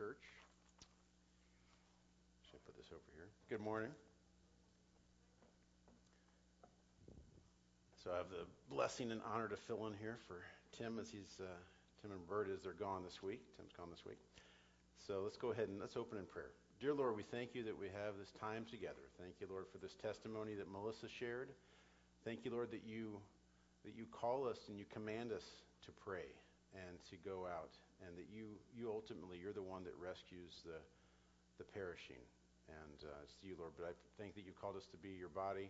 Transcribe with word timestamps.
Church. 0.00 0.24
Should 2.48 2.56
I 2.56 2.60
put 2.64 2.74
this 2.74 2.88
over 2.88 3.04
here? 3.12 3.28
Good 3.50 3.60
morning. 3.60 3.90
So 8.02 8.08
I 8.08 8.16
have 8.16 8.30
the 8.30 8.48
blessing 8.74 9.12
and 9.12 9.20
honor 9.30 9.46
to 9.48 9.58
fill 9.58 9.86
in 9.88 9.92
here 10.00 10.16
for 10.26 10.40
Tim 10.72 10.98
as 10.98 11.10
he's 11.10 11.36
uh, 11.38 11.52
Tim 12.00 12.12
and 12.12 12.26
Bert 12.26 12.48
as 12.48 12.62
they're 12.62 12.72
gone 12.72 13.04
this 13.04 13.22
week. 13.22 13.44
Tim's 13.58 13.76
gone 13.76 13.88
this 13.90 14.06
week. 14.06 14.16
So 15.06 15.20
let's 15.22 15.36
go 15.36 15.52
ahead 15.52 15.68
and 15.68 15.78
let's 15.78 15.98
open 15.98 16.16
in 16.16 16.24
prayer. 16.24 16.56
Dear 16.80 16.94
Lord, 16.94 17.14
we 17.14 17.22
thank 17.22 17.54
you 17.54 17.62
that 17.64 17.78
we 17.78 17.88
have 17.88 18.16
this 18.18 18.32
time 18.40 18.64
together. 18.70 19.04
Thank 19.20 19.34
you, 19.38 19.48
Lord, 19.50 19.66
for 19.70 19.76
this 19.76 19.92
testimony 20.00 20.54
that 20.54 20.72
Melissa 20.72 21.12
shared. 21.12 21.50
Thank 22.24 22.46
you, 22.46 22.52
Lord, 22.52 22.70
that 22.70 22.88
you 22.88 23.20
that 23.84 23.92
you 23.94 24.06
call 24.10 24.48
us 24.48 24.60
and 24.68 24.78
you 24.78 24.86
command 24.90 25.30
us 25.30 25.44
to 25.84 25.92
pray 25.92 26.32
and 26.72 26.96
to 27.10 27.16
go 27.20 27.44
out, 27.44 27.76
and 28.06 28.16
that 28.16 28.28
you 28.32 28.56
you 28.72 28.88
ultimately 28.88 29.36
you're 29.36 29.56
the 29.56 29.64
one 29.64 29.84
that 29.84 29.96
rescues 30.00 30.64
the 30.64 30.80
the 31.60 31.66
perishing. 31.76 32.20
And 32.70 32.98
uh, 33.02 33.26
it's 33.26 33.34
you, 33.42 33.58
Lord. 33.58 33.74
But 33.74 33.90
I 33.90 33.94
thank 34.14 34.38
that 34.38 34.46
you 34.46 34.54
called 34.54 34.78
us 34.78 34.86
to 34.94 34.98
be 35.02 35.10
your 35.10 35.32
body 35.32 35.68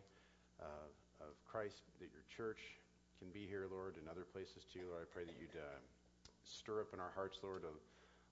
uh, 0.60 1.24
of 1.24 1.32
Christ, 1.48 1.80
that 1.98 2.12
your 2.12 2.22
church 2.28 2.60
can 3.16 3.32
be 3.32 3.48
here, 3.48 3.64
Lord, 3.66 3.96
and 3.96 4.04
other 4.04 4.28
places 4.28 4.68
too. 4.68 4.84
Lord, 4.88 5.04
I 5.04 5.08
pray 5.08 5.24
that 5.24 5.36
you'd 5.40 5.56
uh, 5.56 5.80
stir 6.44 6.84
up 6.84 6.92
in 6.92 7.00
our 7.00 7.12
hearts, 7.16 7.40
Lord, 7.40 7.64
a, 7.64 7.72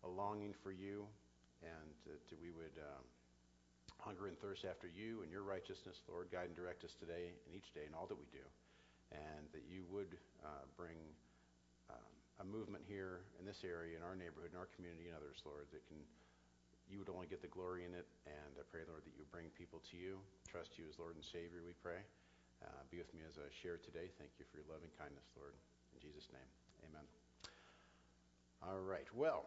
a 0.05 0.11
longing 0.11 0.53
for 0.53 0.73
you, 0.73 1.09
and 1.65 1.89
that 2.05 2.21
we 2.41 2.53
would 2.53 2.77
um, 2.77 3.05
hunger 3.99 4.29
and 4.29 4.37
thirst 4.39 4.69
after 4.69 4.87
you 4.89 5.25
and 5.25 5.33
your 5.33 5.43
righteousness, 5.43 6.05
Lord. 6.09 6.29
Guide 6.29 6.53
and 6.53 6.57
direct 6.57 6.85
us 6.85 6.93
today 6.93 7.33
and 7.33 7.53
each 7.57 7.73
day 7.73 7.89
in 7.89 7.97
all 7.97 8.07
that 8.07 8.21
we 8.21 8.29
do, 8.31 8.45
and 9.13 9.49
that 9.57 9.65
you 9.65 9.85
would 9.89 10.13
uh, 10.45 10.65
bring 10.77 10.97
a 12.39 12.45
movement 12.47 12.87
here 12.87 13.27
in 13.39 13.45
this 13.47 13.67
area, 13.67 13.99
in 13.99 14.03
our 14.07 14.15
neighborhood, 14.15 14.55
in 14.55 14.59
our 14.59 14.71
community, 14.79 15.11
and 15.11 15.19
others, 15.19 15.43
Lord, 15.43 15.67
that 15.75 15.83
can 15.91 15.99
you 16.89 16.97
would 16.99 17.13
only 17.13 17.29
get 17.29 17.45
the 17.45 17.53
glory 17.53 17.85
in 17.85 17.93
it. 17.93 18.09
And 18.25 18.57
I 18.57 18.65
pray, 18.65 18.81
Lord, 18.89 19.05
that 19.05 19.13
you 19.13 19.29
bring 19.29 19.53
people 19.53 19.85
to 19.93 19.95
you, 19.97 20.17
trust 20.49 20.81
you 20.81 20.89
as 20.89 20.97
Lord 20.97 21.21
and 21.21 21.25
Savior, 21.25 21.61
we 21.61 21.77
pray. 21.85 22.01
Uh, 22.65 22.83
be 22.91 22.99
with 22.99 23.13
me 23.13 23.23
as 23.29 23.37
I 23.37 23.47
share 23.53 23.77
today. 23.77 24.11
Thank 24.17 24.33
you 24.41 24.49
for 24.51 24.57
your 24.57 24.67
loving 24.73 24.91
kindness, 24.97 25.29
Lord. 25.37 25.53
In 25.95 26.01
Jesus' 26.01 26.27
name, 26.33 26.49
amen. 26.89 27.05
All 28.65 28.81
right. 28.81 29.07
Well, 29.15 29.47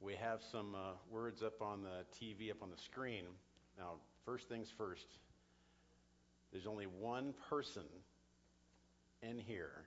we 0.00 0.14
have 0.14 0.40
some 0.40 0.74
uh, 0.74 0.94
words 1.10 1.42
up 1.42 1.60
on 1.60 1.82
the 1.82 2.06
TV, 2.14 2.50
up 2.50 2.62
on 2.62 2.70
the 2.70 2.80
screen. 2.80 3.24
Now, 3.76 3.98
first 4.24 4.48
things 4.48 4.72
first, 4.78 5.18
there's 6.52 6.66
only 6.66 6.86
one 6.86 7.34
person 7.50 7.84
in 9.22 9.38
here 9.38 9.84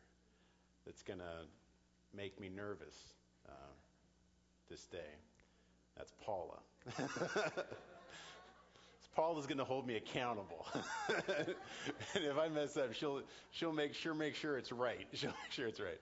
that's 0.90 1.04
going 1.04 1.20
to 1.20 2.18
make 2.18 2.40
me 2.40 2.50
nervous 2.50 3.14
uh, 3.48 3.52
this 4.72 4.86
day. 4.86 4.98
That's 5.96 6.12
Paula. 6.26 6.58
Paula's 9.16 9.46
going 9.46 9.60
to 9.60 9.64
hold 9.64 9.86
me 9.86 9.98
accountable. 9.98 10.66
and 12.16 12.24
if 12.24 12.40
I 12.40 12.48
mess 12.48 12.76
up, 12.76 12.94
she'll 12.94 13.22
she'll 13.52 13.72
make 13.72 13.94
sure 13.94 14.16
make 14.16 14.34
sure 14.34 14.58
it's 14.58 14.72
right. 14.72 15.06
She'll 15.14 15.30
make 15.30 15.52
sure 15.52 15.68
it's 15.68 15.80
right. 15.80 16.00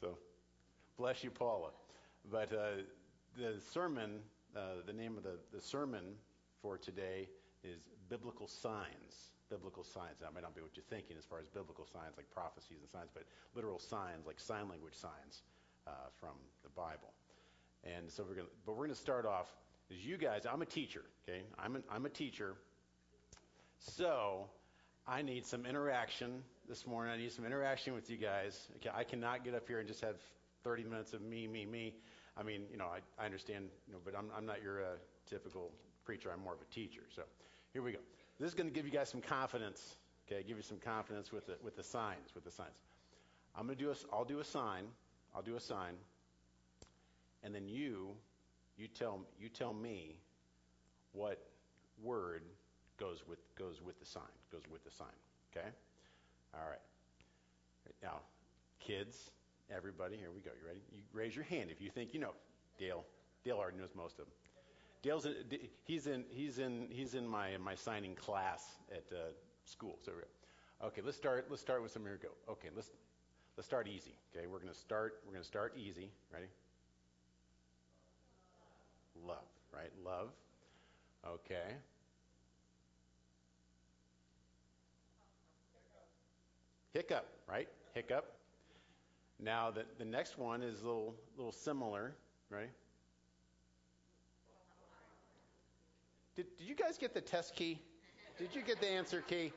So, 0.00 0.18
bless 0.98 1.22
you, 1.22 1.30
Paula. 1.30 1.68
But 2.28 2.52
uh, 2.52 2.82
the 3.38 3.60
sermon, 3.72 4.18
uh, 4.56 4.82
the 4.84 4.92
name 4.92 5.16
of 5.16 5.22
the, 5.22 5.38
the 5.54 5.60
sermon 5.60 6.02
for 6.60 6.76
today 6.76 7.28
is 7.62 7.78
biblical 8.08 8.48
signs. 8.48 9.35
Biblical 9.48 9.84
signs. 9.84 10.18
That 10.20 10.34
might 10.34 10.42
not 10.42 10.54
be 10.54 10.62
what 10.62 10.76
you're 10.76 10.90
thinking 10.90 11.16
as 11.16 11.24
far 11.24 11.38
as 11.38 11.46
biblical 11.46 11.86
signs 11.86 12.16
like 12.16 12.30
prophecies 12.30 12.78
and 12.80 12.90
signs, 12.90 13.10
but 13.14 13.24
literal 13.54 13.78
signs 13.78 14.26
like 14.26 14.40
sign 14.40 14.68
language 14.68 14.94
signs 14.94 15.42
uh, 15.86 16.10
from 16.18 16.34
the 16.62 16.70
Bible. 16.70 17.14
And 17.84 18.10
so 18.10 18.24
we're 18.26 18.34
going 18.34 18.48
but 18.64 18.72
we're 18.72 18.86
going 18.86 18.96
to 18.96 19.00
start 19.00 19.26
off 19.26 19.46
as 19.90 20.04
you 20.04 20.16
guys, 20.16 20.46
I'm 20.50 20.62
a 20.62 20.66
teacher, 20.66 21.02
okay? 21.28 21.42
I'm, 21.58 21.76
an, 21.76 21.84
I'm 21.90 22.06
a 22.06 22.08
teacher. 22.08 22.54
So 23.78 24.46
I 25.06 25.22
need 25.22 25.46
some 25.46 25.64
interaction 25.64 26.42
this 26.68 26.86
morning. 26.86 27.12
I 27.12 27.16
need 27.16 27.32
some 27.32 27.44
interaction 27.44 27.94
with 27.94 28.10
you 28.10 28.16
guys. 28.16 28.66
Okay, 28.76 28.90
I 28.92 29.04
cannot 29.04 29.44
get 29.44 29.54
up 29.54 29.68
here 29.68 29.78
and 29.78 29.86
just 29.86 30.00
have 30.00 30.16
30 30.64 30.84
minutes 30.84 31.12
of 31.12 31.22
me, 31.22 31.46
me, 31.46 31.64
me. 31.64 31.94
I 32.36 32.42
mean, 32.42 32.62
you 32.70 32.76
know, 32.76 32.86
I, 32.86 32.98
I 33.22 33.26
understand, 33.26 33.66
you 33.86 33.92
know, 33.92 34.00
but 34.04 34.14
I'm, 34.18 34.26
I'm 34.36 34.44
not 34.44 34.60
your 34.62 34.82
uh, 34.82 34.86
typical 35.30 35.70
preacher. 36.04 36.30
I'm 36.32 36.42
more 36.42 36.54
of 36.54 36.60
a 36.60 36.74
teacher. 36.74 37.02
So 37.14 37.22
here 37.72 37.82
we 37.82 37.92
go. 37.92 37.98
This 38.38 38.48
is 38.48 38.54
going 38.54 38.68
to 38.68 38.74
give 38.74 38.84
you 38.84 38.92
guys 38.92 39.08
some 39.08 39.22
confidence. 39.22 39.96
Okay, 40.26 40.42
give 40.46 40.56
you 40.56 40.62
some 40.62 40.78
confidence 40.78 41.32
with 41.32 41.46
the 41.46 41.56
with 41.62 41.76
the 41.76 41.84
signs, 41.84 42.34
with 42.34 42.44
the 42.44 42.50
signs. 42.50 42.76
I'm 43.54 43.66
going 43.66 43.78
to 43.78 43.84
do 43.84 43.90
a, 43.90 43.94
I'll 44.12 44.24
do 44.24 44.40
a 44.40 44.44
sign. 44.44 44.84
I'll 45.34 45.42
do 45.42 45.56
a 45.56 45.60
sign 45.60 45.94
and 47.46 47.54
then 47.54 47.68
you 47.68 48.08
you 48.76 48.88
tell 48.88 49.20
you 49.40 49.48
tell 49.48 49.72
me 49.72 50.16
what 51.12 51.38
word 52.02 52.42
goes 52.98 53.22
with 53.26 53.38
goes 53.56 53.80
with 53.80 53.98
the 54.00 54.04
sign 54.04 54.22
goes 54.52 54.62
with 54.70 54.84
the 54.84 54.90
sign 54.90 55.06
okay 55.50 55.68
all 56.54 56.68
right 56.68 56.80
now 58.02 58.18
kids 58.80 59.30
everybody 59.74 60.16
here 60.16 60.30
we 60.34 60.40
go 60.40 60.50
you 60.60 60.66
ready 60.66 60.80
you 60.92 61.02
raise 61.12 61.34
your 61.34 61.44
hand 61.44 61.70
if 61.70 61.80
you 61.80 61.88
think 61.88 62.12
you 62.12 62.20
know 62.20 62.32
dale 62.78 63.04
dale 63.44 63.56
already 63.56 63.78
knows 63.78 63.94
most 63.94 64.18
of 64.18 64.26
them 64.26 64.34
dale's 65.02 65.26
in, 65.26 65.34
he's 65.84 66.06
in 66.06 66.24
he's 66.30 66.58
in 66.58 66.88
he's 66.90 67.14
in 67.14 67.26
my 67.26 67.56
my 67.58 67.74
signing 67.74 68.14
class 68.14 68.64
at 68.90 69.04
uh, 69.12 69.18
school 69.64 69.98
so 70.04 70.12
okay 70.84 71.00
let's 71.04 71.16
start 71.16 71.46
let's 71.50 71.62
start 71.62 71.82
with 71.82 71.90
some 71.90 72.02
here 72.02 72.18
go 72.22 72.28
okay 72.50 72.68
let's 72.74 72.90
let's 73.56 73.66
start 73.66 73.88
easy 73.88 74.14
okay 74.34 74.46
we're 74.46 74.58
to 74.58 74.74
start 74.74 75.20
we're 75.26 75.38
to 75.38 75.44
start 75.44 75.72
easy 75.76 76.10
ready 76.32 76.48
love, 79.24 79.44
right? 79.72 79.90
Love. 80.04 80.28
Okay. 81.26 81.74
Hiccup, 86.92 87.26
right? 87.48 87.68
Hiccup. 87.94 88.32
Now 89.38 89.70
the, 89.70 89.84
the 89.98 90.04
next 90.04 90.38
one 90.38 90.62
is 90.62 90.82
a 90.82 90.86
little 90.86 91.14
little 91.36 91.52
similar, 91.52 92.14
right? 92.48 92.70
Did, 96.36 96.46
did 96.58 96.68
you 96.68 96.74
guys 96.74 96.98
get 96.98 97.14
the 97.14 97.20
test 97.20 97.56
key? 97.56 97.80
Did 98.38 98.54
you 98.54 98.60
get 98.60 98.80
the 98.80 98.88
answer 98.88 99.22
key? 99.22 99.52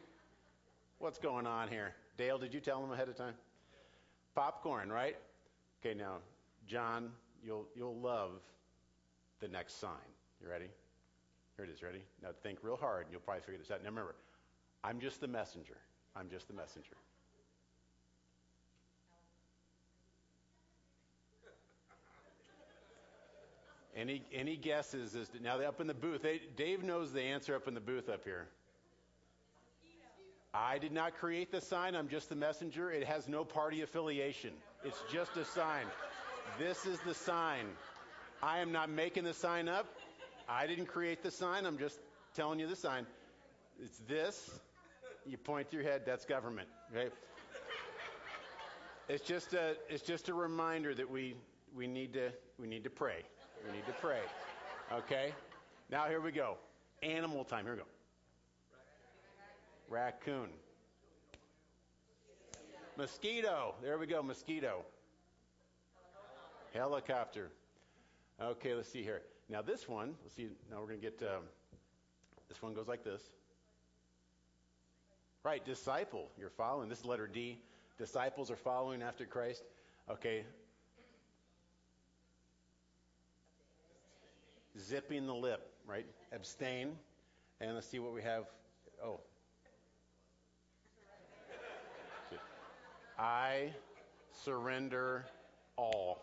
What's 1.00 1.20
going 1.20 1.46
on 1.46 1.68
here? 1.68 1.94
Dale, 2.18 2.38
did 2.38 2.54
you 2.54 2.62
tell 2.62 2.82
them 2.82 2.92
ahead 2.92 3.10
of 3.10 3.16
time? 3.16 3.34
Popcorn, 4.34 4.90
right? 4.90 5.18
Okay, 5.82 5.94
now, 5.94 6.18
John, 6.68 7.12
you'll 7.44 7.66
you'll 7.76 8.00
love 8.00 8.32
the 9.42 9.48
next 9.48 9.80
sign. 9.80 9.92
You 10.42 10.50
ready? 10.50 10.70
Here 11.58 11.66
it 11.66 11.72
is. 11.72 11.84
Ready? 11.84 12.02
Now 12.24 12.30
think 12.44 12.60
real 12.62 12.78
hard, 12.78 13.04
and 13.04 13.12
you'll 13.12 13.22
probably 13.22 13.42
figure 13.42 13.60
this 13.60 13.72
out. 13.72 13.84
Now 13.84 13.90
remember, 13.90 14.16
I'm 14.84 15.00
just 15.00 15.20
the 15.20 15.28
messenger. 15.28 15.78
I'm 16.16 16.30
just 16.30 16.48
the 16.48 16.54
messenger. 16.54 16.96
Any 24.00 24.24
any 24.34 24.56
guesses 24.56 25.14
as 25.14 25.28
to, 25.30 25.44
now 25.44 25.58
they're 25.58 25.68
up 25.68 25.82
in 25.82 25.88
the 25.88 25.94
booth? 25.94 26.22
They, 26.22 26.40
Dave 26.56 26.84
knows 26.84 27.12
the 27.12 27.22
answer 27.22 27.54
up 27.54 27.68
in 27.68 27.74
the 27.74 27.82
booth 27.82 28.08
up 28.08 28.24
here. 28.24 28.48
I 30.54 30.78
did 30.78 30.94
not 30.94 31.18
create 31.18 31.52
the 31.52 31.60
sign. 31.60 31.96
I'm 31.96 32.08
just 32.08 32.30
the 32.30 32.36
messenger. 32.36 32.90
It 32.90 33.04
has 33.04 33.28
no 33.28 33.44
party 33.44 33.82
affiliation. 33.82 34.52
It's 34.86 34.98
just 35.12 35.36
a 35.36 35.44
sign. 35.44 35.86
This 36.58 36.86
is 36.86 36.98
the 37.06 37.14
sign. 37.14 37.66
I 38.42 38.60
am 38.60 38.72
not 38.72 38.90
making 38.90 39.26
the 39.26 39.34
sign 39.34 39.68
up. 39.68 39.86
I 40.48 40.66
didn't 40.66 40.88
create 40.88 41.22
the 41.22 41.30
sign. 41.30 41.66
I'm 41.66 41.78
just 41.78 42.00
telling 42.36 42.60
you 42.60 42.68
the 42.68 42.78
sign. 42.78 43.06
It's 43.84 44.00
this. 44.08 44.50
You 45.26 45.38
point 45.38 45.72
to 45.72 45.76
your 45.76 45.86
head. 45.86 46.04
That's 46.06 46.24
government. 46.26 46.70
Okay. 46.96 47.14
It's 49.10 49.26
just 49.26 49.54
a. 49.54 49.76
It's 49.90 50.04
just 50.04 50.30
a 50.30 50.34
reminder 50.34 50.96
that 50.96 51.12
we 51.12 51.36
we 51.76 51.86
need 51.86 52.14
to 52.14 52.31
we 52.58 52.66
need 52.66 52.86
to 52.86 52.90
pray. 52.90 53.24
We 53.66 53.76
need 53.76 53.86
to 53.86 53.94
pray. 53.94 54.22
Okay. 54.92 55.34
Now 55.90 56.06
here 56.08 56.22
we 56.22 56.32
go. 56.32 56.58
Animal 57.04 57.44
time. 57.44 57.66
Here 57.66 57.74
we 57.74 57.80
go. 57.80 57.86
Raccoon. 59.90 60.50
Mosquito. 62.98 63.76
There 63.82 63.98
we 63.98 64.08
go. 64.08 64.22
Mosquito. 64.22 64.84
Helicopter. 66.74 67.50
Okay, 68.42 68.74
let's 68.74 68.90
see 68.90 69.04
here. 69.04 69.22
Now 69.50 69.62
this 69.62 69.88
one, 69.88 70.16
let's 70.24 70.36
see. 70.36 70.48
Now 70.70 70.80
we're 70.80 70.88
going 70.88 71.02
to 71.02 71.10
get. 71.10 71.22
Um, 71.24 71.44
this 72.48 72.62
one 72.62 72.74
goes 72.74 72.88
like 72.88 73.04
this. 73.04 73.22
Right, 75.44 75.64
disciple. 75.66 76.30
You're 76.38 76.50
following. 76.50 76.90
This 76.90 77.00
is 77.00 77.06
letter 77.06 77.28
D. 77.28 77.60
Disciples 77.98 78.52
are 78.52 78.56
following 78.56 79.02
after 79.02 79.26
Christ. 79.26 79.64
Okay. 80.10 80.44
Zipping 84.80 85.28
the 85.28 85.34
lip, 85.34 85.72
right? 85.86 86.06
Abstain. 86.31 86.96
And 87.62 87.76
let's 87.76 87.88
see 87.88 88.00
what 88.00 88.14
we 88.14 88.22
have. 88.22 88.46
Oh. 89.04 89.20
I 93.18 93.74
surrender 94.31 95.26
all. 95.76 96.20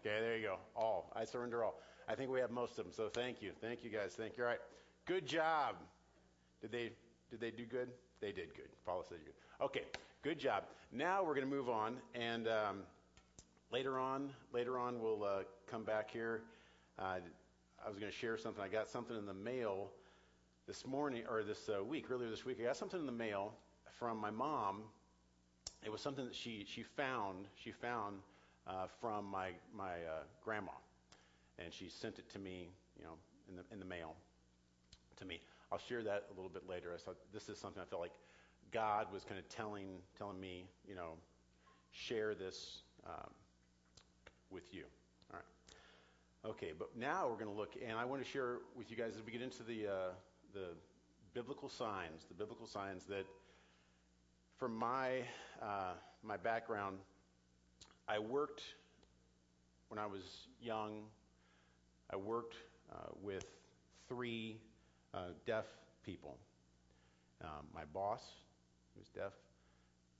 Okay, 0.00 0.20
there 0.20 0.36
you 0.36 0.42
go. 0.42 0.58
All. 0.76 1.10
I 1.16 1.24
surrender 1.24 1.64
all. 1.64 1.80
I 2.06 2.14
think 2.14 2.30
we 2.30 2.40
have 2.40 2.50
most 2.50 2.78
of 2.78 2.84
them. 2.84 2.92
So 2.92 3.08
thank 3.08 3.40
you. 3.40 3.52
Thank 3.62 3.82
you 3.82 3.90
guys. 3.90 4.12
Thank 4.14 4.36
you. 4.36 4.44
All 4.44 4.50
right. 4.50 4.60
Good 5.06 5.26
job. 5.26 5.76
Did 6.60 6.72
they 6.72 6.92
did 7.30 7.40
they 7.40 7.50
do 7.50 7.64
good? 7.64 7.88
They 8.20 8.32
did 8.32 8.54
good. 8.54 8.68
Paula 8.84 9.04
said 9.08 9.18
good. 9.24 9.64
Okay. 9.64 9.84
Good 10.22 10.38
job. 10.38 10.64
Now 10.92 11.22
we're 11.22 11.34
going 11.34 11.48
to 11.48 11.54
move 11.54 11.68
on, 11.68 11.96
and 12.14 12.48
um, 12.48 12.78
later 13.70 13.98
on, 13.98 14.30
later 14.52 14.78
on, 14.78 15.00
we'll 15.00 15.22
uh, 15.22 15.42
come 15.66 15.84
back 15.84 16.10
here. 16.10 16.40
Uh, 16.98 17.16
I 17.84 17.90
was 17.90 17.98
going 17.98 18.10
to 18.10 18.16
share 18.16 18.38
something. 18.38 18.62
I 18.62 18.68
got 18.68 18.88
something 18.88 19.16
in 19.16 19.26
the 19.26 19.34
mail 19.34 19.90
this 20.66 20.86
morning 20.86 21.24
or 21.28 21.42
this 21.42 21.68
uh, 21.68 21.84
week, 21.84 22.06
earlier 22.10 22.30
this 22.30 22.44
week. 22.44 22.56
I 22.60 22.64
got 22.64 22.78
something 22.78 22.98
in 22.98 23.04
the 23.04 23.12
mail 23.12 23.52
from 23.98 24.16
my 24.16 24.30
mom. 24.30 24.84
It 25.84 25.92
was 25.92 26.00
something 26.00 26.24
that 26.24 26.34
she 26.34 26.64
she 26.66 26.82
found. 26.82 27.46
She 27.62 27.72
found 27.72 28.20
uh, 28.66 28.86
from 29.00 29.26
my 29.26 29.50
my 29.76 29.92
uh, 29.92 30.22
grandma, 30.42 30.72
and 31.58 31.74
she 31.74 31.90
sent 31.90 32.18
it 32.18 32.30
to 32.30 32.38
me, 32.38 32.70
you 32.96 33.04
know, 33.04 33.16
in 33.50 33.56
the 33.56 33.62
in 33.70 33.80
the 33.80 33.84
mail 33.84 34.14
to 35.16 35.26
me. 35.26 35.42
I'll 35.70 35.78
share 35.78 36.02
that 36.04 36.24
a 36.30 36.34
little 36.34 36.50
bit 36.50 36.66
later. 36.66 36.92
I 36.94 36.96
thought 36.96 37.16
this 37.34 37.50
is 37.50 37.58
something 37.58 37.82
I 37.82 37.84
felt 37.84 38.00
like 38.00 38.12
God 38.72 39.08
was 39.12 39.24
kind 39.24 39.38
of 39.38 39.46
telling 39.50 39.98
telling 40.16 40.40
me, 40.40 40.64
you 40.88 40.94
know, 40.94 41.18
share 41.90 42.34
this 42.34 42.78
um, 43.06 43.30
with 44.50 44.72
you. 44.72 44.84
Okay, 46.46 46.72
but 46.78 46.90
now 46.94 47.26
we're 47.26 47.42
going 47.42 47.50
to 47.50 47.56
look, 47.56 47.72
and 47.82 47.96
I 47.96 48.04
want 48.04 48.22
to 48.22 48.28
share 48.28 48.58
with 48.76 48.90
you 48.90 48.98
guys 48.98 49.12
as 49.16 49.24
we 49.24 49.32
get 49.32 49.40
into 49.40 49.62
the 49.62 49.86
uh, 49.86 49.92
the 50.52 50.66
biblical 51.32 51.70
signs, 51.70 52.26
the 52.28 52.34
biblical 52.34 52.66
signs 52.66 53.04
that, 53.04 53.24
from 54.58 54.76
my 54.76 55.22
uh, 55.62 55.94
my 56.22 56.36
background, 56.36 56.98
I 58.06 58.18
worked 58.18 58.60
when 59.88 59.98
I 59.98 60.04
was 60.04 60.48
young. 60.60 61.04
I 62.12 62.16
worked 62.16 62.56
uh, 62.92 63.12
with 63.22 63.46
three 64.06 64.58
uh, 65.14 65.28
deaf 65.46 65.64
people. 66.04 66.36
Um, 67.42 67.68
my 67.74 67.84
boss, 67.94 68.20
was 68.98 69.08
deaf, 69.08 69.32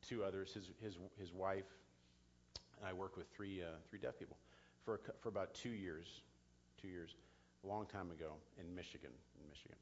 two 0.08 0.24
others, 0.24 0.54
his 0.54 0.70
his 0.82 0.96
his 1.20 1.34
wife, 1.34 1.68
and 2.78 2.88
I 2.88 2.94
worked 2.94 3.18
with 3.18 3.26
three 3.36 3.60
uh, 3.60 3.76
three 3.90 3.98
deaf 3.98 4.18
people 4.18 4.38
for 4.84 5.00
for 5.20 5.28
about 5.28 5.54
two 5.54 5.70
years, 5.70 6.06
two 6.80 6.88
years, 6.88 7.16
a 7.64 7.66
long 7.66 7.86
time 7.86 8.10
ago 8.10 8.34
in 8.58 8.74
Michigan, 8.74 9.10
in 9.40 9.48
Michigan, 9.48 9.76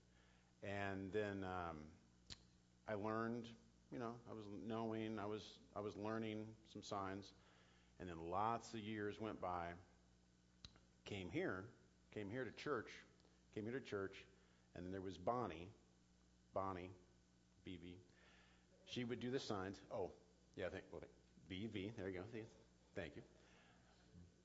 and 0.63 1.13
then 1.13 1.45
um, 1.45 1.79
I 2.89 2.95
learned, 2.95 3.49
you 3.91 3.99
know, 3.99 4.13
I 4.31 4.35
was 4.35 4.45
knowing, 4.67 5.19
I 5.19 5.27
was 5.27 5.43
I 5.77 5.81
was 5.81 5.97
learning 5.97 6.47
some 6.73 6.83
signs, 6.83 7.33
and 8.01 8.09
then 8.09 8.17
lots 8.31 8.75
of 8.75 8.81
years 8.81 9.21
went 9.21 9.41
by. 9.41 9.67
Came 11.05 11.31
here, 11.31 11.65
came 12.15 12.31
here 12.31 12.45
to 12.45 12.53
church, 12.53 12.89
came 13.55 13.65
here 13.65 13.79
to 13.79 13.85
church, 13.85 14.25
and 14.75 14.85
then 14.85 14.93
there 14.93 15.01
was 15.01 15.19
Bonnie, 15.19 15.69
Bonnie, 16.55 16.91
BB. 17.67 17.97
She 18.87 19.05
would 19.05 19.21
do 19.21 19.31
the 19.31 19.41
signs. 19.41 19.81
Oh, 19.93 20.11
yeah, 20.57 20.67
I 20.67 20.69
think 20.69 20.85
well, 20.93 21.03
BV. 21.51 21.93
There 21.97 22.09
you 22.09 22.19
go. 22.19 22.25
Thank 22.95 23.17
you. 23.17 23.23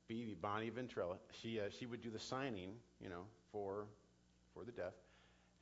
BV, 0.10 0.40
Bonnie 0.42 0.72
Ventrella. 0.72 1.18
She 1.42 1.60
uh, 1.60 1.64
she 1.70 1.86
would 1.86 2.02
do 2.02 2.10
the 2.10 2.20
signing, 2.20 2.72
you 3.02 3.10
know, 3.10 3.24
for 3.52 3.86
for 4.54 4.64
the 4.64 4.72
deaf, 4.72 4.94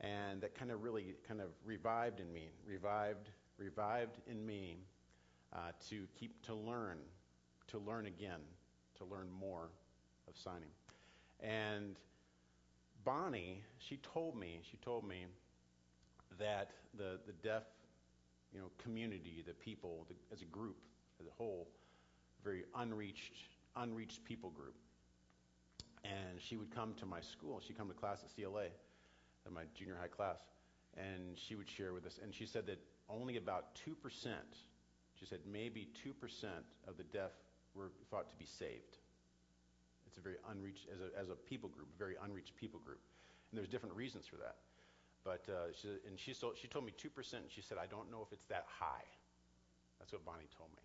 and 0.00 0.40
that 0.40 0.54
kind 0.54 0.70
of 0.70 0.82
really 0.82 1.14
kind 1.26 1.40
of 1.40 1.48
revived 1.64 2.20
in 2.20 2.32
me, 2.32 2.50
revived 2.66 3.28
revived 3.58 4.18
in 4.30 4.44
me 4.44 4.78
uh, 5.52 5.72
to 5.88 6.06
keep 6.18 6.40
to 6.46 6.54
learn, 6.54 6.98
to 7.68 7.78
learn 7.78 8.06
again, 8.06 8.40
to 8.98 9.04
learn 9.04 9.28
more 9.40 9.68
of 10.28 10.36
signing, 10.36 10.70
and 11.40 11.96
Bonnie, 13.06 13.62
she 13.78 13.98
told 13.98 14.36
me, 14.36 14.60
she 14.68 14.76
told 14.78 15.06
me 15.06 15.26
that 16.40 16.72
the, 16.98 17.20
the 17.24 17.32
deaf, 17.42 17.62
you 18.52 18.58
know, 18.58 18.66
community, 18.82 19.44
the 19.46 19.54
people, 19.54 20.06
the, 20.08 20.14
as 20.34 20.42
a 20.42 20.46
group, 20.46 20.76
as 21.20 21.26
a 21.26 21.30
whole, 21.38 21.68
very 22.42 22.64
unreached, 22.74 23.34
unreached 23.76 24.24
people 24.24 24.50
group. 24.50 24.74
And 26.04 26.40
she 26.40 26.56
would 26.56 26.74
come 26.74 26.94
to 26.94 27.06
my 27.06 27.20
school. 27.20 27.60
She'd 27.66 27.76
come 27.76 27.88
to 27.88 27.94
class 27.94 28.22
at 28.22 28.30
CLA, 28.34 28.66
at 29.46 29.52
my 29.52 29.62
junior 29.74 29.96
high 30.00 30.08
class, 30.08 30.38
and 30.96 31.36
she 31.36 31.54
would 31.54 31.68
share 31.68 31.92
with 31.92 32.06
us. 32.06 32.18
And 32.22 32.34
she 32.34 32.46
said 32.46 32.66
that 32.66 32.78
only 33.08 33.36
about 33.36 33.74
2%, 33.86 33.94
she 35.18 35.26
said 35.26 35.40
maybe 35.50 35.88
2% 36.06 36.44
of 36.86 36.96
the 36.96 37.04
deaf 37.04 37.32
were 37.74 37.90
thought 38.10 38.30
to 38.30 38.36
be 38.36 38.46
saved. 38.46 38.98
It's 40.06 40.18
a 40.18 40.20
very 40.20 40.36
unreached, 40.50 40.86
as 40.92 41.00
a, 41.00 41.18
as 41.18 41.28
a 41.28 41.34
people 41.34 41.68
group, 41.68 41.88
a 41.94 41.98
very 41.98 42.14
unreached 42.22 42.56
people 42.56 42.80
group. 42.80 43.00
And 43.50 43.58
there's 43.58 43.68
different 43.68 43.94
reasons 43.94 44.26
for 44.26 44.36
that. 44.36 44.56
But, 45.24 45.44
uh, 45.50 45.72
she, 45.74 45.88
and 46.06 46.18
she, 46.18 46.32
so, 46.32 46.52
she 46.54 46.68
told 46.68 46.84
me 46.86 46.92
2%, 46.92 47.34
and 47.34 47.50
she 47.50 47.60
said, 47.60 47.78
I 47.78 47.86
don't 47.86 48.10
know 48.10 48.22
if 48.22 48.32
it's 48.32 48.46
that 48.46 48.64
high. 48.66 49.04
That's 49.98 50.12
what 50.12 50.24
Bonnie 50.24 50.48
told 50.56 50.70
me. 50.70 50.82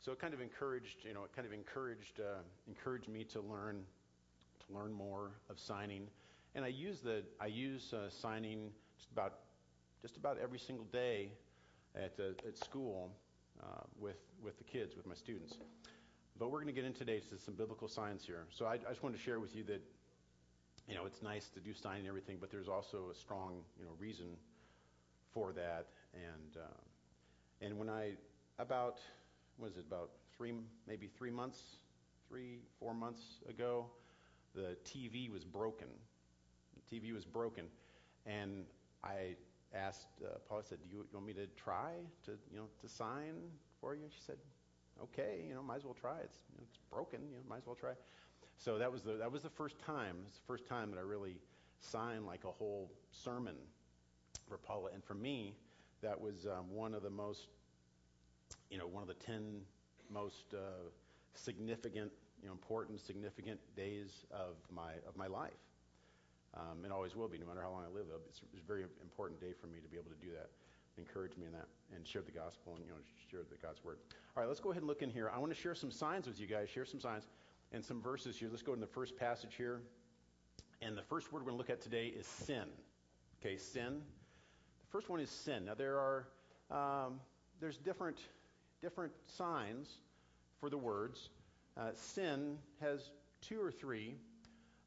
So 0.00 0.12
it 0.12 0.18
kind 0.18 0.32
of 0.32 0.40
encouraged, 0.40 1.04
you 1.04 1.12
know, 1.12 1.24
it 1.24 1.32
kind 1.36 1.46
of 1.46 1.52
encouraged, 1.52 2.20
uh, 2.20 2.40
encouraged 2.66 3.08
me 3.08 3.24
to 3.24 3.40
learn, 3.40 3.82
to 4.66 4.74
learn 4.74 4.92
more 4.92 5.32
of 5.50 5.58
signing. 5.58 6.06
And 6.54 6.64
I 6.64 6.68
use 6.68 7.00
the, 7.00 7.22
I 7.38 7.46
use 7.46 7.92
uh, 7.92 8.08
signing 8.08 8.70
just 8.96 9.10
about, 9.12 9.34
just 10.00 10.16
about 10.16 10.38
every 10.42 10.58
single 10.58 10.86
day 10.86 11.32
at, 11.94 12.14
uh, 12.18 12.48
at 12.48 12.56
school 12.56 13.10
uh, 13.62 13.82
with, 13.98 14.16
with 14.42 14.56
the 14.56 14.64
kids, 14.64 14.96
with 14.96 15.06
my 15.06 15.14
students. 15.14 15.58
But 16.38 16.50
we're 16.50 16.62
going 16.62 16.74
to 16.74 16.80
get 16.80 16.86
into 16.86 17.00
today 17.00 17.20
to 17.20 17.38
some 17.38 17.52
biblical 17.52 17.86
signs 17.86 18.24
here. 18.24 18.46
So 18.50 18.64
I, 18.64 18.74
I 18.74 18.88
just 18.88 19.02
wanted 19.02 19.18
to 19.18 19.22
share 19.22 19.38
with 19.38 19.54
you 19.54 19.64
that, 19.64 19.82
you 20.88 20.94
know, 20.94 21.04
it's 21.04 21.22
nice 21.22 21.50
to 21.50 21.60
do 21.60 21.74
signing 21.74 22.00
and 22.00 22.08
everything, 22.08 22.38
but 22.40 22.50
there's 22.50 22.68
also 22.68 23.10
a 23.12 23.14
strong, 23.14 23.60
you 23.78 23.84
know, 23.84 23.92
reason 23.98 24.28
for 25.34 25.52
that. 25.52 25.88
And 26.14 26.56
uh, 26.56 27.64
and 27.64 27.78
when 27.78 27.90
I 27.90 28.12
about 28.58 28.98
was 29.60 29.76
it 29.76 29.84
about 29.86 30.10
three 30.36 30.52
maybe 30.86 31.06
three 31.06 31.30
months, 31.30 31.76
three 32.28 32.60
four 32.78 32.94
months 32.94 33.40
ago, 33.48 33.86
the 34.54 34.76
TV 34.84 35.30
was 35.30 35.44
broken. 35.44 35.88
The 36.76 36.96
TV 36.96 37.12
was 37.12 37.24
broken, 37.24 37.66
and 38.26 38.64
I 39.04 39.36
asked 39.74 40.08
uh, 40.24 40.38
Paula. 40.48 40.62
I 40.64 40.68
said, 40.68 40.78
"Do 40.82 40.96
you, 40.96 41.02
you 41.02 41.08
want 41.14 41.26
me 41.26 41.32
to 41.34 41.46
try 41.56 41.92
to 42.24 42.32
you 42.50 42.58
know 42.58 42.66
to 42.80 42.88
sign 42.88 43.34
for 43.80 43.94
you?" 43.94 44.04
She 44.10 44.20
said, 44.20 44.36
okay, 45.02 45.44
you 45.48 45.54
know, 45.54 45.62
might 45.62 45.76
as 45.76 45.84
well 45.84 45.94
try. 45.98 46.16
It's 46.22 46.36
you 46.52 46.58
know, 46.58 46.64
it's 46.68 46.78
broken, 46.90 47.20
you 47.30 47.36
know, 47.36 47.42
might 47.48 47.58
as 47.58 47.66
well 47.66 47.76
try. 47.76 47.92
So 48.58 48.78
that 48.78 48.90
was 48.92 49.02
the 49.02 49.12
that 49.14 49.30
was 49.30 49.42
the 49.42 49.50
first 49.50 49.78
time. 49.78 50.16
It's 50.26 50.38
the 50.38 50.46
first 50.46 50.66
time 50.66 50.90
that 50.90 50.98
I 50.98 51.02
really 51.02 51.36
signed 51.80 52.26
like 52.26 52.44
a 52.44 52.50
whole 52.50 52.90
sermon 53.10 53.54
for 54.48 54.58
Paula, 54.58 54.90
and 54.92 55.02
for 55.02 55.14
me, 55.14 55.54
that 56.02 56.20
was 56.20 56.46
um, 56.46 56.70
one 56.72 56.94
of 56.94 57.02
the 57.02 57.10
most, 57.10 57.46
you 58.70 58.78
know, 58.78 58.86
one 58.86 59.02
of 59.02 59.08
the 59.08 59.14
ten 59.14 59.62
most 60.10 60.54
uh, 60.54 60.88
significant, 61.34 62.10
you 62.42 62.48
know, 62.48 62.52
important, 62.52 63.00
significant 63.00 63.60
days 63.76 64.26
of 64.30 64.56
my 64.70 64.92
of 65.06 65.16
my 65.16 65.26
life. 65.26 65.52
Um, 66.54 66.84
it 66.84 66.90
always 66.90 67.14
will 67.14 67.28
be, 67.28 67.38
no 67.38 67.46
matter 67.46 67.62
how 67.62 67.70
long 67.70 67.84
I 67.84 67.94
live. 67.94 68.06
It's, 68.28 68.40
it's 68.52 68.64
a 68.64 68.66
very 68.66 68.82
important 69.02 69.40
day 69.40 69.52
for 69.60 69.68
me 69.68 69.78
to 69.78 69.88
be 69.88 69.96
able 69.96 70.10
to 70.10 70.26
do 70.26 70.32
that 70.32 70.50
encourage 71.00 71.36
me 71.36 71.46
in 71.46 71.52
that 71.52 71.66
and 71.94 72.06
share 72.06 72.22
the 72.22 72.30
gospel 72.30 72.74
and 72.76 72.84
you 72.84 72.90
know 72.90 72.98
share 73.30 73.40
the 73.50 73.56
God's 73.56 73.82
word. 73.82 73.98
All 74.36 74.42
right, 74.42 74.48
let's 74.48 74.60
go 74.60 74.70
ahead 74.70 74.82
and 74.82 74.88
look 74.88 75.02
in 75.02 75.10
here. 75.10 75.30
I 75.34 75.38
want 75.38 75.52
to 75.52 75.58
share 75.58 75.74
some 75.74 75.90
signs 75.90 76.26
with 76.26 76.38
you 76.38 76.46
guys. 76.46 76.68
Share 76.68 76.84
some 76.84 77.00
signs 77.00 77.26
and 77.72 77.84
some 77.84 78.00
verses 78.00 78.36
here. 78.36 78.48
Let's 78.50 78.62
go 78.62 78.74
in 78.74 78.80
the 78.80 78.86
first 78.86 79.16
passage 79.16 79.54
here. 79.56 79.80
And 80.82 80.96
the 80.96 81.02
first 81.02 81.32
word 81.32 81.40
we're 81.40 81.50
going 81.50 81.56
to 81.56 81.58
look 81.58 81.70
at 81.70 81.80
today 81.80 82.06
is 82.06 82.26
sin. 82.26 82.64
Okay, 83.40 83.56
sin. 83.56 84.00
The 84.80 84.86
first 84.90 85.08
one 85.08 85.20
is 85.20 85.30
sin. 85.30 85.64
Now 85.64 85.74
there 85.74 85.98
are 85.98 86.26
um, 86.70 87.20
there's 87.60 87.76
different 87.76 88.18
different 88.82 89.12
signs 89.26 89.88
for 90.60 90.70
the 90.70 90.78
words. 90.78 91.28
Uh, 91.76 91.90
sin 91.94 92.58
has 92.80 93.10
two 93.40 93.60
or 93.60 93.70
three, 93.70 94.14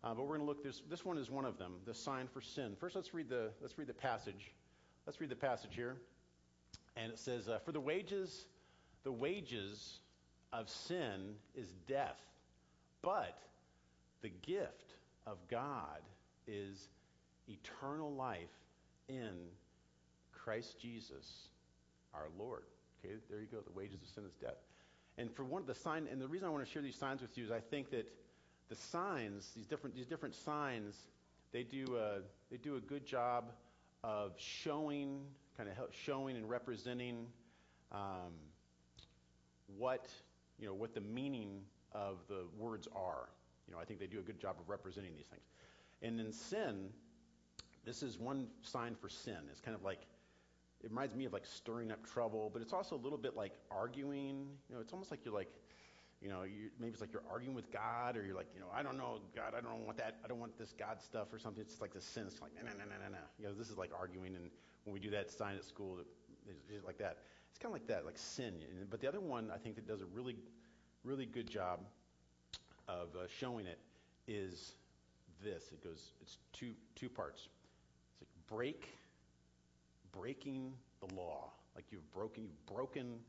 uh, 0.03 0.13
but 0.13 0.23
we're 0.23 0.37
going 0.37 0.41
to 0.41 0.45
look 0.45 0.63
this. 0.63 0.81
This 0.89 1.05
one 1.05 1.17
is 1.17 1.29
one 1.29 1.45
of 1.45 1.57
them. 1.57 1.73
The 1.85 1.93
sign 1.93 2.27
for 2.27 2.41
sin. 2.41 2.75
First, 2.79 2.95
let's 2.95 3.13
read 3.13 3.29
the 3.29 3.51
let's 3.61 3.77
read 3.77 3.87
the 3.87 3.93
passage. 3.93 4.51
Let's 5.05 5.19
read 5.19 5.29
the 5.29 5.35
passage 5.35 5.71
here. 5.75 5.97
And 6.95 7.11
it 7.11 7.19
says, 7.19 7.49
uh, 7.49 7.59
For 7.65 7.71
the 7.71 7.79
wages, 7.79 8.45
the 9.03 9.11
wages 9.11 9.99
of 10.51 10.69
sin 10.69 11.35
is 11.55 11.67
death, 11.87 12.19
but 13.01 13.37
the 14.21 14.29
gift 14.29 14.93
of 15.25 15.37
God 15.49 16.01
is 16.47 16.87
eternal 17.49 18.13
life 18.13 18.53
in 19.09 19.31
Christ 20.31 20.79
Jesus 20.79 21.49
our 22.13 22.27
Lord. 22.37 22.63
Okay, 23.03 23.15
there 23.29 23.39
you 23.39 23.47
go. 23.51 23.59
The 23.59 23.71
wages 23.71 24.01
of 24.01 24.07
sin 24.09 24.23
is 24.25 24.33
death. 24.35 24.57
And 25.17 25.31
for 25.31 25.43
one 25.43 25.61
of 25.61 25.67
the 25.67 25.75
sign, 25.75 26.07
and 26.11 26.21
the 26.21 26.27
reason 26.27 26.47
I 26.47 26.51
want 26.51 26.65
to 26.65 26.71
share 26.71 26.81
these 26.81 26.95
signs 26.95 27.21
with 27.21 27.37
you 27.37 27.43
is 27.45 27.51
I 27.51 27.59
think 27.59 27.91
that 27.91 28.07
the 28.69 28.75
signs, 28.75 29.51
these 29.55 29.65
different 29.65 29.95
these 29.95 30.07
different 30.07 30.35
signs, 30.35 30.95
they 31.51 31.63
do 31.63 31.97
a, 31.97 32.21
they 32.49 32.57
do 32.57 32.75
a 32.77 32.79
good 32.79 33.05
job 33.05 33.51
of 34.03 34.33
showing, 34.37 35.21
kind 35.57 35.69
of 35.69 35.75
showing 35.91 36.35
and 36.35 36.49
representing 36.49 37.27
um, 37.91 38.33
what 39.77 40.07
you 40.59 40.65
know 40.67 40.73
what 40.73 40.95
the 40.95 41.01
meaning 41.01 41.61
of 41.91 42.17
the 42.27 42.45
words 42.57 42.87
are. 42.95 43.29
You 43.67 43.73
know, 43.73 43.79
I 43.79 43.85
think 43.85 43.99
they 43.99 44.07
do 44.07 44.19
a 44.19 44.23
good 44.23 44.39
job 44.39 44.55
of 44.59 44.67
representing 44.67 45.11
these 45.15 45.27
things. 45.27 45.43
And 46.01 46.19
in 46.19 46.33
sin, 46.33 46.89
this 47.85 48.01
is 48.01 48.17
one 48.17 48.47
sign 48.61 48.95
for 48.95 49.09
sin. 49.09 49.37
It's 49.51 49.61
kind 49.61 49.75
of 49.75 49.83
like 49.83 49.99
it 50.83 50.89
reminds 50.89 51.15
me 51.15 51.25
of 51.25 51.33
like 51.33 51.45
stirring 51.45 51.91
up 51.91 52.05
trouble, 52.05 52.49
but 52.51 52.61
it's 52.61 52.73
also 52.73 52.95
a 52.95 53.01
little 53.01 53.17
bit 53.17 53.35
like 53.35 53.53
arguing. 53.71 54.47
You 54.69 54.75
know, 54.75 54.81
it's 54.81 54.91
almost 54.91 55.11
like 55.11 55.21
you're 55.23 55.33
like, 55.33 55.49
you 56.21 56.29
know, 56.29 56.43
you, 56.43 56.69
maybe 56.79 56.91
it's 56.91 57.01
like 57.01 57.11
you're 57.13 57.23
arguing 57.31 57.55
with 57.55 57.71
God, 57.71 58.17
or 58.17 58.25
you're 58.25 58.35
like, 58.35 58.47
you 58.53 58.61
know, 58.61 58.67
I 58.73 58.83
don't 58.83 58.97
know, 58.97 59.19
God, 59.35 59.53
I 59.57 59.61
don't 59.61 59.85
want 59.85 59.97
that, 59.97 60.17
I 60.23 60.27
don't 60.27 60.39
want 60.39 60.57
this 60.57 60.73
God 60.77 61.01
stuff 61.01 61.33
or 61.33 61.39
something. 61.39 61.61
It's 61.61 61.81
like 61.81 61.93
the 61.93 62.01
sin. 62.01 62.27
Like, 62.41 62.51
no, 62.55 62.61
no, 62.61 62.77
no, 62.77 62.85
no, 62.85 63.11
no. 63.11 63.17
You 63.39 63.47
know, 63.47 63.53
this 63.53 63.69
is 63.69 63.77
like 63.77 63.91
arguing, 63.97 64.35
and 64.35 64.49
when 64.83 64.93
we 64.93 64.99
do 64.99 65.09
that 65.11 65.31
sign 65.31 65.55
at 65.55 65.63
school, 65.63 65.97
it's, 65.99 66.59
it's 66.69 66.85
like 66.85 66.97
that. 66.99 67.17
It's 67.49 67.59
kind 67.59 67.73
of 67.73 67.79
like 67.79 67.87
that, 67.87 68.05
like 68.05 68.17
sin. 68.17 68.53
But 68.89 68.99
the 68.99 69.07
other 69.07 69.19
one, 69.21 69.51
I 69.53 69.57
think 69.57 69.75
that 69.75 69.87
does 69.87 70.01
a 70.01 70.05
really, 70.07 70.35
really 71.03 71.25
good 71.25 71.49
job 71.49 71.79
of 72.87 73.09
uh, 73.15 73.27
showing 73.39 73.67
it 73.67 73.79
is 74.27 74.73
this. 75.43 75.71
It 75.71 75.83
goes, 75.83 76.11
it's 76.21 76.37
two 76.51 76.71
two 76.95 77.09
parts. 77.09 77.47
It's 78.13 78.21
like 78.21 78.47
break 78.47 78.97
breaking 80.17 80.73
the 80.99 81.13
law, 81.15 81.51
like 81.75 81.85
you've 81.91 82.09
broken, 82.13 82.43
you've 82.43 82.65
broken 82.65 83.19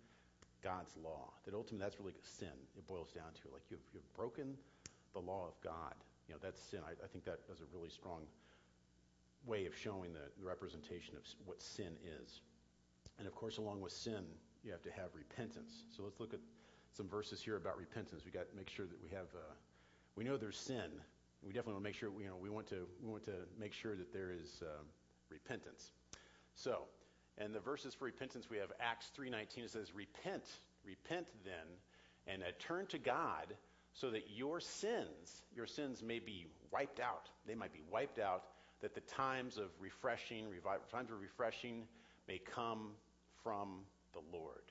God's 0.62 0.92
law. 1.02 1.30
That 1.44 1.54
ultimately, 1.54 1.84
that's 1.84 1.98
really 1.98 2.14
sin. 2.22 2.56
It 2.76 2.86
boils 2.86 3.10
down 3.12 3.32
to 3.42 3.52
like 3.52 3.62
you've, 3.70 3.84
you've 3.92 4.14
broken 4.14 4.56
the 5.12 5.20
law 5.20 5.46
of 5.46 5.60
God. 5.62 5.94
You 6.28 6.34
know, 6.34 6.40
that's 6.42 6.60
sin. 6.60 6.80
I, 6.86 6.92
I 7.04 7.08
think 7.08 7.24
that 7.24 7.40
is 7.52 7.60
a 7.60 7.76
really 7.76 7.90
strong 7.90 8.22
way 9.46 9.66
of 9.66 9.76
showing 9.76 10.12
the, 10.12 10.24
the 10.38 10.46
representation 10.46 11.16
of 11.16 11.22
what 11.44 11.60
sin 11.60 11.92
is. 12.22 12.40
And 13.18 13.26
of 13.26 13.34
course, 13.34 13.58
along 13.58 13.80
with 13.80 13.92
sin, 13.92 14.24
you 14.64 14.72
have 14.72 14.82
to 14.82 14.90
have 14.90 15.10
repentance. 15.14 15.84
So 15.94 16.02
let's 16.02 16.18
look 16.18 16.32
at 16.32 16.40
some 16.96 17.08
verses 17.08 17.42
here 17.42 17.56
about 17.56 17.76
repentance. 17.76 18.22
We 18.24 18.30
got 18.30 18.48
to 18.48 18.56
make 18.56 18.70
sure 18.70 18.86
that 18.86 19.02
we 19.02 19.08
have. 19.10 19.28
Uh, 19.34 19.52
we 20.16 20.24
know 20.24 20.36
there's 20.36 20.56
sin. 20.56 20.90
We 21.42 21.52
definitely 21.52 21.74
want 21.74 21.84
to 21.84 21.88
make 21.90 21.96
sure. 21.96 22.10
You 22.18 22.28
know, 22.28 22.36
we 22.40 22.48
want 22.48 22.66
to 22.68 22.86
we 23.02 23.10
want 23.10 23.24
to 23.26 23.44
make 23.58 23.74
sure 23.74 23.94
that 23.96 24.12
there 24.12 24.32
is 24.32 24.62
uh, 24.62 24.82
repentance. 25.28 25.92
So, 26.54 26.82
and 27.38 27.54
the 27.54 27.60
verses 27.60 27.94
for 27.94 28.04
repentance 28.04 28.48
we 28.50 28.58
have 28.58 28.72
Acts 28.80 29.10
3:19 29.18 29.64
it 29.64 29.70
says 29.70 29.94
repent, 29.94 30.44
repent 30.84 31.26
then 31.44 31.66
and 32.26 32.42
uh, 32.42 32.46
turn 32.58 32.86
to 32.86 32.98
God 32.98 33.54
so 33.92 34.10
that 34.10 34.24
your 34.34 34.60
sins, 34.60 35.42
your 35.54 35.66
sins 35.66 36.02
may 36.02 36.18
be 36.18 36.46
wiped 36.70 37.00
out. 37.00 37.28
They 37.46 37.54
might 37.54 37.72
be 37.72 37.82
wiped 37.90 38.18
out 38.18 38.44
that 38.80 38.94
the 38.94 39.00
times 39.00 39.56
of 39.56 39.70
refreshing, 39.80 40.48
revive, 40.50 40.88
times 40.90 41.10
of 41.10 41.20
refreshing 41.20 41.84
may 42.26 42.38
come 42.38 42.90
from 43.42 43.80
the 44.12 44.20
Lord. 44.36 44.62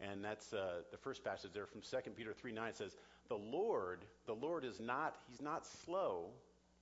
And 0.00 0.24
that's 0.24 0.52
uh, 0.52 0.82
the 0.90 0.96
first 0.96 1.22
passage 1.22 1.52
there 1.54 1.66
from 1.66 1.82
2 1.82 2.10
Peter 2.10 2.32
3 2.32 2.52
9 2.52 2.74
says, 2.74 2.96
The 3.28 3.36
Lord, 3.36 4.04
the 4.26 4.34
Lord 4.34 4.64
is 4.64 4.80
not, 4.80 5.16
he's 5.30 5.40
not 5.40 5.66
slow 5.84 6.30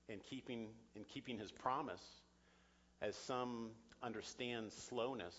in 0.08 0.18
keeping 0.18 0.68
in 0.96 1.04
keeping 1.04 1.38
his 1.38 1.52
promise, 1.52 2.02
as 3.02 3.14
some 3.16 3.70
understand 4.02 4.72
slowness, 4.72 5.34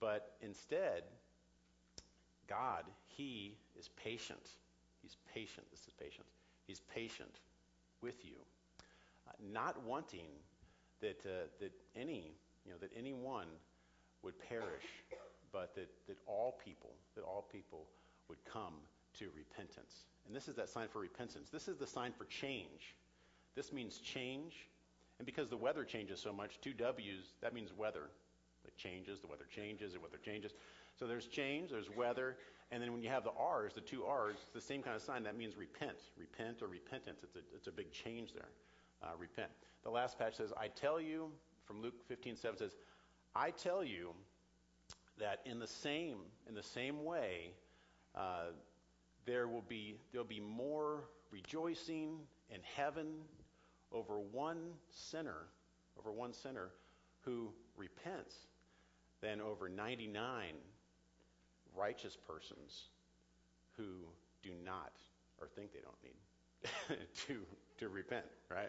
but 0.00 0.32
instead, 0.42 1.02
God, 2.48 2.84
He 3.08 3.56
is 3.78 3.88
patient. 4.02 4.50
He's 5.02 5.16
patient. 5.34 5.66
This 5.70 5.80
is 5.80 5.92
patience. 5.98 6.30
He's 6.66 6.80
patient 6.94 7.40
with 8.02 8.24
you, 8.24 8.36
uh, 9.28 9.32
not 9.52 9.82
wanting 9.84 10.28
that 11.00 11.20
uh, 11.24 11.46
that 11.60 11.72
any 11.96 12.32
you 12.64 12.72
know 12.72 12.78
that 12.80 12.90
anyone 12.96 13.46
would 14.22 14.34
perish, 14.48 14.86
but 15.52 15.74
that 15.74 15.88
that 16.06 16.16
all 16.26 16.58
people 16.64 16.90
that 17.14 17.22
all 17.22 17.46
people 17.50 17.86
would 18.28 18.38
come 18.44 18.74
to 19.18 19.26
repentance. 19.36 20.06
And 20.26 20.36
this 20.36 20.48
is 20.48 20.54
that 20.56 20.68
sign 20.68 20.88
for 20.88 21.00
repentance. 21.00 21.50
This 21.50 21.66
is 21.68 21.76
the 21.76 21.86
sign 21.86 22.12
for 22.16 22.24
change. 22.26 22.94
This 23.56 23.72
means 23.72 23.98
change 23.98 24.68
and 25.20 25.26
because 25.26 25.50
the 25.50 25.56
weather 25.56 25.84
changes 25.84 26.18
so 26.18 26.32
much, 26.32 26.58
two 26.62 26.72
W's, 26.72 27.34
that 27.42 27.52
means 27.52 27.74
weather. 27.76 28.08
It 28.64 28.74
changes, 28.78 29.20
the 29.20 29.26
weather 29.26 29.44
changes, 29.54 29.92
the 29.92 30.00
weather 30.00 30.16
changes. 30.24 30.54
So 30.98 31.06
there's 31.06 31.26
change, 31.26 31.72
there's 31.72 31.90
weather, 31.94 32.38
and 32.70 32.82
then 32.82 32.90
when 32.90 33.02
you 33.02 33.10
have 33.10 33.24
the 33.24 33.32
R's, 33.38 33.74
the 33.74 33.82
two 33.82 34.04
R's, 34.04 34.36
it's 34.42 34.54
the 34.54 34.62
same 34.62 34.82
kind 34.82 34.96
of 34.96 35.02
sign. 35.02 35.22
That 35.24 35.36
means 35.36 35.58
repent, 35.58 35.98
repent 36.16 36.62
or 36.62 36.68
repentance. 36.68 37.20
It's 37.22 37.36
a, 37.36 37.40
it's 37.54 37.66
a 37.66 37.70
big 37.70 37.92
change 37.92 38.32
there. 38.32 38.48
Uh, 39.02 39.08
repent. 39.18 39.50
The 39.84 39.90
last 39.90 40.18
patch 40.18 40.38
says, 40.38 40.54
I 40.58 40.68
tell 40.68 40.98
you, 40.98 41.30
from 41.66 41.82
Luke 41.82 42.00
15, 42.08 42.36
7 42.36 42.56
says, 42.56 42.74
I 43.36 43.50
tell 43.50 43.84
you 43.84 44.14
that 45.18 45.40
in 45.44 45.58
the 45.58 45.66
same, 45.66 46.16
in 46.48 46.54
the 46.54 46.62
same 46.62 47.04
way, 47.04 47.52
uh, 48.14 48.52
there 49.26 49.48
will 49.48 49.64
be, 49.68 49.96
there'll 50.12 50.26
be 50.26 50.40
more 50.40 51.04
rejoicing 51.30 52.20
in 52.48 52.60
heaven 52.74 53.16
over 53.92 54.18
one 54.18 54.70
sinner, 54.90 55.46
over 55.98 56.12
one 56.12 56.32
sinner 56.32 56.70
who 57.20 57.50
repents 57.76 58.34
than 59.20 59.40
over 59.40 59.68
99 59.68 60.54
righteous 61.76 62.16
persons 62.16 62.88
who 63.76 63.84
do 64.42 64.50
not 64.64 64.92
or 65.40 65.48
think 65.48 65.72
they 65.72 65.80
don't 65.80 66.02
need 66.02 66.98
to 67.26 67.40
to 67.78 67.88
repent, 67.88 68.26
right? 68.50 68.68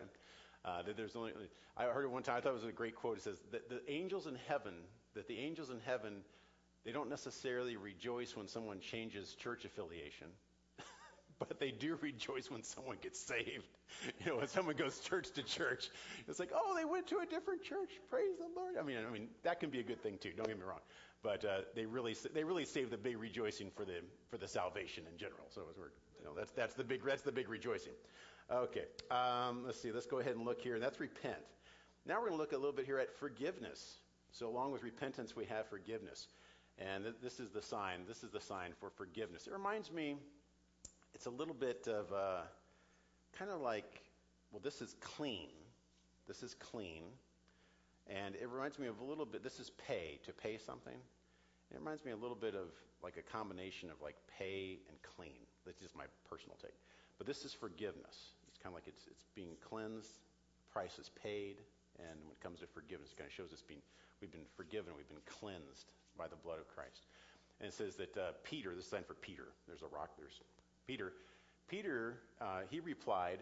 Uh, 0.63 0.81
that 0.83 0.95
there's 0.95 1.15
only 1.15 1.33
I 1.75 1.85
heard 1.85 2.05
it 2.05 2.11
one 2.11 2.23
time. 2.23 2.37
I 2.37 2.41
thought 2.41 2.51
it 2.51 2.55
was 2.55 2.63
a 2.63 2.71
great 2.71 2.95
quote. 2.95 3.17
It 3.17 3.23
says 3.23 3.41
that 3.51 3.69
the 3.69 3.81
angels 3.91 4.27
in 4.27 4.37
heaven, 4.47 4.73
that 5.15 5.27
the 5.27 5.37
angels 5.37 5.69
in 5.69 5.79
heaven, 5.85 6.21
they 6.85 6.91
don't 6.91 7.09
necessarily 7.09 7.75
rejoice 7.75 8.35
when 8.35 8.47
someone 8.47 8.79
changes 8.79 9.35
church 9.35 9.65
affiliation 9.65 10.27
but 11.47 11.59
they 11.59 11.71
do 11.71 11.97
rejoice 12.01 12.51
when 12.51 12.63
someone 12.63 12.97
gets 13.01 13.19
saved. 13.19 13.67
You 14.23 14.31
know, 14.31 14.37
when 14.37 14.47
someone 14.47 14.75
goes 14.75 14.99
church 14.99 15.31
to 15.31 15.43
church, 15.43 15.89
it's 16.27 16.39
like, 16.39 16.51
oh, 16.55 16.73
they 16.77 16.85
went 16.85 17.07
to 17.07 17.17
a 17.19 17.25
different 17.25 17.61
church. 17.61 17.89
Praise 18.09 18.37
the 18.37 18.47
Lord. 18.55 18.77
I 18.79 18.83
mean, 18.83 18.97
I 19.05 19.11
mean 19.11 19.27
that 19.43 19.59
can 19.59 19.69
be 19.69 19.79
a 19.79 19.83
good 19.83 20.01
thing 20.01 20.17
too. 20.17 20.31
Don't 20.35 20.47
get 20.47 20.57
me 20.57 20.63
wrong, 20.63 20.79
but 21.21 21.43
uh, 21.43 21.61
they 21.75 21.85
really 21.85 22.15
they 22.33 22.43
really 22.43 22.65
save 22.65 22.89
the 22.89 22.97
big 22.97 23.17
rejoicing 23.17 23.69
for 23.75 23.83
the 23.83 23.99
for 24.29 24.37
the 24.37 24.47
salvation 24.47 25.03
in 25.11 25.17
general. 25.17 25.43
So 25.49 25.61
you 25.77 26.25
know, 26.25 26.31
that's 26.35 26.51
that's 26.51 26.73
the 26.73 26.83
big 26.83 27.03
that's 27.03 27.21
the 27.21 27.31
big 27.31 27.49
rejoicing. 27.49 27.93
Okay, 28.49 28.85
um, 29.09 29.63
let's 29.65 29.81
see. 29.81 29.91
Let's 29.91 30.07
go 30.07 30.19
ahead 30.19 30.35
and 30.35 30.45
look 30.45 30.61
here. 30.61 30.79
That's 30.79 30.99
repent. 30.99 31.35
Now 32.05 32.15
we're 32.15 32.29
going 32.29 32.33
to 32.33 32.37
look 32.37 32.53
a 32.53 32.57
little 32.57 32.71
bit 32.71 32.85
here 32.85 32.97
at 32.97 33.13
forgiveness. 33.19 33.99
So 34.31 34.47
along 34.47 34.71
with 34.71 34.83
repentance, 34.83 35.35
we 35.35 35.45
have 35.45 35.67
forgiveness, 35.67 36.27
and 36.77 37.03
th- 37.03 37.15
this 37.21 37.39
is 37.39 37.51
the 37.51 37.61
sign. 37.61 38.01
This 38.07 38.23
is 38.23 38.31
the 38.31 38.39
sign 38.39 38.71
for 38.79 38.89
forgiveness. 38.89 39.47
It 39.47 39.53
reminds 39.53 39.91
me 39.91 40.15
it's 41.21 41.27
a 41.27 41.29
little 41.29 41.53
bit 41.53 41.87
of 41.87 42.09
kind 43.37 43.51
of 43.51 43.61
like, 43.61 44.01
well, 44.51 44.59
this 44.63 44.81
is 44.81 44.95
clean. 45.01 45.53
This 46.27 46.41
is 46.41 46.55
clean. 46.55 47.03
And 48.09 48.33
it 48.33 48.49
reminds 48.49 48.79
me 48.79 48.87
of 48.87 48.99
a 48.99 49.03
little 49.03 49.27
bit, 49.27 49.43
this 49.43 49.59
is 49.59 49.69
pay, 49.69 50.17
to 50.25 50.33
pay 50.33 50.57
something. 50.57 50.97
It 51.69 51.77
reminds 51.77 52.03
me 52.03 52.11
a 52.11 52.15
little 52.15 52.35
bit 52.35 52.55
of 52.55 52.73
like 53.03 53.17
a 53.17 53.21
combination 53.21 53.91
of 53.91 54.01
like 54.01 54.15
pay 54.35 54.79
and 54.89 54.97
clean. 55.15 55.45
That's 55.63 55.79
just 55.79 55.95
my 55.95 56.05
personal 56.27 56.57
take. 56.59 56.73
But 57.19 57.27
this 57.27 57.45
is 57.45 57.53
forgiveness. 57.53 58.33
It's 58.47 58.57
kind 58.57 58.73
of 58.73 58.81
like 58.81 58.87
it's, 58.87 59.05
it's 59.05 59.25
being 59.35 59.53
cleansed, 59.61 60.17
price 60.73 60.97
is 60.97 61.11
paid, 61.21 61.61
and 61.99 62.17
when 62.25 62.33
it 62.33 62.41
comes 62.41 62.61
to 62.61 62.65
forgiveness, 62.73 63.13
it 63.13 63.17
kind 63.19 63.29
of 63.29 63.33
shows 63.35 63.53
us 63.53 63.61
being, 63.61 63.81
we've 64.21 64.31
been 64.31 64.49
forgiven, 64.57 64.93
we've 64.97 65.07
been 65.07 65.21
cleansed 65.29 65.93
by 66.17 66.25
the 66.25 66.41
blood 66.41 66.57
of 66.57 66.67
Christ. 66.73 67.05
And 67.59 67.69
it 67.69 67.75
says 67.77 67.93
that 67.97 68.17
uh, 68.17 68.33
Peter, 68.43 68.73
this 68.73 68.85
is 68.85 68.89
sign 68.89 69.03
for 69.05 69.13
Peter. 69.13 69.53
There's 69.67 69.83
a 69.83 69.93
rock, 69.93 70.17
there's 70.17 70.41
Peter. 70.87 71.13
Peter, 71.67 72.17
uh, 72.41 72.61
he 72.69 72.79
replied, 72.79 73.39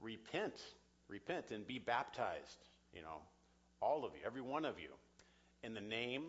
Repent, 0.00 0.54
repent, 1.08 1.50
and 1.50 1.66
be 1.66 1.78
baptized. 1.78 2.58
You 2.92 3.02
know, 3.02 3.20
all 3.80 4.04
of 4.04 4.12
you, 4.14 4.20
every 4.26 4.40
one 4.40 4.64
of 4.64 4.78
you, 4.78 4.88
in 5.62 5.74
the 5.74 5.80
name, 5.80 6.24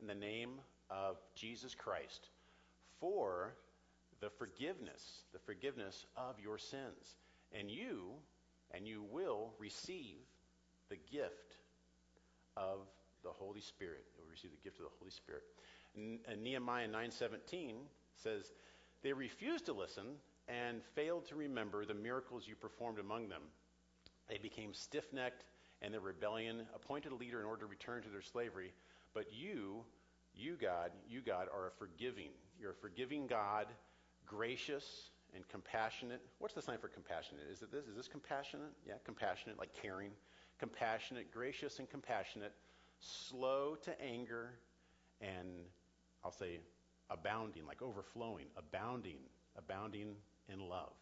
in 0.00 0.06
the 0.06 0.14
name 0.14 0.50
of 0.90 1.16
Jesus 1.34 1.74
Christ, 1.74 2.28
for 3.00 3.54
the 4.20 4.30
forgiveness, 4.30 5.24
the 5.32 5.38
forgiveness 5.38 6.06
of 6.16 6.38
your 6.40 6.58
sins. 6.58 7.16
And 7.52 7.70
you, 7.70 8.12
and 8.72 8.86
you 8.86 9.04
will 9.10 9.50
receive 9.58 10.18
the 10.88 10.96
gift 11.10 11.56
of 12.56 12.80
the 13.22 13.30
Holy 13.30 13.60
Spirit. 13.60 14.04
You 14.16 14.24
will 14.24 14.30
receive 14.30 14.50
the 14.50 14.62
gift 14.62 14.78
of 14.78 14.84
the 14.84 14.96
Holy 14.98 15.10
Spirit. 15.10 15.42
And, 15.96 16.18
and 16.28 16.42
Nehemiah 16.42 16.88
9:17 16.88 17.74
says, 18.14 18.52
they 19.02 19.12
refused 19.12 19.66
to 19.66 19.72
listen 19.72 20.04
and 20.48 20.82
failed 20.94 21.26
to 21.26 21.34
remember 21.34 21.84
the 21.84 21.94
miracles 21.94 22.44
you 22.46 22.54
performed 22.54 22.98
among 22.98 23.28
them. 23.28 23.42
They 24.28 24.38
became 24.38 24.74
stiff 24.74 25.12
necked 25.12 25.44
and 25.82 25.92
their 25.92 26.00
rebellion 26.00 26.62
appointed 26.74 27.12
a 27.12 27.14
leader 27.14 27.40
in 27.40 27.46
order 27.46 27.60
to 27.60 27.66
return 27.66 28.02
to 28.02 28.08
their 28.08 28.22
slavery. 28.22 28.72
But 29.14 29.26
you, 29.32 29.84
you 30.34 30.56
God, 30.60 30.90
you 31.08 31.20
God 31.20 31.48
are 31.52 31.68
a 31.68 31.70
forgiving. 31.70 32.30
You're 32.60 32.72
a 32.72 32.74
forgiving 32.74 33.26
God, 33.26 33.66
gracious 34.24 35.10
and 35.34 35.46
compassionate. 35.48 36.20
What's 36.38 36.54
the 36.54 36.62
sign 36.62 36.78
for 36.78 36.88
compassionate? 36.88 37.44
Is 37.52 37.62
it 37.62 37.70
this? 37.70 37.86
Is 37.86 37.96
this 37.96 38.08
compassionate? 38.08 38.72
Yeah, 38.86 38.94
compassionate, 39.04 39.58
like 39.58 39.70
caring. 39.80 40.10
Compassionate, 40.58 41.30
gracious 41.32 41.78
and 41.78 41.90
compassionate, 41.90 42.52
slow 42.98 43.76
to 43.82 44.00
anger, 44.00 44.54
and 45.20 45.66
I'll 46.24 46.32
say 46.32 46.60
abounding, 47.10 47.66
like 47.66 47.82
overflowing, 47.82 48.46
abounding, 48.56 49.18
abounding 49.56 50.14
in 50.52 50.60
love. 50.60 50.92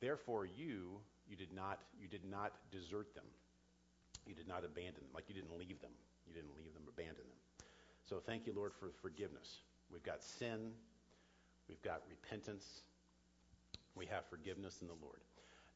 Therefore, 0.00 0.46
you 0.46 1.00
you 1.28 1.36
did 1.36 1.52
not 1.52 1.80
you 2.00 2.08
did 2.08 2.24
not 2.24 2.52
desert 2.70 3.14
them. 3.14 3.24
You 4.26 4.34
did 4.34 4.48
not 4.48 4.64
abandon 4.64 5.02
them. 5.02 5.10
Like 5.14 5.24
you 5.28 5.34
didn't 5.34 5.56
leave 5.58 5.80
them. 5.80 5.92
You 6.26 6.34
didn't 6.34 6.54
leave 6.56 6.74
them, 6.74 6.82
abandon 6.88 7.24
them. 7.24 7.66
So 8.04 8.20
thank 8.24 8.46
you, 8.46 8.52
Lord, 8.54 8.72
for 8.78 8.90
forgiveness. 9.00 9.60
We've 9.90 10.02
got 10.02 10.22
sin. 10.22 10.72
We've 11.68 11.82
got 11.82 12.02
repentance. 12.08 12.82
We 13.94 14.06
have 14.06 14.24
forgiveness 14.26 14.80
in 14.80 14.88
the 14.88 14.96
Lord. 15.02 15.20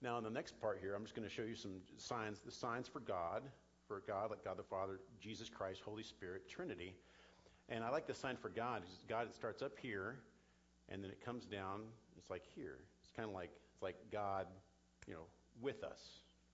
Now, 0.02 0.18
in 0.18 0.24
the 0.24 0.30
next 0.30 0.60
part 0.60 0.78
here, 0.80 0.94
I'm 0.94 1.04
just 1.04 1.14
going 1.14 1.28
to 1.28 1.32
show 1.32 1.42
you 1.42 1.54
some 1.54 1.76
signs, 1.96 2.40
the 2.40 2.50
signs 2.50 2.88
for 2.88 3.00
God, 3.00 3.42
for 3.86 4.02
God, 4.06 4.30
like 4.30 4.44
God 4.44 4.58
the 4.58 4.64
Father, 4.64 5.00
Jesus 5.20 5.48
Christ, 5.48 5.80
Holy 5.84 6.02
Spirit, 6.02 6.48
Trinity. 6.48 6.94
And 7.69 7.85
I 7.85 7.90
like 7.90 8.07
the 8.07 8.14
sign 8.14 8.37
for 8.37 8.49
God. 8.49 8.83
God 9.09 9.26
it 9.26 9.35
starts 9.35 9.62
up 9.62 9.73
here, 9.81 10.16
and 10.88 11.02
then 11.02 11.11
it 11.11 11.25
comes 11.25 11.45
down. 11.45 11.81
It's 12.16 12.31
like 12.31 12.42
here. 12.54 12.78
It's 13.02 13.11
kind 13.16 13.28
of 13.28 13.35
like 13.35 13.50
it's 13.73 13.83
like 13.83 13.97
God, 14.11 14.47
you 15.07 15.14
know, 15.14 15.25
with 15.61 15.83
us, 15.85 16.00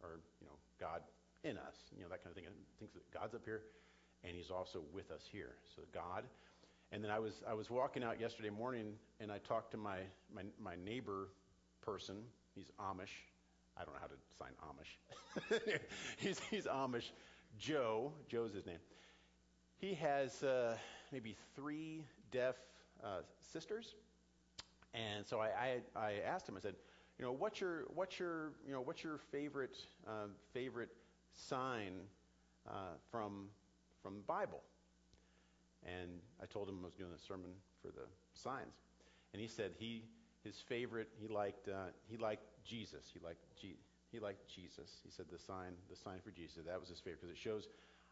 or 0.03 0.21
you 0.41 0.47
know, 0.47 0.55
God 0.79 1.03
in 1.45 1.57
us, 1.57 1.77
you 1.97 2.03
know, 2.03 2.09
that 2.09 2.23
kind 2.23 2.31
of 2.31 2.35
thing. 2.35 2.47
And 2.47 2.55
thinks 2.79 2.95
that 2.95 3.11
God's 3.13 3.35
up 3.35 3.43
here, 3.45 3.63
and 4.25 4.35
He's 4.37 4.51
also 4.51 4.83
with 4.93 5.11
us 5.11 5.23
here. 5.31 5.55
So 5.75 5.83
God. 5.93 6.25
And 6.91 7.05
then 7.05 7.11
I 7.11 7.19
was 7.19 7.43
I 7.49 7.55
was 7.55 7.69
walking 7.69 8.03
out 8.03 8.21
yesterday 8.21 8.51
morning, 8.51 8.95
and 9.21 9.31
I 9.31 9.39
talked 9.39 9.73
to 9.73 9.77
my 9.77 9.99
my, 10.35 10.43
my 10.63 10.75
neighbor 10.85 11.29
person. 11.83 12.17
He's 12.55 12.71
Amish. 12.81 13.15
I 13.77 13.85
don't 13.85 13.95
know 13.95 14.01
how 14.01 14.09
to 14.09 14.15
sign 14.39 14.51
Amish. 14.67 15.79
he's, 16.19 16.41
he's 16.51 16.65
Amish. 16.65 17.11
Joe, 17.59 18.13
Joe's 18.29 18.53
his 18.53 18.67
name. 18.67 18.79
He 19.77 19.95
has 19.95 20.43
uh, 20.43 20.77
maybe 21.13 21.37
three 21.55 22.05
deaf 22.31 22.57
uh, 23.03 23.21
sisters, 23.41 23.95
and 24.95 25.27
so 25.27 25.41
I, 25.41 25.81
I, 25.97 26.01
I, 26.01 26.13
asked 26.27 26.49
him. 26.49 26.57
I 26.57 26.61
said, 26.61 26.75
you 27.19 27.25
know, 27.25 27.33
what's 27.33 27.61
your 27.61 27.85
what's 27.95 28.19
your 28.19 28.53
you 28.67 28.73
know 28.73 28.81
what's 28.81 29.03
your 29.03 29.19
favorite 29.31 29.77
uh, 30.07 30.27
favorite 30.53 30.91
sign 31.35 31.93
uh, 32.69 32.97
from 33.11 33.49
from 34.03 34.17
the 34.17 34.23
Bible? 34.23 34.61
And 35.85 36.11
I 36.43 36.47
told 36.47 36.69
him 36.69 36.79
I 36.83 36.87
was 36.87 36.95
doing 36.95 37.13
a 37.15 37.19
sermon 37.19 37.51
for 37.81 37.89
the 37.89 38.07
signs, 38.35 38.75
and 39.33 39.41
he 39.41 39.49
said 39.49 39.73
he 39.79 40.05
his 40.45 40.57
favorite 40.69 41.09
he 41.21 41.29
liked 41.29 41.69
uh, 41.69 41.91
he 42.09 42.17
liked 42.17 42.45
Jesus. 42.65 43.07
He 43.13 43.21
liked 43.25 43.41
G- 43.61 43.79
he 44.11 44.19
liked 44.19 44.49
Jesus. 44.49 45.01
He 45.05 45.11
said 45.11 45.27
the 45.31 45.39
sign 45.39 45.75
the 45.91 45.97
sign 45.97 46.19
for 46.25 46.31
Jesus. 46.31 46.65
That 46.67 46.81
was 46.81 46.89
his 46.89 46.99
favorite 46.99 47.21
because 47.21 47.35
it 47.35 47.41
shows. 47.41 47.69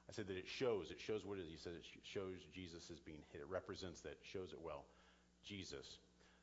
I 0.08 0.12
said 0.12 0.28
that 0.28 0.36
it 0.36 0.46
shows. 0.46 0.90
It 0.90 1.00
shows 1.00 1.24
what 1.24 1.38
it 1.38 1.42
is. 1.42 1.50
He 1.50 1.56
said 1.56 1.72
it 1.74 1.84
shows 2.04 2.34
Jesus 2.54 2.90
is 2.90 3.00
being 3.00 3.22
hit. 3.32 3.40
It 3.40 3.48
represents 3.48 4.00
that. 4.02 4.18
Shows 4.22 4.52
it 4.52 4.60
well. 4.62 4.84
Jesus. 5.44 5.98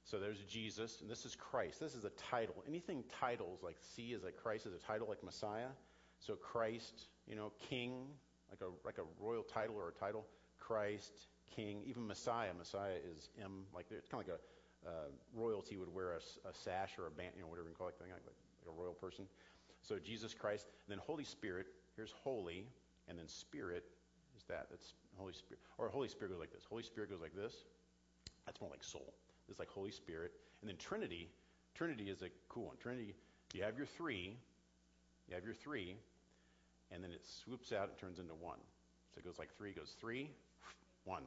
So 0.05 0.19
there's 0.19 0.39
Jesus, 0.39 0.99
and 1.01 1.09
this 1.09 1.25
is 1.25 1.33
Christ. 1.33 1.79
This 1.79 1.95
is 1.95 2.03
a 2.03 2.09
title. 2.29 2.55
Anything 2.67 3.05
titles 3.21 3.63
like 3.63 3.77
C 3.95 4.11
is 4.11 4.23
like 4.23 4.35
Christ 4.35 4.65
is 4.65 4.73
a 4.73 4.85
title 4.85 5.07
like 5.07 5.23
Messiah. 5.23 5.71
So 6.19 6.35
Christ, 6.35 7.07
you 7.25 7.35
know, 7.35 7.53
King, 7.69 8.07
like 8.49 8.59
a 8.61 8.71
like 8.85 8.97
a 8.97 9.23
royal 9.23 9.43
title 9.43 9.75
or 9.75 9.89
a 9.89 9.93
title. 9.93 10.25
Christ, 10.59 11.27
King, 11.55 11.83
even 11.85 12.05
Messiah. 12.05 12.53
Messiah 12.57 12.95
is 13.13 13.29
M, 13.41 13.63
like 13.73 13.85
it's 13.91 14.07
kind 14.07 14.23
of 14.23 14.27
like 14.27 14.37
a 14.37 14.41
uh, 14.85 15.07
royalty 15.33 15.77
would 15.77 15.93
wear 15.93 16.11
a, 16.11 16.49
a, 16.49 16.53
sash 16.53 16.91
or 16.97 17.07
a 17.07 17.11
band, 17.11 17.31
you 17.35 17.41
know, 17.41 17.47
whatever 17.47 17.69
you 17.69 17.75
call 17.75 17.87
it, 17.87 17.95
like, 18.01 18.09
like 18.11 18.21
a 18.67 18.81
royal 18.81 18.93
person. 18.93 19.25
So 19.81 19.97
Jesus 19.99 20.33
Christ, 20.33 20.67
and 20.85 20.91
then 20.91 20.99
Holy 21.05 21.23
Spirit. 21.23 21.67
Here's 21.95 22.11
holy, 22.23 22.65
and 23.07 23.17
then 23.17 23.27
Spirit 23.27 23.83
is 24.37 24.43
that. 24.45 24.67
That's 24.69 24.93
Holy 25.17 25.33
Spirit. 25.33 25.59
Or 25.77 25.89
Holy 25.89 26.07
Spirit 26.07 26.31
goes 26.31 26.39
like 26.39 26.51
this. 26.51 26.63
Holy 26.69 26.83
Spirit 26.83 27.09
goes 27.09 27.21
like 27.21 27.35
this. 27.35 27.53
That's 28.45 28.59
more 28.59 28.69
like 28.69 28.83
soul. 28.83 29.13
It's 29.49 29.59
like 29.59 29.69
Holy 29.69 29.91
Spirit. 29.91 30.31
And 30.61 30.69
then 30.69 30.77
Trinity. 30.77 31.29
Trinity 31.75 32.09
is 32.09 32.21
a 32.21 32.29
cool 32.49 32.65
one. 32.65 32.77
Trinity, 32.77 33.15
you 33.53 33.63
have 33.63 33.77
your 33.77 33.85
three. 33.85 34.37
You 35.27 35.35
have 35.35 35.45
your 35.45 35.53
three, 35.53 35.95
and 36.91 37.01
then 37.01 37.11
it 37.11 37.25
swoops 37.25 37.71
out 37.71 37.87
and 37.87 37.97
turns 37.97 38.19
into 38.19 38.35
one. 38.35 38.59
So 39.13 39.19
it 39.19 39.25
goes 39.25 39.39
like 39.39 39.55
three, 39.55 39.71
goes 39.71 39.95
three, 39.99 40.29
one 41.05 41.23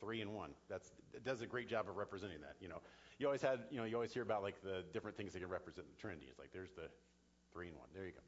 three 0.00 0.20
and 0.20 0.34
one. 0.34 0.50
That's 0.68 0.92
it 1.14 1.24
does 1.24 1.42
a 1.42 1.46
great 1.46 1.68
job 1.68 1.88
of 1.88 1.96
representing 1.96 2.40
that. 2.40 2.56
You 2.60 2.68
know, 2.68 2.80
you 3.18 3.26
always 3.26 3.42
had, 3.42 3.60
you 3.70 3.78
know, 3.78 3.84
you 3.84 3.94
always 3.94 4.12
hear 4.12 4.22
about 4.22 4.42
like 4.42 4.62
the 4.62 4.84
different 4.92 5.16
things 5.16 5.32
that 5.32 5.40
can 5.40 5.48
represent 5.48 5.86
the 5.88 6.00
Trinity. 6.00 6.26
It's 6.28 6.38
like 6.38 6.52
there's 6.52 6.70
the 6.70 6.88
three 7.52 7.68
and 7.68 7.76
one. 7.76 7.88
There 7.94 8.04
you 8.04 8.12
go. 8.12 8.20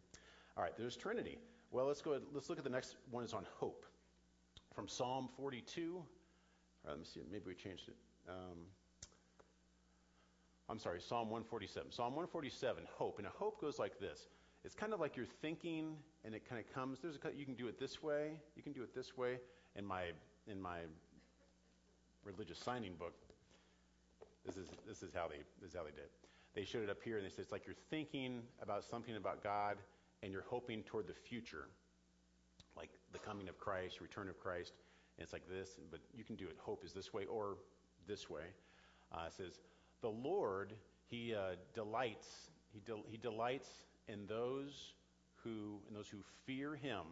All 0.56 0.62
right, 0.62 0.76
there's 0.76 0.96
Trinity. 0.96 1.38
Well, 1.70 1.86
let's 1.86 2.02
go. 2.02 2.12
Ahead, 2.12 2.22
Let's 2.32 2.48
look 2.48 2.58
at 2.58 2.64
the 2.64 2.70
next 2.70 2.96
one. 3.10 3.24
Is 3.24 3.32
on 3.32 3.46
hope, 3.58 3.84
from 4.74 4.88
Psalm 4.88 5.28
42. 5.36 5.94
All 5.94 6.02
right, 6.84 6.90
let 6.90 6.98
me 6.98 7.04
see. 7.04 7.20
Maybe 7.30 7.44
we 7.46 7.54
changed 7.54 7.88
it. 7.88 7.96
Um, 8.28 8.58
I'm 10.68 10.78
sorry, 10.78 11.00
Psalm 11.00 11.30
147. 11.30 11.92
Psalm 11.92 12.14
147, 12.14 12.84
hope, 12.96 13.18
and 13.18 13.26
a 13.26 13.30
hope 13.30 13.60
goes 13.60 13.78
like 13.78 13.98
this. 13.98 14.28
It's 14.64 14.74
kind 14.74 14.92
of 14.92 15.00
like 15.00 15.16
you're 15.16 15.26
thinking, 15.42 15.96
and 16.24 16.34
it 16.34 16.48
kind 16.48 16.60
of 16.60 16.72
comes. 16.74 16.98
There's 17.00 17.16
a 17.16 17.36
you 17.36 17.44
can 17.44 17.54
do 17.54 17.68
it 17.68 17.78
this 17.78 18.02
way. 18.02 18.40
You 18.56 18.62
can 18.62 18.72
do 18.72 18.82
it 18.82 18.94
this 18.94 19.16
way. 19.16 19.38
In 19.76 19.86
my 19.86 20.06
in 20.48 20.60
my 20.60 20.80
religious 22.24 22.58
signing 22.58 22.94
book, 22.98 23.14
this 24.44 24.56
is, 24.56 24.68
this 24.86 25.02
is, 25.02 25.10
how, 25.14 25.28
they, 25.28 25.36
this 25.60 25.70
is 25.70 25.76
how 25.76 25.84
they 25.84 25.90
did 25.90 26.04
it. 26.04 26.10
They 26.54 26.64
showed 26.64 26.82
it 26.82 26.90
up 26.90 27.02
here, 27.02 27.16
and 27.16 27.24
they 27.24 27.30
said 27.30 27.40
it's 27.40 27.52
like 27.52 27.66
you're 27.66 27.76
thinking 27.90 28.42
about 28.62 28.84
something 28.84 29.16
about 29.16 29.42
God, 29.42 29.76
and 30.22 30.32
you're 30.32 30.44
hoping 30.48 30.82
toward 30.82 31.06
the 31.06 31.14
future, 31.14 31.68
like 32.76 32.90
the 33.12 33.18
coming 33.18 33.48
of 33.48 33.58
Christ, 33.58 34.00
return 34.00 34.28
of 34.28 34.38
Christ. 34.38 34.72
And 35.16 35.24
it's 35.24 35.32
like 35.32 35.48
this, 35.48 35.78
but 35.90 36.00
you 36.14 36.24
can 36.24 36.36
do 36.36 36.46
it. 36.46 36.56
Hope 36.58 36.84
is 36.84 36.92
this 36.92 37.12
way 37.12 37.24
or 37.26 37.56
this 38.06 38.28
way. 38.28 38.44
Uh, 39.12 39.24
it 39.26 39.32
says, 39.32 39.60
the 40.00 40.08
Lord, 40.08 40.74
He 41.08 41.34
uh, 41.34 41.56
delights, 41.74 42.50
he, 42.72 42.80
he 43.08 43.16
delights 43.16 43.68
in 44.08 44.26
those 44.26 44.94
who, 45.42 45.80
in 45.88 45.94
those 45.94 46.08
who 46.08 46.18
fear 46.46 46.74
Him, 46.74 47.02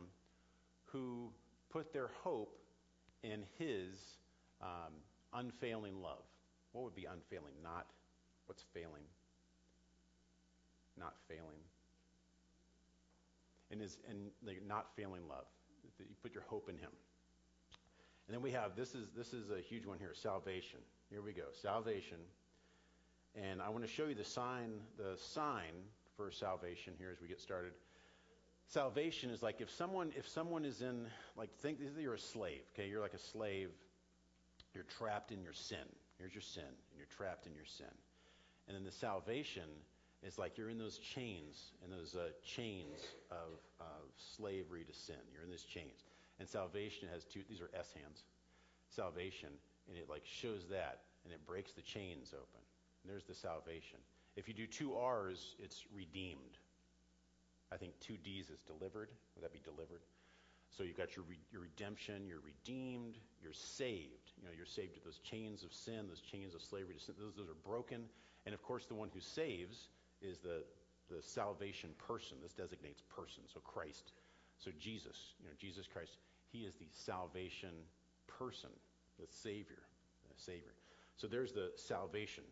who 0.84 1.30
put 1.70 1.92
their 1.92 2.10
hope 2.22 2.58
in 3.22 3.42
His 3.58 4.18
um, 4.62 4.94
unfailing 5.34 6.00
love. 6.02 6.24
What 6.72 6.84
would 6.84 6.94
be 6.94 7.06
unfailing? 7.06 7.54
Not 7.62 7.86
what's 8.46 8.64
failing? 8.72 9.04
Not 10.98 11.14
failing. 11.28 11.60
And 13.70 13.82
is 13.82 13.98
and 14.08 14.30
like 14.44 14.62
not 14.66 14.86
failing 14.96 15.28
love. 15.28 15.44
That 15.98 16.08
you 16.08 16.14
put 16.22 16.32
your 16.32 16.44
hope 16.44 16.68
in 16.68 16.76
Him. 16.76 16.90
And 18.26 18.34
then 18.34 18.42
we 18.42 18.52
have 18.52 18.76
this 18.76 18.94
is 18.94 19.08
this 19.16 19.32
is 19.32 19.50
a 19.50 19.60
huge 19.60 19.86
one 19.86 19.98
here. 19.98 20.12
Salvation. 20.14 20.80
Here 21.10 21.22
we 21.22 21.32
go. 21.32 21.44
Salvation. 21.62 22.18
And 23.34 23.60
I 23.60 23.68
want 23.68 23.84
to 23.84 23.90
show 23.90 24.06
you 24.06 24.14
the 24.14 24.24
sign 24.24 24.72
the 24.96 25.16
sign 25.16 25.72
for 26.16 26.30
salvation 26.30 26.94
here 26.98 27.10
as 27.12 27.20
we 27.20 27.28
get 27.28 27.40
started. 27.40 27.72
Salvation 28.68 29.30
is 29.30 29.42
like 29.42 29.60
if 29.60 29.70
someone 29.70 30.12
if 30.16 30.28
someone 30.28 30.64
is 30.64 30.82
in 30.82 31.06
like 31.36 31.50
think 31.60 31.78
you're 31.98 32.14
a 32.14 32.18
slave. 32.18 32.60
Okay, 32.74 32.88
you're 32.88 33.00
like 33.00 33.14
a 33.14 33.18
slave 33.18 33.70
you're 34.74 34.86
trapped 34.98 35.32
in 35.32 35.42
your 35.42 35.52
sin. 35.52 35.86
Here's 36.18 36.34
your 36.34 36.42
sin, 36.42 36.62
and 36.62 36.96
you're 36.96 37.10
trapped 37.16 37.46
in 37.46 37.54
your 37.54 37.64
sin. 37.64 37.90
And 38.66 38.76
then 38.76 38.84
the 38.84 38.92
salvation 38.92 39.64
is 40.26 40.38
like 40.38 40.58
you're 40.58 40.70
in 40.70 40.78
those 40.78 40.98
chains, 40.98 41.72
in 41.84 41.90
those 41.90 42.14
uh, 42.16 42.30
chains 42.44 43.00
of, 43.30 43.60
of 43.80 44.10
slavery 44.16 44.84
to 44.84 44.92
sin. 44.92 45.16
You're 45.32 45.44
in 45.44 45.50
these 45.50 45.62
chains. 45.62 46.04
And 46.40 46.48
salvation 46.48 47.08
has 47.12 47.24
two, 47.24 47.40
these 47.48 47.60
are 47.60 47.70
S 47.74 47.92
hands. 47.92 48.24
Salvation, 48.90 49.50
and 49.88 49.96
it 49.98 50.08
like 50.08 50.22
shows 50.24 50.66
that, 50.70 51.00
and 51.24 51.32
it 51.32 51.44
breaks 51.46 51.72
the 51.72 51.82
chains 51.82 52.32
open. 52.32 52.62
And 53.02 53.12
there's 53.12 53.24
the 53.24 53.34
salvation. 53.34 53.98
If 54.36 54.48
you 54.48 54.54
do 54.54 54.66
two 54.66 54.94
R's, 54.94 55.54
it's 55.58 55.84
redeemed. 55.94 56.58
I 57.70 57.76
think 57.76 57.92
two 58.00 58.16
D's 58.16 58.50
is 58.50 58.62
delivered. 58.62 59.10
Would 59.34 59.44
that 59.44 59.52
be 59.52 59.60
delivered? 59.62 60.00
So 60.76 60.82
you've 60.84 60.96
got 60.96 61.16
your, 61.16 61.24
re- 61.28 61.40
your 61.50 61.62
redemption, 61.62 62.26
you're 62.26 62.44
redeemed, 62.44 63.16
you're 63.42 63.52
saved. 63.52 64.32
You 64.36 64.44
know, 64.44 64.54
you're 64.56 64.66
saved 64.66 64.94
to 64.94 65.04
those 65.04 65.18
chains 65.18 65.62
of 65.62 65.72
sin, 65.72 66.06
those 66.08 66.20
chains 66.20 66.54
of 66.54 66.62
slavery 66.62 66.94
to 66.94 67.00
sin. 67.00 67.14
Those, 67.18 67.34
those 67.36 67.48
are 67.48 67.68
broken. 67.68 68.04
And 68.46 68.54
of 68.54 68.62
course, 68.62 68.86
the 68.86 68.94
one 68.94 69.10
who 69.12 69.20
saves 69.20 69.88
is 70.22 70.38
the, 70.38 70.64
the 71.14 71.22
salvation 71.22 71.90
person. 72.06 72.36
This 72.42 72.52
designates 72.52 73.02
person. 73.08 73.42
So 73.52 73.60
Christ. 73.60 74.12
So 74.58 74.70
Jesus, 74.78 75.34
you 75.40 75.46
know, 75.46 75.54
Jesus 75.58 75.86
Christ, 75.86 76.18
he 76.50 76.60
is 76.60 76.74
the 76.74 76.88
salvation 76.92 77.70
person, 78.26 78.70
the 79.20 79.26
Savior, 79.28 79.82
the 80.28 80.42
Savior. 80.42 80.74
So 81.16 81.26
there's 81.26 81.52
the 81.52 81.70
salvation, 81.76 82.44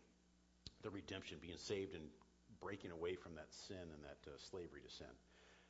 the 0.83 0.89
redemption, 0.89 1.37
being 1.41 1.57
saved 1.57 1.93
and 1.93 2.03
breaking 2.61 2.91
away 2.91 3.15
from 3.15 3.35
that 3.35 3.53
sin 3.53 3.77
and 3.77 4.03
that 4.03 4.31
uh, 4.31 4.35
slavery 4.37 4.81
to 4.81 4.93
sin. 4.93 5.07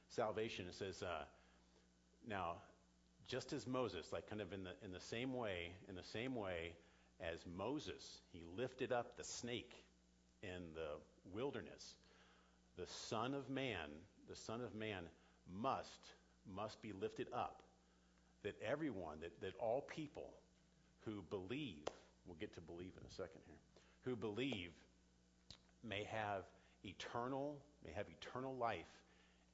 Salvation, 0.10 0.66
it 0.68 0.76
says, 0.76 1.04
uh, 1.04 1.24
now, 2.28 2.56
just 3.28 3.54
as 3.54 3.68
Moses, 3.68 4.12
like 4.14 4.30
kind 4.30 4.42
of 4.42 4.54
in 4.54 4.64
the, 4.64 4.72
in 4.84 4.92
the 4.92 5.00
same 5.00 5.34
way, 5.34 5.72
in 5.90 5.96
the 5.96 6.04
same 6.04 6.36
way 6.36 6.74
as 7.20 7.40
Moses, 7.58 8.22
he 8.32 8.42
lifted 8.56 8.92
up 8.92 9.18
the 9.18 9.24
snake 9.24 9.74
in 10.44 10.74
the 10.76 11.00
wilderness. 11.34 11.96
The 12.78 12.88
Son 12.88 13.34
of 13.34 13.50
Man, 13.50 13.90
the 14.30 14.36
Son 14.36 14.62
of 14.62 14.76
Man 14.76 15.04
must, 15.52 16.14
must 16.56 16.82
be 16.82 16.94
lifted 16.94 17.28
up. 17.34 17.64
That 18.44 18.56
everyone, 18.66 19.20
that, 19.22 19.40
that 19.42 19.56
all 19.60 19.82
people 19.82 20.32
who 21.06 21.24
believe, 21.30 21.86
we'll 22.26 22.38
get 22.40 22.54
to 22.56 22.62
believe 22.62 22.92
in 23.00 23.06
a 23.06 23.12
second 23.12 23.42
here, 23.46 23.56
who 24.02 24.16
believe 24.16 24.72
may 25.84 26.04
have 26.04 26.44
eternal, 26.84 27.58
may 27.86 27.92
have 27.94 28.06
eternal 28.10 28.56
life 28.56 28.86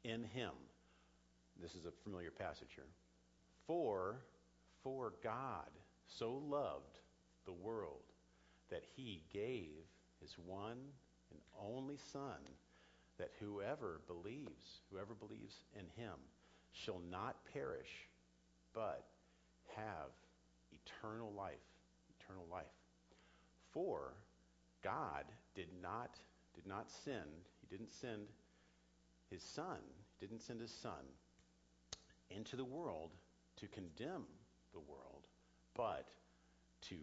in 0.03 0.23
him. 0.23 0.51
This 1.61 1.75
is 1.75 1.85
a 1.85 1.91
familiar 2.03 2.31
passage 2.31 2.69
here. 2.75 2.85
For, 3.67 4.17
for 4.83 5.13
God 5.23 5.69
so 6.07 6.41
loved 6.49 6.99
the 7.45 7.53
world 7.53 8.01
that 8.69 8.83
he 8.95 9.21
gave 9.31 9.69
his 10.21 10.35
one 10.45 10.77
and 11.33 11.41
only 11.75 11.97
Son, 12.11 12.39
that 13.17 13.31
whoever 13.39 14.01
believes, 14.07 14.81
whoever 14.91 15.13
believes 15.13 15.55
in 15.77 15.85
him, 16.01 16.15
shall 16.71 17.01
not 17.11 17.35
perish, 17.53 18.07
but 18.73 19.05
have 19.75 20.09
eternal 20.71 21.31
life. 21.33 21.53
Eternal 22.19 22.45
life. 22.51 22.65
For 23.71 24.13
God 24.83 25.25
did 25.55 25.69
not 25.81 26.19
did 26.55 26.67
not 26.67 26.91
send, 26.91 27.47
he 27.61 27.75
didn't 27.75 27.91
send 27.91 28.27
his 29.31 29.41
son, 29.41 29.79
he 30.19 30.25
didn't 30.25 30.41
send 30.41 30.61
his 30.61 30.71
son 30.71 31.03
into 32.29 32.55
the 32.55 32.65
world 32.65 33.11
to 33.57 33.67
condemn 33.67 34.25
the 34.73 34.79
world, 34.79 35.27
but 35.75 36.09
to 36.81 36.95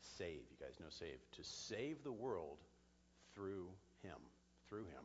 save. 0.00 0.42
You 0.50 0.56
guys 0.60 0.78
know 0.80 0.86
save. 0.90 1.18
To 1.32 1.44
save 1.44 2.02
the 2.02 2.12
world 2.12 2.58
through 3.36 3.68
him. 4.02 4.16
Through 4.68 4.86
him. 4.86 5.04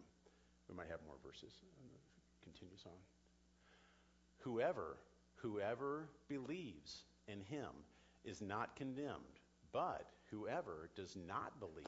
We 0.68 0.76
might 0.76 0.90
have 0.90 1.02
more 1.06 1.18
verses. 1.24 1.54
Continues 2.42 2.84
on. 2.86 2.98
Whoever, 4.40 4.98
whoever 5.36 6.10
believes 6.28 7.04
in 7.28 7.42
him 7.42 7.70
is 8.24 8.42
not 8.42 8.76
condemned, 8.76 9.40
but 9.72 10.08
whoever 10.32 10.90
does 10.96 11.16
not 11.28 11.60
believe 11.60 11.86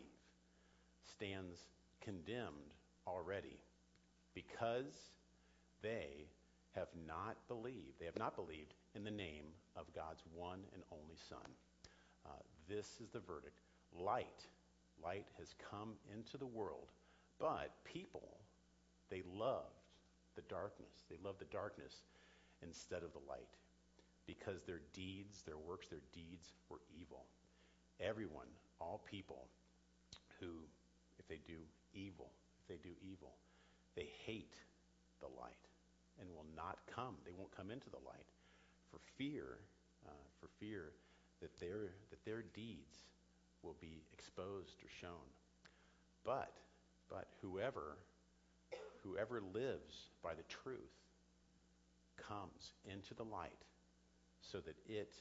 stands 1.09 1.57
condemned 2.01 2.75
already 3.07 3.57
because 4.33 4.93
they 5.81 6.27
have 6.75 6.89
not 7.07 7.37
believed. 7.47 7.99
They 7.99 8.05
have 8.05 8.19
not 8.19 8.35
believed 8.35 8.73
in 8.95 9.03
the 9.03 9.11
name 9.11 9.45
of 9.75 9.93
God's 9.95 10.23
one 10.33 10.59
and 10.73 10.83
only 10.91 11.15
Son. 11.29 11.49
Uh, 12.25 12.29
this 12.67 12.99
is 13.01 13.09
the 13.09 13.19
verdict. 13.19 13.59
Light, 13.97 14.47
light 15.03 15.27
has 15.37 15.55
come 15.69 15.93
into 16.13 16.37
the 16.37 16.45
world, 16.45 16.87
but 17.39 17.75
people, 17.83 18.37
they 19.09 19.21
loved 19.35 19.83
the 20.35 20.41
darkness. 20.43 21.05
They 21.09 21.17
loved 21.23 21.39
the 21.39 21.51
darkness 21.51 21.93
instead 22.61 23.03
of 23.03 23.13
the 23.13 23.29
light 23.29 23.57
because 24.25 24.63
their 24.63 24.81
deeds, 24.93 25.43
their 25.45 25.57
works, 25.57 25.87
their 25.87 26.05
deeds 26.13 26.53
were 26.69 26.81
evil. 26.99 27.25
Everyone, 27.99 28.47
all 28.79 29.03
people 29.09 29.47
who, 30.39 30.63
if 31.19 31.27
they 31.27 31.39
do 31.45 31.59
evil, 31.93 32.31
if 32.61 32.67
they 32.67 32.89
do 32.89 32.95
evil, 33.01 33.35
they 33.95 34.09
hate 34.25 34.55
the 35.19 35.27
light 35.39 35.67
and 36.19 36.29
will 36.29 36.45
not 36.55 36.79
come. 36.93 37.15
They 37.25 37.31
won't 37.31 37.55
come 37.55 37.71
into 37.71 37.89
the 37.89 38.03
light 38.05 38.25
for 38.89 38.99
fear, 39.17 39.59
uh, 40.07 40.23
for 40.39 40.47
fear 40.59 40.93
that 41.41 41.59
their 41.59 41.91
that 42.09 42.23
their 42.25 42.43
deeds 42.53 43.03
will 43.63 43.75
be 43.79 44.03
exposed 44.13 44.83
or 44.83 44.89
shown. 45.01 45.27
But 46.23 46.53
but 47.09 47.27
whoever 47.41 47.97
whoever 49.03 49.41
lives 49.53 50.09
by 50.23 50.33
the 50.33 50.43
truth 50.43 50.79
comes 52.17 52.73
into 52.85 53.13
the 53.13 53.23
light 53.23 53.65
so 54.41 54.59
that 54.59 54.75
it 54.87 55.13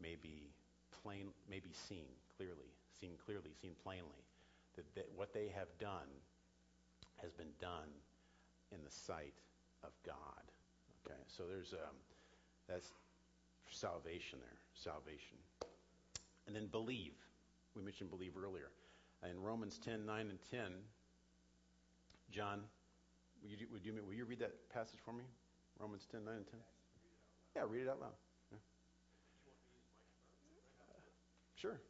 may 0.00 0.16
be 0.22 0.50
plain 1.02 1.28
may 1.48 1.60
be 1.60 1.72
seen 1.88 2.06
clearly, 2.36 2.72
seen 3.00 3.12
clearly, 3.24 3.50
seen 3.60 3.72
plainly 3.82 4.24
that, 4.76 4.94
that 4.94 5.06
what 5.16 5.32
they 5.32 5.48
have 5.54 5.68
done 5.78 6.08
has 7.16 7.32
been 7.32 7.52
done 7.60 7.88
in 8.72 8.78
the 8.84 8.90
sight 8.90 9.34
of 9.84 9.90
God. 10.06 10.44
Okay, 11.04 11.20
so 11.26 11.44
there's 11.48 11.72
um, 11.72 11.96
that's 12.68 12.92
salvation 13.70 14.38
there, 14.40 14.58
salvation, 14.74 15.36
and 16.46 16.54
then 16.54 16.66
believe. 16.66 17.14
We 17.74 17.82
mentioned 17.82 18.10
believe 18.10 18.32
earlier. 18.36 18.70
In 19.28 19.40
Romans 19.42 19.78
10, 19.78 20.06
9 20.06 20.30
and 20.30 20.38
10, 20.50 20.60
John, 22.30 22.60
would 23.42 23.50
you, 23.50 23.66
you, 23.82 24.02
will 24.06 24.14
you 24.14 24.24
read 24.24 24.40
that 24.40 24.70
passage 24.72 24.98
for 25.04 25.12
me? 25.12 25.24
Romans 25.78 26.06
10, 26.10 26.24
9 26.24 26.34
and 26.34 26.46
10? 26.46 26.60
Yeah, 27.56 27.62
read 27.68 27.82
it 27.82 27.88
out 27.88 28.00
loud. 28.00 28.10
Yeah. 28.50 28.58
Sure. 31.56 31.80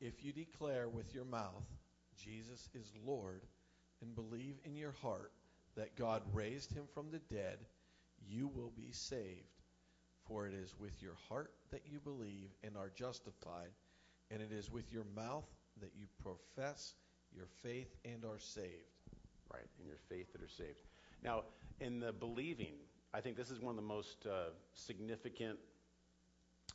If 0.00 0.24
you 0.24 0.32
declare 0.32 0.88
with 0.88 1.14
your 1.14 1.24
mouth 1.24 1.64
Jesus 2.16 2.68
is 2.74 2.92
Lord 3.04 3.42
and 4.00 4.14
believe 4.14 4.56
in 4.64 4.76
your 4.76 4.94
heart 5.02 5.32
that 5.76 5.96
God 5.96 6.22
raised 6.32 6.72
him 6.72 6.84
from 6.94 7.10
the 7.10 7.18
dead, 7.34 7.58
you 8.26 8.48
will 8.48 8.72
be 8.76 8.92
saved. 8.92 9.53
For 10.28 10.46
it 10.46 10.54
is 10.54 10.74
with 10.80 11.02
your 11.02 11.16
heart 11.28 11.52
that 11.70 11.82
you 11.84 12.00
believe 12.00 12.48
and 12.62 12.76
are 12.76 12.90
justified, 12.94 13.70
and 14.30 14.40
it 14.40 14.52
is 14.52 14.70
with 14.70 14.90
your 14.92 15.04
mouth 15.14 15.44
that 15.80 15.90
you 15.98 16.06
profess 16.22 16.94
your 17.34 17.46
faith 17.62 17.94
and 18.04 18.24
are 18.24 18.38
saved. 18.38 18.94
Right, 19.52 19.66
in 19.80 19.86
your 19.86 19.98
faith 20.08 20.32
that 20.32 20.42
are 20.42 20.48
saved. 20.48 20.80
Now, 21.22 21.42
in 21.80 22.00
the 22.00 22.12
believing, 22.12 22.74
I 23.12 23.20
think 23.20 23.36
this 23.36 23.50
is 23.50 23.60
one 23.60 23.70
of 23.70 23.76
the 23.76 23.86
most 23.86 24.26
uh, 24.26 24.50
significant 24.72 25.58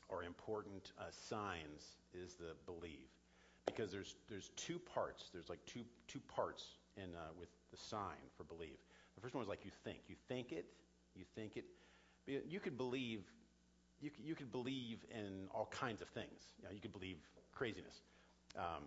or 0.07 0.23
important 0.23 0.91
uh, 0.97 1.03
signs 1.11 1.97
is 2.13 2.35
the 2.35 2.55
believe, 2.65 3.09
because 3.65 3.91
there's 3.91 4.15
there's 4.29 4.49
two 4.55 4.79
parts. 4.79 5.29
There's 5.33 5.49
like 5.49 5.59
two 5.65 5.81
two 6.07 6.19
parts 6.33 6.63
in 6.95 7.15
uh, 7.15 7.33
with 7.39 7.49
the 7.71 7.77
sign 7.77 8.21
for 8.37 8.43
believe. 8.43 8.77
The 9.15 9.21
first 9.21 9.33
one 9.33 9.43
is 9.43 9.49
like 9.49 9.65
you 9.65 9.71
think. 9.83 9.99
You 10.07 10.15
think 10.27 10.51
it. 10.51 10.65
You 11.15 11.25
think 11.35 11.57
it. 11.57 11.65
You 12.47 12.59
could 12.59 12.77
believe. 12.77 13.23
You 14.01 14.11
you 14.23 14.35
could 14.35 14.51
believe 14.51 14.99
in 15.11 15.47
all 15.53 15.67
kinds 15.71 16.01
of 16.01 16.07
things. 16.09 16.53
You, 16.57 16.67
know, 16.67 16.73
you 16.73 16.79
could 16.81 16.93
believe 16.93 17.17
craziness, 17.53 18.01
um, 18.57 18.83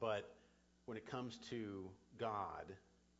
but 0.00 0.34
when 0.86 0.96
it 0.96 1.06
comes 1.06 1.38
to 1.50 1.90
God 2.18 2.72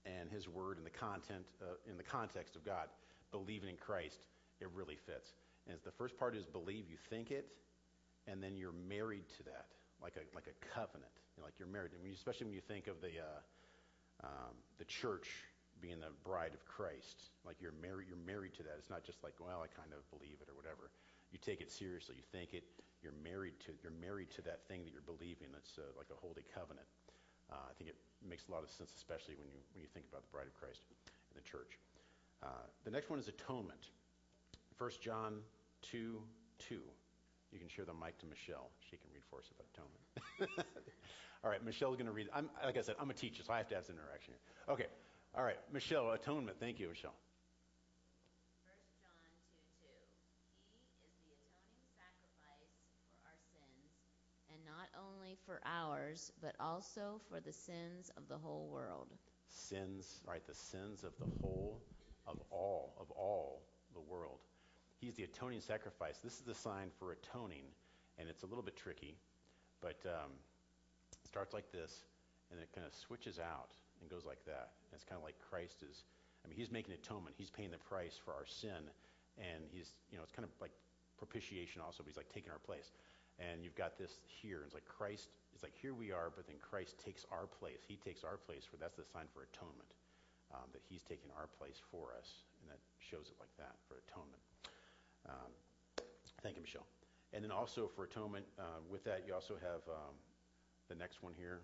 and 0.06 0.30
His 0.30 0.48
Word 0.48 0.78
and 0.78 0.86
the 0.86 0.90
content 0.90 1.46
uh, 1.60 1.90
in 1.90 1.96
the 1.96 2.02
context 2.02 2.56
of 2.56 2.64
God, 2.64 2.88
believing 3.30 3.68
in 3.68 3.76
Christ, 3.76 4.20
it 4.60 4.68
really 4.74 4.96
fits. 4.96 5.32
And 5.68 5.76
the 5.84 5.90
first 5.92 6.18
part 6.18 6.34
is 6.34 6.46
believe, 6.46 6.86
you 6.88 6.96
think 7.10 7.30
it, 7.30 7.46
and 8.26 8.42
then 8.42 8.56
you're 8.56 8.72
married 8.88 9.28
to 9.36 9.42
that, 9.44 9.66
like 10.02 10.16
a 10.16 10.24
like 10.34 10.46
a 10.46 10.56
covenant, 10.74 11.12
you 11.36 11.42
know, 11.42 11.46
like 11.46 11.58
you're 11.58 11.68
married. 11.68 11.92
I 11.98 12.02
mean, 12.02 12.14
especially 12.14 12.46
when 12.46 12.54
you 12.54 12.62
think 12.66 12.86
of 12.86 13.00
the 13.00 13.08
uh, 13.20 14.26
um, 14.26 14.54
the 14.78 14.84
church 14.84 15.28
being 15.80 16.00
the 16.00 16.12
bride 16.24 16.54
of 16.54 16.64
Christ, 16.66 17.30
like 17.46 17.56
you're 17.60 17.76
married. 17.80 18.08
You're 18.10 18.20
married 18.20 18.54
to 18.58 18.62
that. 18.66 18.76
It's 18.78 18.90
not 18.90 19.04
just 19.04 19.22
like, 19.22 19.34
well, 19.38 19.62
I 19.62 19.68
kind 19.70 19.94
of 19.94 20.02
believe 20.10 20.38
it 20.42 20.48
or 20.50 20.56
whatever. 20.58 20.90
You 21.30 21.38
take 21.38 21.60
it 21.60 21.70
seriously. 21.70 22.16
You 22.18 22.26
think 22.32 22.54
it. 22.54 22.64
You're 23.02 23.16
married 23.22 23.60
to. 23.68 23.76
You're 23.82 23.94
married 23.94 24.30
to 24.38 24.42
that 24.48 24.66
thing 24.66 24.82
that 24.84 24.92
you're 24.92 25.06
believing. 25.06 25.54
That's 25.54 25.78
uh, 25.78 25.86
like 25.94 26.10
a 26.10 26.18
holy 26.18 26.42
covenant. 26.50 26.88
Uh, 27.48 27.70
I 27.70 27.74
think 27.78 27.88
it 27.90 27.98
makes 28.20 28.48
a 28.48 28.52
lot 28.52 28.66
of 28.66 28.70
sense, 28.70 28.90
especially 28.96 29.38
when 29.38 29.46
you 29.48 29.60
when 29.72 29.80
you 29.82 29.90
think 29.92 30.06
about 30.10 30.26
the 30.26 30.32
bride 30.34 30.50
of 30.50 30.54
Christ 30.58 30.82
and 30.90 31.36
the 31.38 31.46
church. 31.46 31.78
Uh, 32.42 32.66
the 32.84 32.90
next 32.90 33.10
one 33.10 33.18
is 33.18 33.28
atonement. 33.28 33.90
1 34.78 34.90
John 35.02 35.42
2 35.82 36.22
2. 36.58 36.80
You 37.52 37.58
can 37.58 37.68
share 37.68 37.84
the 37.84 37.94
mic 37.94 38.18
to 38.18 38.26
Michelle. 38.26 38.70
She 38.90 38.96
can 38.96 39.08
read 39.12 39.24
for 39.30 39.38
us 39.40 39.50
about 39.50 39.66
atonement. 39.72 40.66
All 41.44 41.50
right, 41.50 41.64
Michelle's 41.64 41.96
going 41.96 42.06
to 42.06 42.12
read. 42.12 42.28
I'm, 42.34 42.50
like 42.64 42.76
I 42.76 42.82
said, 42.82 42.96
I'm 43.00 43.10
a 43.10 43.14
teacher, 43.14 43.42
so 43.46 43.52
I 43.52 43.58
have 43.58 43.68
to 43.68 43.74
have 43.74 43.86
some 43.86 43.96
interaction 43.96 44.34
here. 44.34 44.74
Okay. 44.74 44.86
All 45.38 45.44
right, 45.44 45.56
Michelle, 45.72 46.10
atonement. 46.10 46.56
Thank 46.58 46.80
you, 46.80 46.88
Michelle. 46.88 47.14
Not 54.66 54.88
only 54.98 55.36
for 55.46 55.60
ours, 55.64 56.32
but 56.42 56.56
also 56.58 57.20
for 57.28 57.38
the 57.38 57.52
sins 57.52 58.10
of 58.16 58.26
the 58.28 58.36
whole 58.36 58.68
world. 58.72 59.06
Sins, 59.48 60.20
right? 60.26 60.44
The 60.44 60.54
sins 60.54 61.04
of 61.04 61.12
the 61.20 61.30
whole, 61.40 61.82
of 62.26 62.40
all, 62.50 62.96
of 63.00 63.08
all 63.12 63.62
the 63.94 64.00
world. 64.00 64.40
He's 65.00 65.14
the 65.14 65.22
atoning 65.22 65.60
sacrifice. 65.60 66.18
This 66.18 66.34
is 66.34 66.40
the 66.40 66.54
sign 66.54 66.90
for 66.98 67.12
atoning, 67.12 67.64
and 68.18 68.28
it's 68.28 68.42
a 68.42 68.46
little 68.46 68.64
bit 68.64 68.76
tricky, 68.76 69.16
but 69.80 70.00
um, 70.04 70.32
it 71.22 71.28
starts 71.28 71.54
like 71.54 71.70
this, 71.70 72.02
and 72.50 72.58
it 72.60 72.70
kind 72.74 72.84
of 72.84 72.92
switches 72.92 73.38
out 73.38 73.70
and 74.00 74.10
goes 74.10 74.24
like 74.24 74.44
that. 74.46 74.76
And 74.90 74.96
it's 74.96 75.04
kind 75.04 75.18
of 75.18 75.24
like 75.24 75.36
Christ 75.38 75.82
is. 75.82 76.04
I 76.44 76.48
mean, 76.48 76.56
he's 76.56 76.70
making 76.70 76.94
atonement. 76.94 77.34
He's 77.36 77.50
paying 77.50 77.70
the 77.70 77.82
price 77.82 78.14
for 78.16 78.32
our 78.32 78.46
sin, 78.46 78.88
and 79.36 79.66
he's, 79.70 79.94
you 80.10 80.16
know, 80.16 80.22
it's 80.22 80.32
kind 80.32 80.46
of 80.46 80.54
like 80.60 80.72
propitiation 81.18 81.82
also. 81.82 82.02
But 82.02 82.10
he's 82.14 82.16
like 82.16 82.32
taking 82.32 82.50
our 82.50 82.62
place. 82.62 82.92
And 83.38 83.62
you've 83.62 83.78
got 83.78 83.98
this 83.98 84.18
here. 84.26 84.62
It's 84.66 84.74
like 84.74 84.86
Christ, 84.86 85.30
it's 85.54 85.62
like 85.62 85.74
here 85.74 85.94
we 85.94 86.10
are, 86.10 86.30
but 86.34 86.46
then 86.46 86.56
Christ 86.58 86.98
takes 86.98 87.24
our 87.30 87.46
place. 87.46 87.78
He 87.86 87.94
takes 87.94 88.24
our 88.24 88.36
place 88.36 88.66
for 88.66 88.76
that's 88.78 88.96
the 88.98 89.06
sign 89.06 89.30
for 89.30 89.46
atonement, 89.46 89.94
um, 90.50 90.66
that 90.72 90.82
He's 90.90 91.02
taking 91.02 91.30
our 91.38 91.46
place 91.46 91.78
for 91.90 92.10
us, 92.18 92.42
and 92.62 92.70
that 92.70 92.82
shows 92.98 93.30
it 93.30 93.38
like 93.38 93.54
that 93.58 93.78
for 93.86 94.02
atonement. 94.10 94.42
Um, 95.28 95.50
thank 96.42 96.56
you, 96.56 96.62
Michelle. 96.62 96.86
And 97.32 97.44
then 97.44 97.52
also 97.52 97.86
for 97.94 98.04
atonement, 98.04 98.46
uh, 98.58 98.82
with 98.90 99.04
that, 99.04 99.22
you 99.26 99.34
also 99.34 99.54
have 99.60 99.86
um, 99.86 100.14
the 100.88 100.94
next 100.94 101.22
one 101.22 101.34
here. 101.36 101.60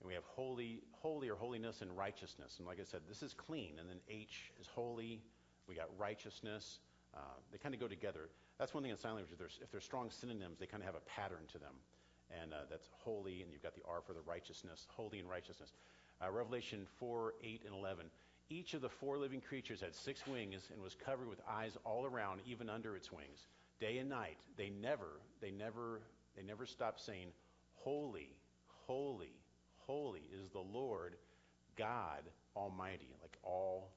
And 0.00 0.08
we 0.08 0.14
have 0.14 0.24
holy, 0.24 0.82
holy 0.92 1.28
or 1.28 1.36
holiness 1.36 1.80
and 1.80 1.96
righteousness. 1.96 2.56
And 2.58 2.66
like 2.66 2.80
I 2.80 2.84
said, 2.84 3.00
this 3.08 3.22
is 3.22 3.34
clean. 3.34 3.78
And 3.80 3.88
then 3.88 3.98
H 4.08 4.52
is 4.60 4.66
holy. 4.66 5.22
We 5.68 5.74
got 5.74 5.88
righteousness. 5.98 6.80
Uh, 7.14 7.20
they 7.50 7.58
kind 7.58 7.74
of 7.74 7.80
go 7.80 7.88
together. 7.88 8.28
That's 8.58 8.74
one 8.74 8.82
thing 8.82 8.92
in 8.92 8.98
sign 8.98 9.14
language. 9.14 9.32
If 9.32 9.38
there's, 9.38 9.60
if 9.62 9.82
strong 9.82 10.10
synonyms, 10.10 10.58
they 10.58 10.66
kind 10.66 10.82
of 10.82 10.86
have 10.86 10.96
a 10.96 11.04
pattern 11.08 11.46
to 11.52 11.58
them. 11.58 11.74
And 12.42 12.52
uh, 12.52 12.56
that's 12.68 12.88
holy, 12.92 13.42
and 13.42 13.52
you've 13.52 13.62
got 13.62 13.74
the 13.74 13.82
R 13.88 14.00
for 14.04 14.12
the 14.12 14.20
righteousness, 14.26 14.86
holy 14.90 15.20
and 15.20 15.28
righteousness. 15.28 15.72
Uh, 16.22 16.30
Revelation 16.30 16.86
4, 16.98 17.34
8, 17.42 17.62
and 17.66 17.74
11. 17.74 18.06
Each 18.48 18.74
of 18.74 18.80
the 18.80 18.88
four 18.88 19.18
living 19.18 19.40
creatures 19.40 19.80
had 19.80 19.94
six 19.94 20.26
wings 20.26 20.68
and 20.72 20.82
was 20.82 20.94
covered 20.94 21.28
with 21.28 21.40
eyes 21.48 21.76
all 21.84 22.06
around, 22.06 22.40
even 22.46 22.70
under 22.70 22.96
its 22.96 23.12
wings. 23.12 23.46
Day 23.80 23.98
and 23.98 24.08
night, 24.08 24.38
they 24.56 24.70
never, 24.70 25.20
they 25.40 25.50
never, 25.50 26.00
they 26.36 26.42
never 26.42 26.64
stop 26.64 26.98
saying, 26.98 27.28
Holy, 27.74 28.30
holy, 28.86 29.34
holy 29.86 30.22
is 30.32 30.50
the 30.50 30.60
Lord 30.60 31.14
God 31.76 32.22
Almighty, 32.56 33.14
like 33.20 33.36
all, 33.42 33.90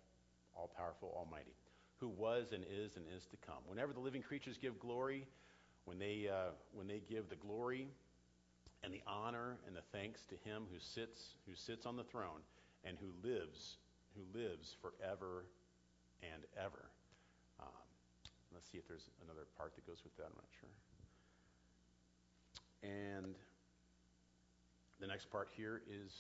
all 0.56 0.70
powerful, 0.76 1.14
Almighty, 1.18 1.56
who 1.98 2.10
was 2.10 2.52
and 2.54 2.64
is 2.70 2.96
and 2.96 3.06
is 3.16 3.26
to 3.28 3.38
come. 3.38 3.60
Whenever 3.68 3.94
the 3.94 4.00
living 4.00 4.22
creatures 4.22 4.58
give 4.58 4.80
glory, 4.80 5.26
when 5.86 5.98
they, 5.98 6.30
uh, 6.32 6.52
when 6.74 6.88
they 6.88 7.02
give 7.10 7.30
the 7.30 7.36
glory 7.36 7.88
and 8.84 8.94
the 8.94 9.02
honor 9.08 9.58
and 9.68 9.76
the 9.76 9.82
thanks 9.92 10.22
to 10.26 10.36
him 10.50 10.64
who 10.72 10.80
sits, 10.80 11.36
who 11.48 11.56
sits 11.56 11.86
on 11.86 11.96
the 11.96 12.04
throne 12.04 12.42
and 12.84 12.98
who 13.00 13.28
lives, 13.28 13.78
who 14.16 14.40
lives 14.40 14.76
forever 14.82 15.46
and 16.22 16.44
ever. 16.58 16.90
Um, 17.60 17.68
let's 18.54 18.70
see 18.72 18.78
if 18.78 18.88
there's 18.88 19.10
another 19.26 19.48
part 19.58 19.76
that 19.76 19.88
goes 19.88 20.02
with 20.04 20.16
that. 20.18 20.26
I'm 20.26 20.36
not 20.36 20.52
sure. 20.60 20.70
And 22.82 23.36
the 25.00 25.08
next 25.08 25.30
part 25.30 25.48
here 25.56 25.82
is 25.90 26.12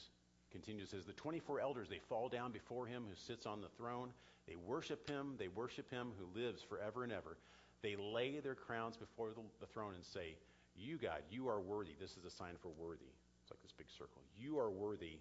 continues 0.51 0.89
says 0.89 1.05
the 1.05 1.13
24 1.13 1.59
elders 1.59 1.87
they 1.89 1.99
fall 2.09 2.27
down 2.27 2.51
before 2.51 2.85
him 2.87 3.03
who 3.07 3.15
sits 3.15 3.45
on 3.45 3.61
the 3.61 3.67
throne. 3.77 4.09
They 4.47 4.55
worship 4.55 5.07
him 5.09 5.35
they 5.37 5.47
worship 5.47 5.89
him 5.89 6.11
who 6.17 6.39
lives 6.39 6.61
forever 6.61 7.03
and 7.03 7.11
ever. 7.11 7.37
They 7.81 7.95
lay 7.95 8.39
their 8.39 8.55
crowns 8.55 8.97
before 8.97 9.29
the, 9.29 9.41
the 9.59 9.67
throne 9.67 9.93
and 9.95 10.03
say 10.03 10.35
you 10.75 10.97
god 10.97 11.21
you 11.29 11.47
are 11.47 11.59
worthy 11.59 11.91
this 11.99 12.11
is 12.11 12.25
a 12.25 12.31
sign 12.31 12.55
for 12.61 12.69
worthy. 12.79 13.11
It's 13.43 13.51
like 13.51 13.61
this 13.61 13.73
big 13.77 13.89
circle. 13.89 14.21
You 14.37 14.57
are 14.59 14.69
worthy 14.69 15.19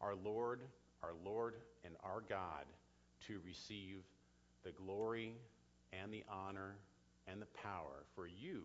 our 0.00 0.14
lord 0.14 0.60
our 1.02 1.12
lord 1.24 1.54
and 1.84 1.94
our 2.02 2.22
god 2.28 2.64
to 3.26 3.40
receive 3.44 3.98
the 4.64 4.72
glory 4.72 5.34
and 5.92 6.12
the 6.12 6.24
honor 6.30 6.76
and 7.26 7.40
the 7.40 7.46
power. 7.62 8.04
For 8.14 8.26
you 8.26 8.62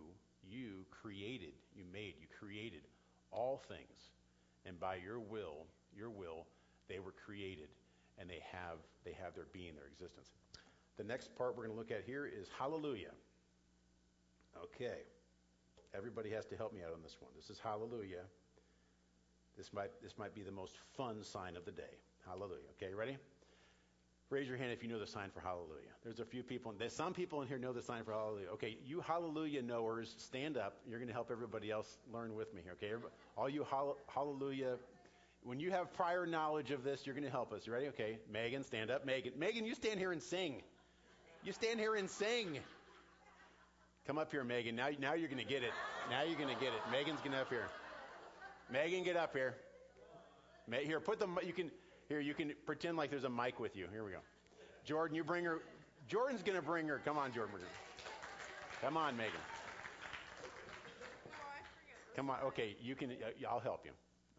you 0.48 0.86
created 0.92 1.54
you 1.76 1.84
made 1.92 2.14
you 2.22 2.28
created 2.40 2.82
all 3.32 3.62
things 3.68 4.10
and 4.66 4.80
by 4.80 4.96
your 4.96 5.20
will, 5.20 5.66
your 5.96 6.10
will, 6.10 6.46
they 6.88 7.00
were 7.00 7.14
created 7.14 7.70
and 8.18 8.30
they 8.30 8.42
have 8.52 8.78
they 9.06 9.14
have 9.14 9.34
their 9.36 9.48
being, 9.54 9.76
their 9.76 9.88
existence. 9.88 10.32
The 10.98 11.04
next 11.04 11.36
part 11.36 11.56
we're 11.56 11.66
going 11.66 11.76
to 11.76 11.80
look 11.80 11.92
at 11.92 12.04
here 12.06 12.26
is 12.26 12.48
hallelujah. 12.58 13.14
Okay. 14.64 15.04
Everybody 15.96 16.30
has 16.32 16.46
to 16.48 16.58
help 16.58 16.74
me 16.74 16.82
out 16.86 16.94
on 16.94 17.02
this 17.02 17.18
one. 17.20 17.32
This 17.36 17.50
is 17.50 17.60
hallelujah. 17.60 18.24
This 19.58 19.74
might 19.74 19.92
this 20.02 20.18
might 20.18 20.36
be 20.36 20.42
the 20.42 20.52
most 20.52 20.76
fun 20.96 21.24
sign 21.24 21.56
of 21.56 21.66
the 21.66 21.72
day. 21.72 21.98
Hallelujah. 22.26 22.70
Okay, 22.82 22.94
ready? 22.94 23.18
Raise 24.30 24.48
your 24.48 24.58
hand 24.58 24.72
if 24.72 24.84
you 24.84 24.90
know 24.90 25.00
the 25.00 25.08
sign 25.08 25.32
for 25.34 25.40
hallelujah. 25.40 25.90
There's 26.04 26.20
a 26.20 26.26
few 26.26 26.44
people. 26.44 26.72
There's 26.78 26.94
some 26.94 27.14
people 27.14 27.42
in 27.42 27.48
here 27.48 27.58
know 27.58 27.74
the 27.74 27.82
sign 27.82 28.04
for 28.04 28.12
hallelujah. 28.12 28.50
Okay, 28.54 28.78
you 28.86 29.02
hallelujah 29.02 29.64
knowers, 29.64 30.14
stand 30.18 30.56
up. 30.56 30.78
You're 30.88 31.00
going 31.00 31.08
to 31.08 31.14
help 31.14 31.32
everybody 31.32 31.72
else 31.72 31.98
learn 32.14 32.36
with 32.36 32.54
me 32.54 32.62
here. 32.64 32.74
Okay, 32.74 32.94
all 33.36 33.50
you 33.50 33.66
hallelujah. 34.08 34.76
When 35.44 35.60
you 35.60 35.72
have 35.72 35.92
prior 35.94 36.28
knowledge 36.28 36.70
of 36.70 36.84
this, 36.84 37.08
you're 37.08 37.16
going 37.16 37.26
to 37.26 37.32
help 37.32 37.54
us. 37.54 37.66
You 37.66 37.74
ready? 37.74 37.88
Okay, 37.88 38.20
Megan, 38.32 38.64
stand 38.64 38.92
up. 38.92 39.04
Megan, 39.04 39.34
Megan, 39.36 39.66
you 39.66 39.74
stand 39.74 40.00
here 40.00 40.12
and 40.12 40.22
sing. 40.22 40.62
You 41.44 41.52
stand 41.52 41.80
here 41.80 41.96
and 41.96 42.08
sing. 42.08 42.60
Come 44.06 44.20
up 44.20 44.30
here, 44.30 44.44
Megan. 44.44 44.76
Now, 44.76 44.90
now 45.00 45.14
you're 45.14 45.30
going 45.30 45.44
to 45.44 45.50
get 45.50 45.64
it. 45.64 45.72
Now 46.12 46.24
you're 46.24 46.38
going 46.38 46.54
to 46.54 46.60
get 46.60 46.74
it. 46.74 46.82
Megan's 46.92 47.20
going 47.22 47.32
to 47.32 47.40
up 47.40 47.50
here. 47.50 47.68
Megan, 48.72 49.04
get 49.04 49.16
up 49.16 49.34
here. 49.34 49.56
Here, 50.72 51.00
put 51.00 51.20
the. 51.20 51.28
You 51.44 51.54
can. 51.54 51.72
Here, 52.10 52.20
you 52.20 52.34
can 52.34 52.54
pretend 52.66 52.98
like 52.98 53.12
there's 53.12 53.24
a 53.24 53.30
mic 53.30 53.60
with 53.60 53.76
you. 53.76 53.88
Here 53.92 54.04
we 54.04 54.12
go. 54.12 54.18
Jordan, 54.84 55.16
you 55.16 55.24
bring 55.24 55.46
her. 55.46 55.60
Jordan's 56.08 56.42
going 56.42 56.58
to 56.58 56.66
bring 56.66 56.88
her. 56.88 57.00
Come 57.06 57.18
on, 57.18 57.32
Jordan. 57.32 57.56
Come 58.82 58.98
on, 58.98 59.16
Megan. 59.16 59.32
Come 62.16 62.32
on. 62.32 62.40
Okay, 62.48 62.76
you 62.82 62.96
can. 62.96 63.12
Uh, 63.12 63.48
I'll 63.48 63.60
help 63.60 63.86
you. 63.86 63.92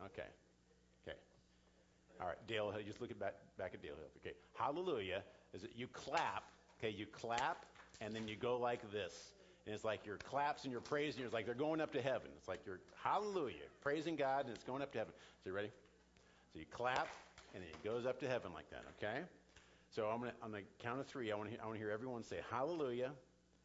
Okay. 0.04 0.28
Okay. 1.06 1.16
All 2.20 2.26
right, 2.26 2.46
Dale. 2.48 2.74
Just 2.84 3.00
look 3.00 3.12
at 3.12 3.18
back, 3.20 3.34
back 3.56 3.72
at 3.72 3.82
Dale. 3.82 3.92
Okay. 4.18 4.34
Hallelujah 4.54 5.22
is 5.54 5.62
that 5.62 5.76
you 5.76 5.86
clap. 5.88 6.44
Okay, 6.78 6.94
you 6.94 7.06
clap 7.06 7.66
and 8.00 8.14
then 8.14 8.26
you 8.26 8.36
go 8.36 8.58
like 8.58 8.90
this. 8.90 9.32
And 9.66 9.74
it's 9.74 9.84
like 9.84 10.06
your 10.06 10.16
claps 10.16 10.64
and 10.64 10.72
your 10.72 10.80
praise, 10.80 11.16
and 11.16 11.24
it's 11.24 11.34
like 11.34 11.44
they're 11.44 11.54
going 11.54 11.80
up 11.80 11.92
to 11.92 12.00
heaven. 12.00 12.28
It's 12.36 12.48
like 12.48 12.60
you're 12.64 12.80
hallelujah, 13.04 13.68
praising 13.82 14.16
God, 14.16 14.46
and 14.46 14.54
it's 14.54 14.64
going 14.64 14.82
up 14.82 14.90
to 14.92 14.98
heaven. 14.98 15.12
So 15.44 15.50
you 15.50 15.54
ready? 15.54 15.70
So 16.52 16.58
you 16.58 16.64
clap, 16.70 17.08
and 17.54 17.62
it 17.62 17.82
goes 17.84 18.06
up 18.06 18.20
to 18.20 18.28
heaven 18.28 18.52
like 18.52 18.70
that, 18.70 18.84
okay? 18.98 19.20
So 19.90 20.06
I'm 20.06 20.20
gonna, 20.20 20.32
on 20.42 20.52
the 20.52 20.62
count 20.78 21.00
of 21.00 21.06
three, 21.06 21.32
I 21.32 21.36
want 21.36 21.50
to 21.50 21.60
I 21.60 21.66
want 21.66 21.74
to 21.76 21.80
hear 21.80 21.90
everyone 21.90 22.22
say 22.22 22.38
hallelujah. 22.50 23.10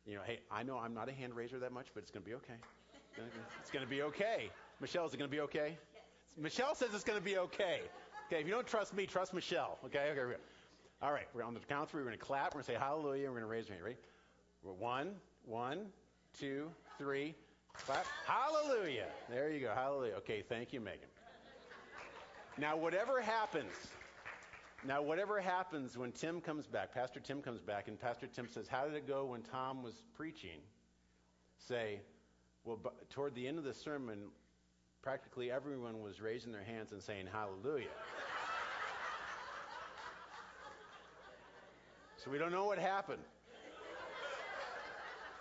You 0.06 0.16
know, 0.16 0.22
hey, 0.26 0.40
I 0.52 0.64
know 0.64 0.78
I'm 0.78 0.94
not 0.94 1.10
a 1.10 1.12
hand 1.12 1.36
raiser 1.36 1.60
that 1.60 1.72
much, 1.72 1.88
but 1.94 2.02
it's 2.04 2.12
gonna 2.12 2.26
be 2.26 2.34
okay. 2.36 2.56
It's 3.62 3.72
gonna 3.72 3.86
be 3.86 4.02
okay. 4.04 4.50
Michelle, 4.82 5.06
is 5.06 5.14
it 5.14 5.18
gonna 5.18 5.30
be 5.30 5.40
okay? 5.42 5.78
Yes. 5.94 6.04
Michelle 6.38 6.76
says 6.76 6.90
it's 6.94 7.04
gonna 7.04 7.22
be 7.22 7.38
okay. 7.38 7.82
Okay, 8.28 8.42
if 8.42 8.48
you 8.48 8.54
don't 8.54 8.68
trust 8.68 8.94
me, 8.94 9.06
trust 9.06 9.34
Michelle. 9.34 9.78
Okay, 9.86 10.00
okay, 10.00 10.14
here 10.14 10.28
we 10.28 10.34
go. 10.34 10.40
All 11.02 11.12
right, 11.12 11.28
we're 11.34 11.44
on 11.44 11.54
the 11.54 11.60
count 11.62 11.84
of 11.84 11.90
three. 11.90 12.02
We're 12.02 12.10
gonna 12.10 12.18
clap. 12.18 12.54
We're 12.54 12.62
gonna 12.62 12.64
say 12.64 12.74
hallelujah. 12.74 13.30
We're 13.30 13.36
gonna 13.36 13.48
raise 13.48 13.68
our 13.68 13.74
hand. 13.74 13.86
Ready? 13.86 13.98
We're 14.64 14.74
one, 14.74 15.12
one, 15.46 15.86
two, 16.40 16.70
three. 16.98 17.36
Clap. 17.74 18.06
Hallelujah. 18.26 19.08
There 19.30 19.52
you 19.52 19.60
go. 19.60 19.74
Hallelujah. 19.76 20.14
Okay, 20.16 20.44
thank 20.48 20.74
you, 20.74 20.80
Megan. 20.80 21.10
Now, 22.58 22.78
whatever 22.78 23.20
happens, 23.20 23.74
now 24.86 25.02
whatever 25.02 25.42
happens 25.42 25.98
when 25.98 26.14
Tim 26.14 26.40
comes 26.40 26.68
back, 26.68 26.94
Pastor 26.94 27.20
Tim 27.20 27.42
comes 27.42 27.62
back, 27.62 27.90
and 27.90 28.00
Pastor 28.00 28.28
Tim 28.28 28.48
says, 28.48 28.68
"How 28.68 28.86
did 28.86 28.94
it 28.96 29.08
go 29.08 29.26
when 29.26 29.42
Tom 29.42 29.84
was 29.84 30.04
preaching?" 30.16 30.62
Say, 31.58 32.00
well, 32.66 32.80
toward 33.10 33.34
the 33.36 33.48
end 33.48 33.58
of 33.58 33.64
the 33.64 33.74
sermon, 33.74 34.32
practically 35.02 35.50
everyone 35.52 36.02
was 36.02 36.20
raising 36.20 36.52
their 36.52 36.64
hands 36.64 36.92
and 36.94 37.02
saying 37.02 37.28
Hallelujah. 37.32 37.88
so 42.18 42.30
we 42.32 42.38
don't 42.38 42.52
know 42.52 42.66
what 42.66 42.80
happened. 42.80 43.24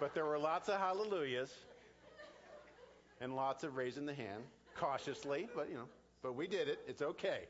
But 0.01 0.15
there 0.15 0.27
were 0.27 0.39
lots 0.39 0.69
of 0.69 0.81
hallelujahs 0.81 1.55
and 3.21 3.37
lots 3.37 3.65
of 3.65 3.77
raising 3.77 4.05
the 4.05 4.15
hand, 4.15 4.43
cautiously, 4.75 5.49
but 5.55 5.71
you 5.71 5.77
know. 5.77 5.89
But 6.25 6.37
we 6.37 6.47
did 6.47 6.69
it. 6.69 6.79
It's 6.89 7.03
okay. 7.03 7.41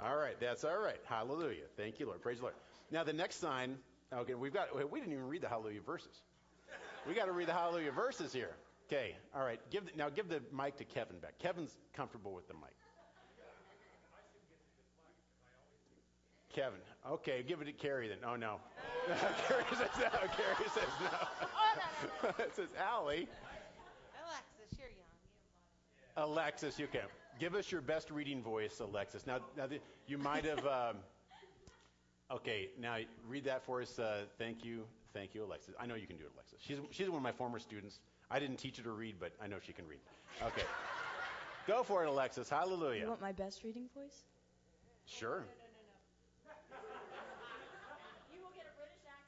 All 0.00 0.16
right, 0.16 0.40
that's 0.40 0.64
all 0.64 0.78
right. 0.78 0.98
Hallelujah. 1.04 1.66
Thank 1.76 2.00
you, 2.00 2.06
Lord. 2.06 2.22
Praise 2.22 2.38
the 2.38 2.44
Lord. 2.44 2.54
Now 2.90 3.04
the 3.04 3.12
next 3.12 3.40
sign. 3.40 3.76
Okay, 4.10 4.32
we've 4.34 4.54
got. 4.54 4.74
We 4.90 5.00
didn't 5.00 5.12
even 5.12 5.28
read 5.28 5.42
the 5.42 5.50
Hallelujah 5.50 5.82
verses. 5.82 6.22
We 7.06 7.12
got 7.12 7.26
to 7.26 7.32
read 7.32 7.46
the 7.46 7.52
Hallelujah 7.52 7.92
verses 7.92 8.32
here. 8.32 8.56
Okay. 8.88 9.14
All 9.34 9.44
right. 9.44 9.60
Give 9.70 9.84
the, 9.84 9.90
now 9.96 10.08
give 10.08 10.30
the 10.30 10.40
mic 10.50 10.78
to 10.78 10.84
Kevin 10.84 11.18
back. 11.18 11.38
Kevin's 11.38 11.76
comfortable 11.92 12.32
with 12.32 12.48
the 12.48 12.54
mic. 12.54 12.72
Kevin. 16.54 16.80
Okay, 17.06 17.44
give 17.46 17.60
it 17.60 17.66
to 17.66 17.72
Carrie 17.72 18.08
then. 18.08 18.18
Oh 18.26 18.36
no. 18.36 18.60
Carrie 19.46 19.64
says 19.72 19.88
no. 19.98 20.08
Carrie 20.08 20.70
says 20.72 20.88
no. 21.02 22.28
it 22.44 22.56
says 22.56 22.68
Allie. 22.80 23.28
Alexis, 24.24 24.78
you're 24.78 24.88
young. 24.88 26.28
Alexis, 26.28 26.78
you 26.78 26.86
can. 26.86 27.02
Give 27.38 27.54
us 27.54 27.70
your 27.72 27.80
best 27.80 28.10
reading 28.10 28.42
voice, 28.42 28.80
Alexis. 28.80 29.26
Now, 29.26 29.38
now 29.56 29.66
the, 29.66 29.80
you 30.06 30.18
might 30.18 30.44
have. 30.44 30.64
Um, 30.64 30.96
okay, 32.30 32.70
now 32.80 32.98
read 33.26 33.44
that 33.44 33.64
for 33.64 33.82
us. 33.82 33.98
Uh, 33.98 34.22
thank 34.38 34.64
you, 34.64 34.84
thank 35.12 35.34
you, 35.34 35.44
Alexis. 35.44 35.74
I 35.80 35.86
know 35.86 35.96
you 35.96 36.06
can 36.06 36.16
do 36.16 36.24
it, 36.24 36.30
Alexis. 36.34 36.60
She's 36.60 36.78
she's 36.90 37.08
one 37.08 37.16
of 37.16 37.22
my 37.22 37.32
former 37.32 37.58
students. 37.58 37.98
I 38.30 38.38
didn't 38.38 38.56
teach 38.56 38.76
her 38.76 38.84
to 38.84 38.92
read, 38.92 39.16
but 39.18 39.32
I 39.42 39.48
know 39.48 39.56
she 39.64 39.72
can 39.72 39.86
read. 39.86 39.98
Okay, 40.46 40.62
go 41.66 41.82
for 41.82 42.04
it, 42.04 42.08
Alexis. 42.08 42.48
Hallelujah. 42.48 43.02
You 43.02 43.08
want 43.08 43.20
my 43.20 43.32
best 43.32 43.64
reading 43.64 43.88
voice? 43.94 44.22
Sure. 45.04 45.44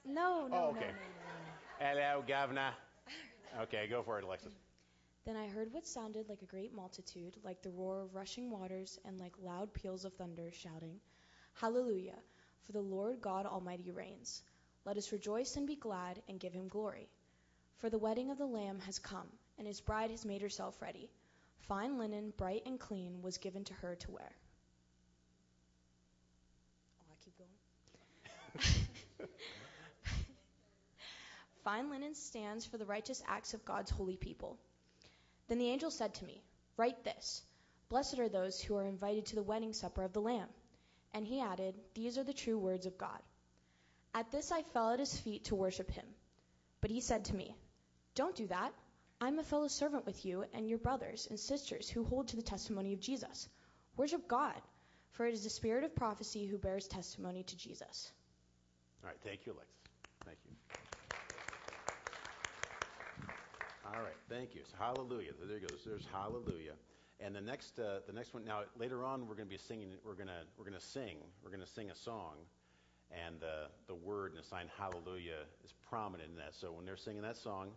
No, 0.04 0.46
no, 0.46 0.56
oh, 0.56 0.68
okay. 0.70 0.80
no, 0.80 0.86
no, 0.86 1.96
no. 1.96 2.00
Hello, 2.00 2.24
governor. 2.26 2.70
Okay, 3.62 3.86
go 3.88 4.02
for 4.02 4.18
it, 4.18 4.24
Alexis. 4.24 4.52
Then 5.26 5.36
I 5.36 5.48
heard 5.48 5.72
what 5.72 5.88
sounded 5.88 6.28
like 6.28 6.42
a 6.42 6.46
great 6.46 6.72
multitude, 6.72 7.36
like 7.42 7.60
the 7.60 7.70
roar 7.70 8.00
of 8.00 8.14
rushing 8.14 8.48
waters, 8.48 8.96
and 9.04 9.18
like 9.18 9.32
loud 9.42 9.74
peals 9.74 10.04
of 10.04 10.12
thunder, 10.14 10.52
shouting, 10.52 11.00
Hallelujah! 11.54 12.18
For 12.64 12.70
the 12.70 12.80
Lord 12.80 13.20
God 13.20 13.44
Almighty 13.44 13.90
reigns. 13.90 14.44
Let 14.84 14.96
us 14.96 15.10
rejoice 15.10 15.56
and 15.56 15.66
be 15.66 15.74
glad 15.74 16.22
and 16.28 16.38
give 16.38 16.52
him 16.52 16.68
glory. 16.68 17.08
For 17.78 17.90
the 17.90 17.98
wedding 17.98 18.30
of 18.30 18.38
the 18.38 18.46
Lamb 18.46 18.78
has 18.86 19.00
come, 19.00 19.26
and 19.58 19.66
his 19.66 19.80
bride 19.80 20.12
has 20.12 20.24
made 20.24 20.42
herself 20.42 20.80
ready. 20.80 21.10
Fine 21.66 21.98
linen, 21.98 22.32
bright 22.36 22.62
and 22.64 22.78
clean, 22.78 23.20
was 23.20 23.38
given 23.38 23.64
to 23.64 23.74
her 23.74 23.96
to 23.96 24.10
wear. 24.12 24.32
Oh, 27.00 27.10
I 27.10 27.16
keep 27.24 27.36
going. 27.36 28.86
Fine 31.64 31.90
linen 31.90 32.14
stands 32.14 32.64
for 32.64 32.78
the 32.78 32.86
righteous 32.86 33.24
acts 33.26 33.54
of 33.54 33.64
God's 33.64 33.90
holy 33.90 34.16
people. 34.16 34.56
Then 35.48 35.58
the 35.58 35.70
angel 35.70 35.90
said 35.90 36.14
to 36.14 36.24
me, 36.24 36.42
Write 36.76 37.04
this 37.04 37.42
Blessed 37.88 38.18
are 38.18 38.28
those 38.28 38.60
who 38.60 38.76
are 38.76 38.86
invited 38.86 39.26
to 39.26 39.36
the 39.36 39.42
wedding 39.42 39.72
supper 39.72 40.02
of 40.02 40.12
the 40.12 40.20
Lamb. 40.20 40.48
And 41.14 41.26
he 41.26 41.40
added, 41.40 41.74
These 41.94 42.18
are 42.18 42.24
the 42.24 42.32
true 42.32 42.58
words 42.58 42.86
of 42.86 42.98
God. 42.98 43.20
At 44.14 44.30
this 44.30 44.50
I 44.52 44.62
fell 44.62 44.90
at 44.90 44.98
his 44.98 45.18
feet 45.18 45.44
to 45.44 45.54
worship 45.54 45.90
him. 45.90 46.06
But 46.80 46.90
he 46.90 47.00
said 47.00 47.26
to 47.26 47.34
me, 47.34 47.54
don't 48.16 48.34
do 48.34 48.46
that. 48.46 48.72
I'm 49.20 49.38
a 49.38 49.44
fellow 49.44 49.68
servant 49.68 50.06
with 50.06 50.24
you 50.24 50.44
and 50.54 50.68
your 50.68 50.78
brothers 50.78 51.26
and 51.28 51.38
sisters 51.38 51.88
who 51.88 52.02
hold 52.02 52.28
to 52.28 52.36
the 52.36 52.42
testimony 52.42 52.94
of 52.94 53.00
Jesus. 53.00 53.48
Worship 53.96 54.26
God, 54.26 54.60
for 55.10 55.26
it 55.26 55.34
is 55.34 55.44
the 55.44 55.50
spirit 55.50 55.84
of 55.84 55.94
prophecy 55.94 56.46
who 56.46 56.56
bears 56.56 56.88
testimony 56.88 57.42
to 57.42 57.56
Jesus. 57.56 58.10
All 59.04 59.10
right, 59.10 59.18
thank 59.22 59.44
you, 59.44 59.52
Alexis. 59.52 59.74
Thank 60.24 60.38
you. 60.44 60.50
All 63.96 64.02
right, 64.02 64.12
thank 64.28 64.54
you. 64.54 64.60
So 64.70 64.76
hallelujah. 64.78 65.30
There 65.48 65.58
goes. 65.58 65.80
There's 65.86 66.06
hallelujah. 66.12 66.74
And 67.18 67.34
the 67.34 67.40
next, 67.40 67.78
uh, 67.78 68.00
the 68.06 68.12
next 68.12 68.34
one. 68.34 68.44
Now 68.44 68.60
later 68.78 69.06
on, 69.06 69.26
we're 69.26 69.36
going 69.36 69.48
to 69.48 69.50
be 69.50 69.56
singing. 69.56 69.88
We're 70.04 70.12
going 70.12 70.26
to, 70.26 70.44
we're 70.58 70.68
to 70.68 70.78
sing. 70.78 71.16
We're 71.42 71.48
going 71.48 71.64
to 71.64 71.70
sing 71.70 71.88
a 71.88 71.94
song, 71.94 72.34
and 73.10 73.42
uh, 73.42 73.68
the 73.86 73.94
word 73.94 74.32
and 74.32 74.38
the 74.38 74.46
sign 74.46 74.66
hallelujah 74.76 75.48
is 75.64 75.72
prominent 75.88 76.28
in 76.28 76.36
that. 76.36 76.54
So 76.54 76.72
when 76.72 76.84
they're 76.84 76.98
singing 76.98 77.22
that 77.22 77.38
song, 77.38 77.70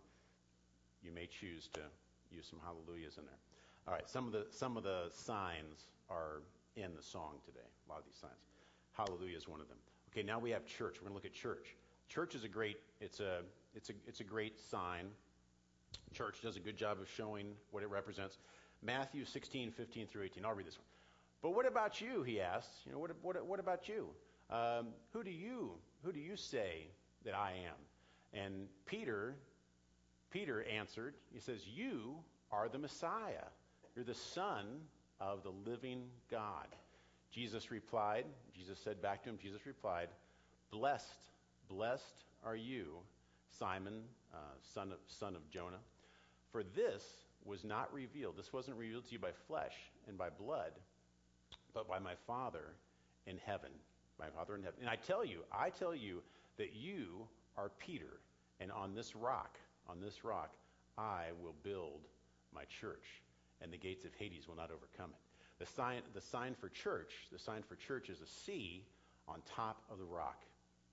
you 1.01 1.13
may 1.13 1.25
choose 1.25 1.69
to 1.75 1.81
use 2.29 2.47
some 2.49 2.59
hallelujahs 2.65 3.17
in 3.17 3.23
there. 3.23 3.39
All 3.87 3.93
right, 3.93 4.09
some 4.09 4.27
of 4.27 4.33
the 4.33 4.47
some 4.51 4.75
of 4.75 4.83
the 4.83 5.09
signs 5.13 5.87
are 6.09 6.41
in 6.75 6.95
the 6.97 7.03
song 7.03 7.35
today. 7.45 7.67
A 7.87 7.89
lot 7.89 7.99
of 7.99 8.05
these 8.05 8.19
signs. 8.19 8.43
Hallelujah 8.91 9.37
is 9.37 9.47
one 9.47 9.61
of 9.61 9.69
them. 9.69 9.77
Okay, 10.11 10.23
now 10.23 10.37
we 10.37 10.49
have 10.49 10.65
church. 10.65 10.97
We're 10.97 11.07
going 11.07 11.11
to 11.11 11.15
look 11.15 11.25
at 11.25 11.33
church. 11.33 11.77
Church 12.09 12.35
is 12.35 12.43
a 12.43 12.49
great 12.49 12.75
it's 12.99 13.21
a 13.21 13.39
it's 13.73 13.89
a 13.89 13.93
it's 14.05 14.19
a 14.19 14.25
great 14.25 14.59
sign. 14.59 15.05
Church 16.13 16.41
does 16.41 16.55
a 16.55 16.59
good 16.59 16.77
job 16.77 16.99
of 16.99 17.09
showing 17.09 17.53
what 17.71 17.83
it 17.83 17.89
represents. 17.89 18.37
Matthew 18.81 19.25
16, 19.25 19.71
15 19.71 20.07
through 20.07 20.23
18. 20.23 20.45
I'll 20.45 20.53
read 20.53 20.67
this 20.67 20.77
one. 20.77 20.85
But 21.41 21.55
what 21.55 21.65
about 21.65 22.01
you? 22.01 22.23
He 22.23 22.41
asks. 22.41 22.71
You 22.85 22.91
know, 22.91 22.99
what 22.99 23.11
what 23.21 23.45
what 23.45 23.59
about 23.59 23.87
you? 23.87 24.07
Um, 24.49 24.87
who 25.13 25.23
do 25.23 25.31
you 25.31 25.71
who 26.03 26.11
do 26.11 26.19
you 26.19 26.35
say 26.35 26.87
that 27.23 27.33
I 27.33 27.51
am? 27.51 28.39
And 28.41 28.67
Peter 28.85 29.35
Peter 30.31 30.63
answered, 30.63 31.15
he 31.33 31.39
says, 31.39 31.65
You 31.67 32.15
are 32.51 32.69
the 32.69 32.77
Messiah. 32.77 33.45
You're 33.95 34.05
the 34.05 34.13
Son 34.13 34.65
of 35.19 35.43
the 35.43 35.51
living 35.69 36.03
God. 36.29 36.67
Jesus 37.31 37.71
replied, 37.71 38.25
Jesus 38.55 38.79
said 38.83 39.01
back 39.01 39.23
to 39.23 39.29
him, 39.29 39.37
Jesus 39.41 39.65
replied, 39.65 40.09
Blessed, 40.71 41.05
blessed 41.67 42.23
are 42.45 42.55
you, 42.55 42.97
Simon, 43.57 44.01
uh, 44.33 44.37
son, 44.73 44.91
of, 44.91 44.99
son 45.07 45.35
of 45.35 45.49
Jonah. 45.49 45.79
For 46.51 46.63
this 46.63 47.03
was 47.45 47.63
not 47.63 47.93
revealed. 47.93 48.37
This 48.37 48.51
wasn't 48.51 48.77
revealed 48.77 49.05
to 49.05 49.13
you 49.13 49.19
by 49.19 49.31
flesh 49.47 49.75
and 50.07 50.17
by 50.17 50.29
blood, 50.29 50.71
but 51.73 51.87
by 51.87 51.99
my 51.99 52.13
Father 52.27 52.73
in 53.25 53.37
heaven. 53.45 53.71
My 54.19 54.27
Father 54.35 54.55
in 54.55 54.63
heaven. 54.63 54.79
And 54.81 54.89
I 54.89 54.95
tell 54.95 55.23
you, 55.23 55.39
I 55.51 55.69
tell 55.69 55.95
you 55.95 56.21
that 56.57 56.73
you 56.73 57.27
are 57.57 57.71
Peter, 57.79 58.19
and 58.59 58.71
on 58.71 58.93
this 58.93 59.15
rock, 59.15 59.57
on 59.87 60.01
this 60.01 60.23
rock 60.23 60.53
I 60.97 61.27
will 61.41 61.55
build 61.63 62.01
my 62.53 62.63
church, 62.65 63.05
and 63.61 63.71
the 63.71 63.77
gates 63.77 64.05
of 64.05 64.13
Hades 64.15 64.47
will 64.47 64.55
not 64.55 64.71
overcome 64.71 65.11
it. 65.11 65.19
The 65.59 65.65
sign, 65.65 66.01
the 66.13 66.21
sign 66.21 66.55
for 66.59 66.69
church, 66.69 67.13
the 67.31 67.39
sign 67.39 67.63
for 67.67 67.75
church 67.75 68.09
is 68.09 68.21
a 68.21 68.27
C 68.27 68.85
on 69.27 69.41
top 69.55 69.81
of 69.91 69.97
the 69.97 70.05
rock. 70.05 70.41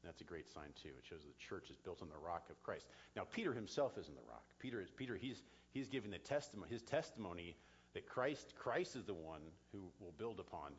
That's 0.07 0.21
a 0.21 0.25
great 0.25 0.49
sign 0.49 0.71
too. 0.81 0.91
It 0.97 1.05
shows 1.05 1.21
the 1.27 1.35
church 1.37 1.71
is 1.71 1.77
built 1.77 2.01
on 2.01 2.09
the 2.09 2.17
rock 2.17 2.47
of 2.51 2.63
Christ. 2.63 2.87
Now 3.17 3.25
Peter 3.31 3.53
himself 3.53 3.99
isn't 3.99 4.15
the 4.15 4.29
rock. 4.31 4.45
Peter 4.59 4.81
is 4.81 4.91
Peter. 4.91 5.17
He's 5.17 5.43
he's 5.75 5.89
giving 5.89 6.11
the 6.11 6.19
testimony. 6.19 6.71
His 6.71 6.83
testimony 6.83 7.57
that 7.95 8.07
Christ 8.07 8.55
Christ 8.57 8.97
is 8.97 9.05
the 9.05 9.15
one 9.15 9.43
who 9.73 9.91
will 10.01 10.15
build 10.17 10.39
upon. 10.39 10.73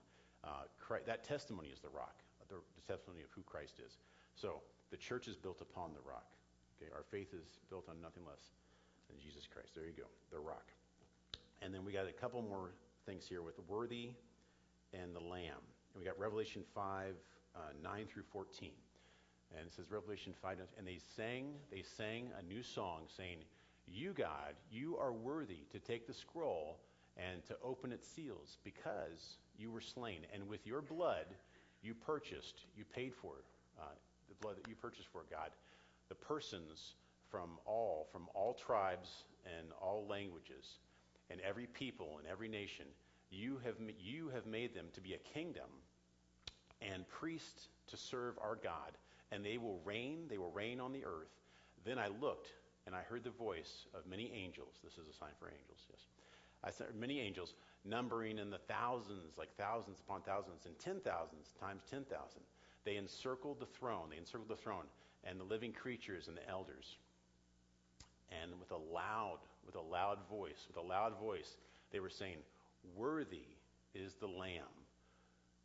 Uh, 0.44 0.64
Christ, 0.80 1.06
that 1.08 1.24
testimony 1.24 1.70
is 1.70 1.80
the 1.80 1.90
rock. 1.90 2.16
The, 2.48 2.56
the 2.80 2.94
testimony 2.94 3.22
of 3.22 3.30
who 3.36 3.42
Christ 3.42 3.82
is. 3.86 3.98
So 4.36 4.62
the 4.90 4.98
church 4.98 5.28
is 5.28 5.36
built 5.36 5.60
upon 5.60 5.92
the 5.94 6.00
rock. 6.08 6.32
Okay, 6.80 6.90
our 6.96 7.04
faith 7.12 7.34
is 7.34 7.60
built 7.70 7.90
on 7.90 8.00
nothing 8.02 8.24
less 8.26 8.54
than 9.10 9.20
Jesus 9.20 9.48
Christ. 9.52 9.76
There 9.76 9.86
you 9.86 9.92
go, 9.92 10.08
the 10.32 10.40
rock. 10.40 10.72
And 11.62 11.74
then 11.74 11.84
we 11.84 11.92
got 11.92 12.08
a 12.08 12.14
couple 12.14 12.42
more 12.42 12.72
things 13.06 13.26
here 13.28 13.42
with 13.42 13.56
worthy 13.68 14.12
and 14.94 15.16
the 15.16 15.20
lamb. 15.20 15.60
And 15.94 16.00
we 16.00 16.06
got 16.06 16.18
Revelation 16.20 16.64
5, 16.76 17.16
uh, 17.56 17.60
9 17.84 18.06
through 18.06 18.24
14. 18.32 18.72
And 19.56 19.66
it 19.68 19.74
says 19.74 19.92
Revelation 19.92 20.34
5, 20.42 20.58
and 20.78 20.88
they 20.88 21.00
sang, 21.16 21.54
they 21.72 21.84
sang 21.98 22.30
a 22.38 22.44
new 22.44 22.62
song 22.62 23.04
saying, 23.16 23.40
You, 23.88 24.14
God, 24.14 24.54
you 24.72 24.98
are 24.98 25.14
worthy 25.14 25.66
to 25.72 25.80
take 25.80 26.08
the 26.08 26.14
scroll 26.14 26.80
and 27.16 27.44
to 27.48 27.56
open 27.64 27.92
its 27.92 28.08
seals 28.08 28.58
because 28.64 29.38
you 29.58 29.72
were 29.72 29.82
slain. 29.82 30.22
And 30.34 30.48
with 30.48 30.66
your 30.68 30.82
blood, 30.82 31.26
you 31.82 31.94
purchased, 31.94 32.66
you 32.76 32.84
paid 32.86 33.14
for 33.16 33.44
uh, 33.80 33.84
the 34.30 34.36
blood 34.42 34.58
that 34.58 34.70
you 34.70 34.76
purchased 34.76 35.08
for, 35.12 35.24
God, 35.30 35.50
the 36.10 36.16
persons 36.16 36.96
from 37.30 37.52
all, 37.66 38.08
from 38.12 38.28
all 38.34 38.54
tribes 38.54 39.10
and 39.58 39.68
all 39.82 40.06
languages 40.08 40.80
and 41.30 41.42
every 41.42 41.68
people 41.68 42.18
and 42.20 42.28
every 42.28 42.48
nation. 42.48 42.86
You 43.30 43.60
have, 43.66 43.76
you 44.00 44.30
have 44.30 44.46
made 44.46 44.74
them 44.74 44.86
to 44.94 45.02
be 45.02 45.14
a 45.14 45.18
kingdom 45.18 45.70
and 46.82 47.08
priests 47.08 47.68
to 47.88 47.98
serve 47.98 48.38
our 48.42 48.56
God, 48.56 48.98
and 49.32 49.44
they 49.44 49.58
will 49.58 49.80
reign, 49.84 50.26
they 50.30 50.38
will 50.38 50.52
reign 50.52 50.80
on 50.80 50.94
the 50.94 51.06
earth. 51.06 51.32
Then 51.86 52.00
I 52.00 52.08
looked, 52.08 52.50
and 52.86 52.96
I 52.96 53.02
heard 53.02 53.24
the 53.24 53.32
voice 53.32 53.86
of 53.94 54.08
many 54.08 54.32
angels. 54.34 54.76
This 54.84 54.94
is 54.94 55.08
a 55.08 55.14
sign 55.14 55.32
for 55.40 55.48
angels, 55.48 55.86
yes. 55.90 56.02
I 56.64 56.72
saw 56.72 56.86
many 56.98 57.20
angels 57.20 57.54
numbering 57.86 58.40
in 58.40 58.50
the 58.50 58.58
thousands, 58.58 59.38
like 59.38 59.56
thousands 59.58 60.00
upon 60.00 60.22
thousands, 60.22 60.66
and 60.66 60.78
ten 60.80 61.00
thousands 61.02 61.54
times 61.60 61.84
ten 61.90 62.04
thousand. 62.06 62.42
They 62.84 62.96
encircled 62.96 63.60
the 63.60 63.66
throne. 63.66 64.10
They 64.10 64.18
encircled 64.18 64.50
the 64.50 64.56
throne 64.56 64.86
and 65.24 65.40
the 65.40 65.44
living 65.44 65.74
creatures 65.74 66.28
and 66.28 66.38
the 66.38 66.50
elders. 66.50 66.98
And 68.42 68.52
with 68.60 68.72
a 68.72 68.78
loud, 68.78 69.40
with 69.66 69.76
a 69.76 69.82
loud 69.82 70.20
voice, 70.30 70.66
with 70.68 70.78
a 70.78 70.88
loud 70.88 71.20
voice, 71.20 71.58
they 71.92 72.00
were 72.00 72.10
saying, 72.10 72.38
Worthy 72.96 73.48
is 73.94 74.16
the 74.16 74.28
Lamb 74.28 74.64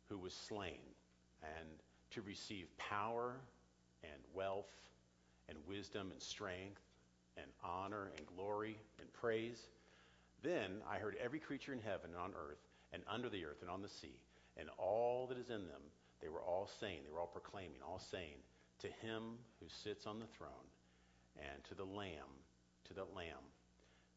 who 0.09 0.17
was 0.17 0.33
slain, 0.33 0.79
and 1.41 1.69
to 2.11 2.21
receive 2.21 2.67
power 2.77 3.37
and 4.03 4.21
wealth 4.33 4.71
and 5.49 5.57
wisdom 5.67 6.11
and 6.11 6.21
strength 6.21 6.81
and 7.37 7.47
honor 7.63 8.11
and 8.17 8.25
glory 8.27 8.77
and 8.99 9.11
praise. 9.13 9.67
Then 10.41 10.81
I 10.89 10.97
heard 10.97 11.15
every 11.23 11.39
creature 11.39 11.73
in 11.73 11.79
heaven 11.79 12.11
and 12.11 12.19
on 12.19 12.31
earth 12.31 12.59
and 12.91 13.03
under 13.07 13.29
the 13.29 13.45
earth 13.45 13.61
and 13.61 13.69
on 13.69 13.81
the 13.81 13.89
sea 13.89 14.19
and 14.57 14.69
all 14.77 15.27
that 15.27 15.37
is 15.37 15.49
in 15.49 15.67
them, 15.67 15.81
they 16.21 16.29
were 16.29 16.41
all 16.41 16.69
saying, 16.79 16.99
they 17.03 17.11
were 17.11 17.19
all 17.19 17.27
proclaiming, 17.27 17.81
all 17.85 17.99
saying, 17.99 18.37
to 18.79 18.87
him 18.87 19.37
who 19.59 19.67
sits 19.67 20.05
on 20.05 20.19
the 20.19 20.27
throne 20.27 20.67
and 21.37 21.63
to 21.65 21.75
the 21.75 21.85
Lamb, 21.85 22.31
to 22.85 22.93
the 22.93 23.05
Lamb, 23.15 23.43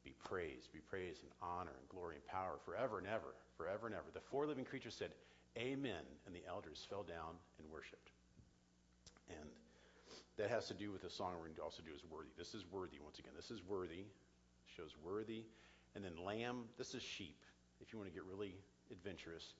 be 0.04 0.14
praised, 0.22 0.72
be 0.72 0.78
praised 0.78 1.22
and 1.22 1.32
honor 1.42 1.74
and 1.78 1.88
glory 1.88 2.16
and 2.16 2.26
power 2.26 2.58
forever 2.64 2.98
and 2.98 3.06
ever, 3.06 3.34
forever 3.56 3.86
and 3.86 3.94
ever. 3.94 4.06
The 4.12 4.20
four 4.20 4.46
living 4.46 4.64
creatures 4.64 4.94
said, 4.94 5.10
Amen, 5.58 6.04
and 6.26 6.34
the 6.34 6.44
elders 6.46 6.86
fell 6.88 7.02
down 7.02 7.34
and 7.58 7.66
worshiped. 7.72 8.10
And 9.30 9.48
that 10.36 10.50
has 10.50 10.68
to 10.68 10.74
do 10.74 10.92
with 10.92 11.02
the 11.02 11.10
song 11.10 11.32
we're 11.36 11.48
going 11.48 11.56
to 11.56 11.62
also 11.62 11.82
do 11.82 11.94
is 11.94 12.04
worthy. 12.10 12.28
This 12.36 12.54
is 12.54 12.64
worthy 12.70 12.98
once 13.02 13.18
again. 13.18 13.32
This 13.34 13.50
is 13.50 13.60
worthy. 13.64 14.04
Shows 14.76 14.92
worthy. 15.02 15.44
And 15.94 16.04
then 16.04 16.12
lamb, 16.22 16.68
this 16.76 16.94
is 16.94 17.02
sheep. 17.02 17.40
If 17.80 17.92
you 17.92 17.98
want 17.98 18.10
to 18.10 18.14
get 18.14 18.24
really 18.28 18.54
adventurous, 18.92 19.54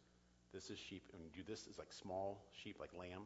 this 0.53 0.68
is 0.68 0.79
sheep. 0.79 1.03
And 1.14 1.33
do 1.33 1.41
this 1.47 1.66
is 1.66 1.79
like 1.79 1.93
small 1.93 2.45
sheep, 2.53 2.77
like 2.79 2.93
lamb. 2.93 3.24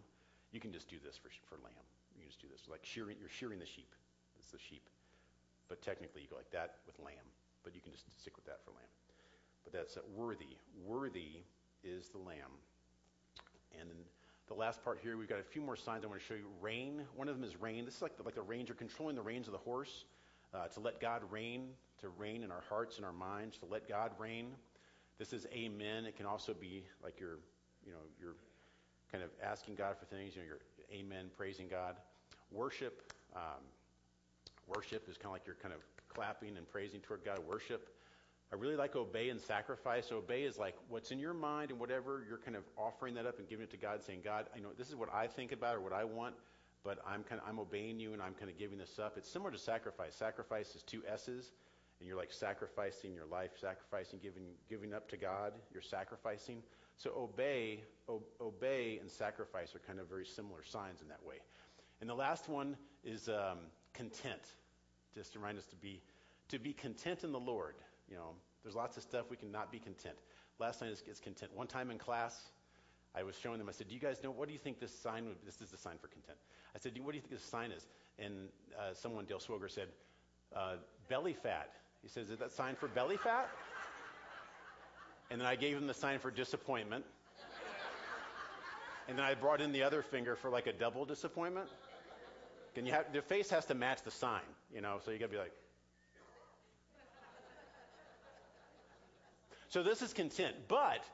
You 0.53 0.61
can 0.61 0.73
just 0.73 0.89
do 0.89 0.97
this 1.03 1.19
for, 1.19 1.31
for 1.49 1.59
lamb. 1.63 1.87
You 2.15 2.23
can 2.23 2.31
just 2.31 2.41
do 2.41 2.47
this. 2.51 2.63
Like 2.71 2.85
shearing, 2.85 3.17
you're 3.19 3.31
shearing 3.31 3.59
the 3.59 3.67
sheep. 3.67 3.95
It's 4.39 4.51
the 4.51 4.59
sheep. 4.59 4.87
But 5.69 5.83
technically, 5.83 6.23
you 6.23 6.29
go 6.29 6.37
like 6.37 6.51
that 6.51 6.79
with 6.87 6.99
lamb. 6.99 7.27
But 7.63 7.75
you 7.75 7.81
can 7.81 7.93
just 7.93 8.07
stick 8.19 8.37
with 8.37 8.47
that 8.47 8.63
for 8.65 8.71
lamb. 8.71 8.91
But 9.65 9.73
that's 9.73 9.97
uh, 9.97 10.01
worthy. 10.15 10.59
Worthy 10.87 11.43
is 11.83 12.09
the 12.09 12.19
lamb. 12.19 12.55
And 13.79 13.91
then 13.91 13.99
the 14.51 14.57
last 14.57 14.83
part 14.83 14.99
here, 15.01 15.17
we've 15.17 15.29
got 15.29 15.39
a 15.39 15.45
few 15.45 15.63
more 15.63 15.77
signs 15.77 16.05
I 16.05 16.09
want 16.09 16.21
to 16.21 16.27
show 16.27 16.35
you. 16.35 16.49
Reign. 16.61 17.03
One 17.15 17.29
of 17.29 17.37
them 17.37 17.49
is 17.49 17.61
reign. 17.61 17.85
This 17.85 17.95
is 17.95 18.03
like 18.03 18.17
the, 18.17 18.25
like 18.25 18.37
a 18.37 18.43
ranger 18.43 18.75
controlling 18.75 19.15
the 19.15 19.23
reins 19.23 19.47
of 19.47 19.53
the 19.53 19.59
horse. 19.59 20.05
Uh, 20.53 20.67
to 20.67 20.81
let 20.81 21.01
God 21.01 21.23
reign, 21.31 21.69
to 22.01 22.09
reign 22.19 22.43
in 22.43 22.51
our 22.51 22.65
hearts 22.69 22.97
and 22.97 23.07
our 23.07 23.13
minds, 23.13 23.57
to 23.59 23.67
let 23.67 23.89
God 23.89 24.11
reign. 24.19 24.49
This 25.21 25.33
is 25.33 25.47
amen. 25.53 26.05
It 26.05 26.17
can 26.17 26.27
also 26.27 26.53
be 26.53 26.83
like 27.05 27.21
your, 27.21 27.39
you 27.87 27.93
know, 27.93 28.01
your 28.21 28.35
kind 29.13 29.23
of 29.23 29.31
asking 29.41 29.77
God 29.77 29.97
for 29.97 30.07
things, 30.07 30.35
you 30.35 30.43
know, 30.43 30.49
your 30.49 30.59
amen, 30.93 31.27
praising 31.37 31.69
God. 31.69 31.95
Worship, 32.51 33.13
um, 33.37 33.63
worship 34.67 35.09
is 35.09 35.17
kind 35.17 35.27
of 35.27 35.33
like 35.33 35.47
you're 35.47 35.59
kind 35.63 35.73
of 35.73 35.81
clapping 36.09 36.57
and 36.57 36.69
praising 36.69 36.99
toward 36.99 37.25
God. 37.25 37.39
Worship. 37.49 37.89
I 38.53 38.57
really 38.57 38.75
like 38.75 38.97
obey 38.97 39.29
and 39.29 39.41
sacrifice. 39.41 40.11
Obey 40.11 40.43
is 40.43 40.59
like 40.59 40.75
what's 40.89 41.13
in 41.13 41.21
your 41.21 41.35
mind 41.35 41.71
and 41.71 41.79
whatever 41.79 42.25
you're 42.29 42.39
kind 42.39 42.57
of 42.57 42.65
offering 42.77 43.15
that 43.15 43.25
up 43.27 43.39
and 43.39 43.49
giving 43.49 43.63
it 43.63 43.71
to 43.71 43.77
God, 43.77 44.03
saying, 44.03 44.21
God, 44.25 44.47
I 44.55 44.59
know 44.59 44.71
this 44.77 44.89
is 44.89 44.97
what 44.97 45.13
I 45.15 45.29
think 45.29 45.53
about 45.53 45.77
or 45.77 45.81
what 45.81 45.93
I 45.93 46.03
want, 46.03 46.35
but 46.83 46.99
I'm 47.07 47.23
kind 47.23 47.41
of 47.41 47.49
I'm 47.49 47.61
obeying 47.61 48.01
you 48.01 48.13
and 48.13 48.21
I'm 48.21 48.35
kind 48.35 48.51
of 48.51 48.59
giving 48.59 48.79
this 48.79 48.99
up. 48.99 49.17
It's 49.17 49.31
similar 49.31 49.53
to 49.53 49.59
sacrifice. 49.59 50.17
Sacrifice 50.17 50.75
is 50.75 50.83
two 50.83 51.03
S's, 51.09 51.53
and 52.01 52.09
you're 52.09 52.17
like 52.17 52.33
sacrificing 52.33 53.15
your 53.15 53.27
life, 53.27 53.51
sacrificing, 53.61 54.19
giving 54.21 54.43
giving 54.69 54.95
up 54.95 55.09
to 55.11 55.17
God. 55.17 55.53
You're 55.73 55.83
sacrificing. 55.83 56.63
So 56.97 57.13
obey, 57.17 57.85
o- 58.09 58.23
obey, 58.41 58.99
and 59.01 59.09
sacrifice 59.09 59.77
are 59.77 59.81
kind 59.87 60.01
of 60.01 60.09
very 60.09 60.27
similar 60.27 60.65
signs 60.65 61.03
in 61.03 61.09
that 61.09 61.25
way. 61.25 61.37
And 62.01 62.11
the 62.11 62.15
last 62.15 62.49
one 62.49 62.77
is 63.05 63.29
um, 63.29 63.59
content. 63.95 64.43
Just 65.15 65.35
to 65.35 65.39
remind 65.39 65.57
us 65.59 65.67
to 65.67 65.77
be 65.77 66.03
to 66.49 66.59
be 66.59 66.73
content 66.73 67.23
in 67.23 67.31
the 67.31 67.39
Lord. 67.41 67.77
You 68.11 68.17
know, 68.17 68.35
there's 68.63 68.75
lots 68.75 68.97
of 68.97 69.03
stuff 69.03 69.31
we 69.31 69.37
cannot 69.37 69.71
be 69.71 69.79
content. 69.79 70.17
Last 70.59 70.83
night 70.83 70.91
is, 70.91 71.21
content. 71.21 71.53
One 71.55 71.67
time 71.67 71.91
in 71.91 71.99
class, 71.99 72.51
I 73.15 73.23
was 73.23 73.37
showing 73.39 73.59
them. 73.59 73.69
I 73.69 73.73
said, 73.73 73.89
"Do 73.89 73.95
you 73.95 74.01
guys 74.01 74.23
know 74.23 74.31
what 74.31 74.47
do 74.49 74.53
you 74.53 74.59
think 74.59 74.79
this 74.79 74.97
sign? 74.97 75.27
Would, 75.27 75.37
this 75.45 75.61
is 75.61 75.71
the 75.71 75.79
sign 75.79 75.97
for 75.99 76.09
content." 76.09 76.39
I 76.75 76.79
said, 76.79 76.93
"What 77.03 77.13
do 77.13 77.17
you 77.17 77.23
think 77.23 77.33
this 77.33 77.45
sign 77.45 77.71
is?" 77.71 77.87
And 78.19 78.49
uh, 78.79 78.93
someone, 78.93 79.25
Dale 79.25 79.39
Swoger, 79.39 79.71
said, 79.71 79.89
uh, 80.55 80.75
"Belly 81.09 81.33
fat." 81.33 81.71
He 82.03 82.09
says, 82.09 82.31
"Is 82.31 82.39
that 82.41 82.53
sign 82.53 82.75
for 82.77 82.89
belly 82.89 83.17
fat?" 83.17 83.49
And 85.31 85.41
then 85.41 85.47
I 85.47 85.55
gave 85.55 85.77
him 85.77 85.87
the 85.87 85.95
sign 85.95 86.19
for 86.19 86.31
disappointment. 86.31 87.05
And 89.09 89.19
then 89.19 89.25
I 89.25 89.35
brought 89.35 89.61
in 89.61 89.73
the 89.73 89.83
other 89.83 90.03
finger 90.03 90.37
for 90.37 90.51
like 90.51 90.67
a 90.67 90.73
double 90.73 91.05
disappointment. 91.05 91.69
Can 92.75 92.87
you 92.87 92.93
have 92.93 93.13
the 93.13 93.23
face 93.23 93.51
has 93.51 93.65
to 93.67 93.75
match 93.75 94.03
the 94.03 94.11
sign, 94.11 94.43
you 94.73 94.81
know? 94.81 94.99
So 95.05 95.11
you 95.11 95.19
got 95.19 95.27
to 95.27 95.33
be 95.33 95.39
like. 95.39 95.53
So 99.71 99.85
this 99.85 100.03
is 100.03 100.13
content, 100.13 100.57
but 100.67 101.05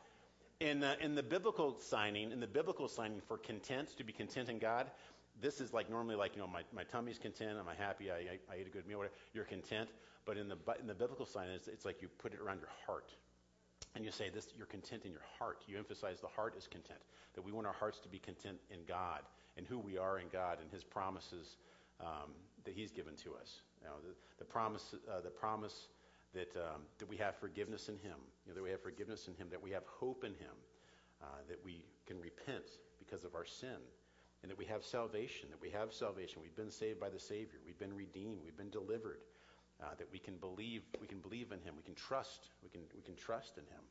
in 0.60 0.80
the, 0.80 0.98
in 1.04 1.14
the 1.14 1.22
biblical 1.22 1.78
signing, 1.78 2.32
in 2.32 2.40
the 2.40 2.46
biblical 2.46 2.88
signing 2.88 3.20
for 3.20 3.36
content, 3.36 3.94
to 3.98 4.02
be 4.02 4.14
content 4.14 4.48
in 4.48 4.58
God, 4.58 4.90
this 5.42 5.60
is 5.60 5.74
like 5.74 5.90
normally 5.90 6.16
like 6.16 6.34
you 6.34 6.40
know 6.40 6.48
my, 6.48 6.62
my 6.74 6.82
tummy's 6.84 7.18
content, 7.18 7.58
am 7.58 7.68
I 7.68 7.74
happy? 7.74 8.10
I, 8.10 8.14
I, 8.14 8.38
I 8.50 8.56
ate 8.56 8.66
a 8.66 8.70
good 8.70 8.86
meal, 8.86 8.96
whatever. 8.96 9.14
You're 9.34 9.44
content, 9.44 9.90
but 10.24 10.38
in 10.38 10.48
the 10.48 10.56
in 10.80 10.86
the 10.86 10.94
biblical 10.94 11.26
sign, 11.26 11.48
it's, 11.50 11.68
it's 11.68 11.84
like 11.84 12.00
you 12.00 12.08
put 12.08 12.32
it 12.32 12.40
around 12.40 12.60
your 12.60 12.70
heart, 12.86 13.12
and 13.94 14.02
you 14.02 14.10
say 14.10 14.30
this: 14.30 14.48
you're 14.56 14.66
content 14.66 15.04
in 15.04 15.12
your 15.12 15.26
heart. 15.38 15.62
You 15.66 15.76
emphasize 15.76 16.22
the 16.22 16.28
heart 16.28 16.54
is 16.56 16.66
content. 16.66 17.00
That 17.34 17.44
we 17.44 17.52
want 17.52 17.66
our 17.66 17.74
hearts 17.74 17.98
to 18.00 18.08
be 18.08 18.18
content 18.18 18.56
in 18.70 18.78
God 18.88 19.20
and 19.58 19.66
who 19.66 19.78
we 19.78 19.98
are 19.98 20.18
in 20.18 20.28
God 20.32 20.58
and 20.62 20.70
His 20.72 20.82
promises 20.82 21.58
um, 22.00 22.32
that 22.64 22.72
He's 22.72 22.90
given 22.90 23.14
to 23.16 23.34
us. 23.34 23.60
You 23.82 23.88
know, 23.88 23.94
the, 24.02 24.14
the 24.38 24.46
promise, 24.46 24.94
uh, 25.10 25.20
the 25.20 25.28
promise 25.28 25.88
that 26.36 26.54
um, 26.56 26.82
that 26.98 27.08
we 27.08 27.16
have 27.16 27.34
forgiveness 27.36 27.88
in 27.88 27.96
Him. 27.96 28.20
You 28.44 28.52
know, 28.52 28.54
that 28.54 28.62
we 28.62 28.70
have 28.70 28.82
forgiveness 28.82 29.26
in 29.26 29.34
Him. 29.34 29.48
That 29.50 29.62
we 29.62 29.72
have 29.72 29.84
hope 29.86 30.22
in 30.22 30.32
Him. 30.32 30.56
Uh, 31.22 31.26
that 31.48 31.58
we 31.64 31.82
can 32.06 32.20
repent 32.20 32.78
because 33.00 33.24
of 33.24 33.34
our 33.34 33.44
sin 33.44 33.80
and 34.42 34.50
that 34.52 34.58
we 34.58 34.64
have 34.66 34.84
salvation, 34.84 35.48
that 35.50 35.60
we 35.60 35.70
have 35.70 35.92
salvation. 35.92 36.40
We've 36.40 36.54
been 36.54 36.70
saved 36.70 37.00
by 37.00 37.08
the 37.08 37.18
Savior. 37.18 37.58
We've 37.66 37.78
been 37.78 37.96
redeemed. 37.96 38.38
We've 38.44 38.56
been 38.56 38.70
delivered. 38.70 39.18
Uh, 39.82 39.88
that 39.98 40.06
we 40.12 40.18
can 40.18 40.36
believe, 40.36 40.82
we 41.00 41.06
can 41.08 41.18
believe 41.18 41.50
in 41.50 41.58
Him. 41.60 41.74
We 41.76 41.82
can 41.82 41.96
trust. 41.96 42.48
We 42.62 42.70
can 42.70 42.82
we 42.94 43.02
can 43.02 43.16
trust 43.16 43.58
in 43.58 43.64
Him. 43.64 43.82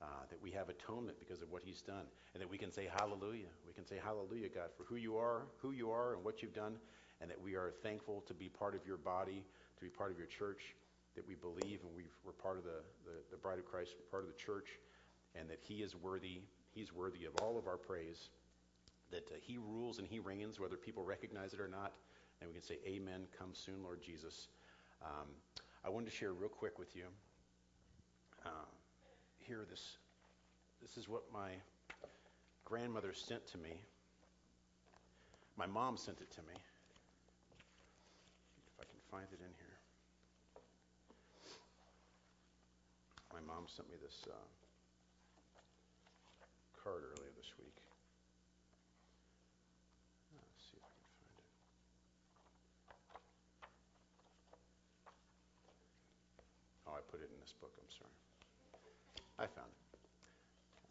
Uh, 0.00 0.06
that 0.30 0.40
we 0.40 0.50
have 0.52 0.68
atonement 0.68 1.18
because 1.18 1.42
of 1.42 1.50
what 1.50 1.62
He's 1.62 1.82
done, 1.82 2.06
and 2.32 2.40
that 2.40 2.48
we 2.48 2.56
can 2.56 2.70
say 2.70 2.88
Hallelujah. 2.98 3.52
We 3.66 3.74
can 3.74 3.84
say 3.84 3.96
Hallelujah, 4.02 4.48
God, 4.48 4.70
for 4.76 4.84
who 4.84 4.96
you 4.96 5.16
are, 5.16 5.42
who 5.60 5.72
you 5.72 5.90
are, 5.90 6.14
and 6.14 6.24
what 6.24 6.40
you've 6.40 6.54
done, 6.54 6.76
and 7.20 7.28
that 7.28 7.42
we 7.42 7.54
are 7.54 7.72
thankful 7.82 8.22
to 8.28 8.32
be 8.32 8.48
part 8.48 8.74
of 8.74 8.86
your 8.86 8.96
body, 8.96 9.44
to 9.76 9.82
be 9.82 9.90
part 9.90 10.10
of 10.10 10.16
your 10.16 10.28
church. 10.28 10.74
That 11.16 11.26
we 11.26 11.34
believe 11.34 11.80
and 11.82 11.94
we 11.94 12.04
are 12.26 12.32
part 12.32 12.56
of 12.56 12.64
the, 12.64 12.82
the, 13.04 13.18
the 13.30 13.36
bride 13.36 13.58
of 13.58 13.66
Christ, 13.66 13.94
part 14.10 14.22
of 14.22 14.28
the 14.28 14.38
church, 14.38 14.78
and 15.34 15.50
that 15.50 15.58
He 15.60 15.82
is 15.82 15.96
worthy. 15.96 16.42
He's 16.72 16.92
worthy 16.92 17.24
of 17.24 17.34
all 17.42 17.58
of 17.58 17.66
our 17.66 17.76
praise 17.76 18.30
that 19.10 19.28
uh, 19.30 19.34
He 19.40 19.58
rules 19.58 19.98
and 19.98 20.06
He 20.06 20.18
reigns, 20.18 20.60
whether 20.60 20.76
people 20.76 21.04
recognize 21.04 21.52
it 21.52 21.60
or 21.60 21.68
not. 21.68 21.92
And 22.40 22.48
we 22.48 22.54
can 22.54 22.62
say, 22.62 22.78
Amen. 22.86 23.26
Come 23.38 23.50
soon, 23.52 23.82
Lord 23.82 24.00
Jesus. 24.02 24.48
Um, 25.04 25.28
I 25.84 25.88
wanted 25.88 26.10
to 26.10 26.16
share 26.16 26.32
real 26.32 26.48
quick 26.48 26.78
with 26.78 26.94
you. 26.94 27.04
Uh, 28.44 28.66
here, 29.38 29.66
this 29.68 29.96
this 30.80 30.96
is 30.96 31.08
what 31.08 31.22
my 31.32 31.50
grandmother 32.64 33.12
sent 33.12 33.46
to 33.48 33.58
me. 33.58 33.82
My 35.56 35.66
mom 35.66 35.96
sent 35.96 36.20
it 36.20 36.30
to 36.30 36.40
me. 36.42 36.54
If 36.54 38.80
I 38.80 38.84
can 38.84 39.00
find 39.10 39.26
it 39.30 39.40
in 39.40 39.52
here. 39.58 39.76
My 43.32 43.40
mom 43.46 43.66
sent 43.70 43.88
me 43.90 43.96
this 44.02 44.26
uh, 44.26 44.34
card 46.82 47.04
earlier 47.06 47.30
this 47.38 47.54
week. 47.62 47.78
Let's 50.34 50.66
see 50.66 50.76
if 50.76 50.82
I 50.82 50.90
can 50.90 51.06
find 51.14 51.30
it. 51.38 51.46
Oh, 56.90 56.98
I 56.98 57.02
put 57.06 57.22
it 57.22 57.30
in 57.30 57.38
this 57.38 57.54
book. 57.62 57.70
I'm 57.78 57.86
sorry. 57.94 58.18
I 59.38 59.46
found 59.46 59.70
it. 59.70 59.78
Uh, 60.82 60.90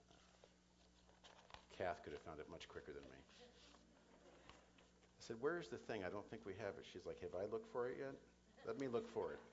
Kath 1.76 2.00
could 2.08 2.16
have 2.16 2.24
found 2.24 2.40
it 2.40 2.48
much 2.48 2.72
quicker 2.72 2.96
than 2.96 3.04
me. 3.12 3.20
I 3.20 5.20
said, 5.20 5.36
Where's 5.44 5.68
the 5.68 5.78
thing? 5.78 6.08
I 6.08 6.10
don't 6.10 6.24
think 6.32 6.48
we 6.48 6.56
have 6.56 6.80
it. 6.80 6.88
She's 6.88 7.06
like, 7.06 7.20
Have 7.20 7.36
I 7.36 7.44
looked 7.52 7.68
for 7.76 7.92
it 7.92 8.00
yet? 8.00 8.16
Let 8.64 8.80
me 8.80 8.88
look 8.88 9.12
for 9.12 9.36
it. 9.36 9.44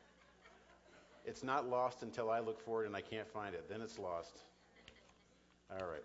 It's 1.26 1.42
not 1.42 1.68
lost 1.68 2.02
until 2.02 2.30
I 2.30 2.38
look 2.38 2.60
for 2.60 2.84
it 2.84 2.86
and 2.86 2.94
I 2.94 3.00
can't 3.00 3.28
find 3.28 3.54
it. 3.54 3.68
Then 3.68 3.80
it's 3.80 3.98
lost. 3.98 4.38
All 5.70 5.86
right. 5.86 6.04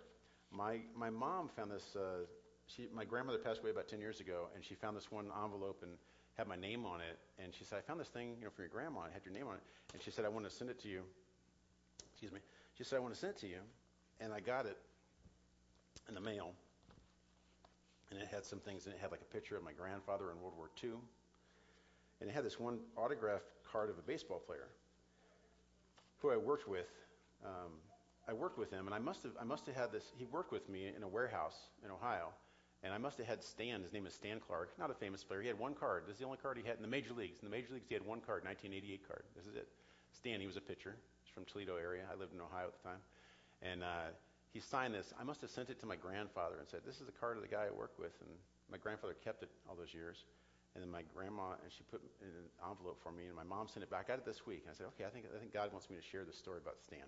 My, 0.50 0.80
my 0.96 1.10
mom 1.10 1.48
found 1.48 1.70
this. 1.70 1.96
Uh, 1.96 2.26
she, 2.66 2.88
my 2.92 3.04
grandmother 3.04 3.38
passed 3.38 3.60
away 3.60 3.70
about 3.70 3.88
10 3.88 4.00
years 4.00 4.20
ago, 4.20 4.48
and 4.54 4.64
she 4.64 4.74
found 4.74 4.96
this 4.96 5.10
one 5.10 5.26
envelope 5.42 5.80
and 5.82 5.92
had 6.34 6.48
my 6.48 6.56
name 6.56 6.84
on 6.84 7.00
it. 7.00 7.18
And 7.42 7.54
she 7.54 7.64
said, 7.64 7.78
I 7.78 7.80
found 7.82 8.00
this 8.00 8.08
thing, 8.08 8.34
you 8.38 8.44
know, 8.44 8.50
from 8.50 8.64
your 8.64 8.70
grandma. 8.70 9.04
It 9.04 9.12
had 9.12 9.24
your 9.24 9.34
name 9.34 9.46
on 9.46 9.54
it. 9.54 9.62
And 9.94 10.02
she 10.02 10.10
said, 10.10 10.24
I 10.24 10.28
want 10.28 10.44
to 10.44 10.50
send 10.50 10.70
it 10.70 10.80
to 10.82 10.88
you. 10.88 11.02
Excuse 12.12 12.32
me. 12.32 12.40
She 12.76 12.84
said, 12.84 12.96
I 12.96 13.00
want 13.00 13.14
to 13.14 13.20
send 13.20 13.34
it 13.34 13.38
to 13.40 13.46
you. 13.46 13.58
And 14.20 14.32
I 14.32 14.40
got 14.40 14.66
it 14.66 14.76
in 16.08 16.14
the 16.14 16.20
mail. 16.20 16.52
And 18.10 18.20
it 18.20 18.28
had 18.28 18.44
some 18.44 18.58
things, 18.58 18.86
and 18.86 18.94
it 18.94 19.00
had 19.00 19.10
like 19.10 19.20
a 19.20 19.32
picture 19.32 19.56
of 19.56 19.62
my 19.62 19.72
grandfather 19.72 20.30
in 20.30 20.40
World 20.40 20.54
War 20.56 20.70
II. 20.82 20.90
And 22.20 22.28
it 22.28 22.32
had 22.32 22.44
this 22.44 22.58
one 22.58 22.80
autographed 22.96 23.46
card 23.70 23.88
of 23.88 23.98
a 23.98 24.02
baseball 24.02 24.38
player 24.38 24.68
who 26.22 26.30
I 26.30 26.36
worked 26.36 26.68
with. 26.68 26.86
Um, 27.44 27.72
I 28.28 28.32
worked 28.32 28.56
with 28.56 28.70
him, 28.70 28.86
and 28.86 28.94
I 28.94 29.00
must 29.00 29.24
have 29.24 29.32
I 29.40 29.44
must 29.44 29.66
have 29.66 29.74
had 29.74 29.92
this. 29.92 30.04
He 30.16 30.24
worked 30.24 30.52
with 30.52 30.68
me 30.68 30.86
in 30.96 31.02
a 31.02 31.08
warehouse 31.08 31.58
in 31.84 31.90
Ohio, 31.90 32.28
and 32.84 32.94
I 32.94 32.98
must 32.98 33.18
have 33.18 33.26
had 33.26 33.42
Stan. 33.42 33.82
His 33.82 33.92
name 33.92 34.06
is 34.06 34.14
Stan 34.14 34.38
Clark, 34.38 34.70
not 34.78 34.90
a 34.90 34.94
famous 34.94 35.24
player. 35.24 35.42
He 35.42 35.48
had 35.48 35.58
one 35.58 35.74
card. 35.74 36.04
This 36.06 36.14
is 36.14 36.20
the 36.20 36.26
only 36.26 36.38
card 36.38 36.56
he 36.56 36.66
had 36.66 36.76
in 36.76 36.82
the 36.82 36.88
major 36.88 37.12
leagues. 37.12 37.40
In 37.42 37.50
the 37.50 37.50
major 37.50 37.74
leagues, 37.74 37.86
he 37.88 37.94
had 37.94 38.06
one 38.06 38.20
card, 38.20 38.44
1988 38.44 39.08
card. 39.08 39.24
This 39.36 39.46
is 39.46 39.56
it. 39.56 39.68
Stan, 40.12 40.40
he 40.40 40.46
was 40.46 40.56
a 40.56 40.60
pitcher. 40.60 40.94
He's 41.24 41.34
from 41.34 41.44
Toledo 41.44 41.76
area. 41.76 42.04
I 42.06 42.14
lived 42.14 42.32
in 42.32 42.40
Ohio 42.40 42.70
at 42.70 42.78
the 42.78 42.88
time, 42.88 43.02
and 43.60 43.82
uh, 43.82 44.14
he 44.54 44.60
signed 44.60 44.94
this. 44.94 45.12
I 45.18 45.24
must 45.24 45.40
have 45.40 45.50
sent 45.50 45.70
it 45.70 45.80
to 45.80 45.86
my 45.86 45.96
grandfather 45.96 46.56
and 46.60 46.68
said, 46.68 46.86
"This 46.86 47.00
is 47.00 47.06
the 47.06 47.18
card 47.18 47.36
of 47.36 47.42
the 47.42 47.50
guy 47.50 47.66
I 47.66 47.74
worked 47.74 47.98
with." 47.98 48.14
And 48.22 48.30
my 48.70 48.78
grandfather 48.78 49.14
kept 49.18 49.42
it 49.42 49.50
all 49.68 49.74
those 49.74 49.92
years. 49.92 50.24
And 50.74 50.82
then 50.82 50.90
my 50.90 51.02
grandma, 51.14 51.52
and 51.62 51.70
she 51.70 51.84
put 51.84 52.00
in 52.22 52.28
an 52.28 52.48
envelope 52.64 52.98
for 53.02 53.12
me, 53.12 53.26
and 53.26 53.36
my 53.36 53.44
mom 53.44 53.68
sent 53.68 53.84
it 53.84 53.90
back. 53.90 54.08
I 54.08 54.16
got 54.16 54.18
it 54.18 54.24
this 54.24 54.46
week. 54.46 54.64
And 54.64 54.72
I 54.72 54.74
said, 54.74 54.86
okay, 54.96 55.04
I 55.04 55.10
think, 55.10 55.26
I 55.28 55.38
think 55.38 55.52
God 55.52 55.70
wants 55.70 55.90
me 55.90 55.96
to 55.96 56.02
share 56.02 56.24
this 56.24 56.38
story 56.38 56.58
about 56.62 56.80
Stan. 56.80 57.04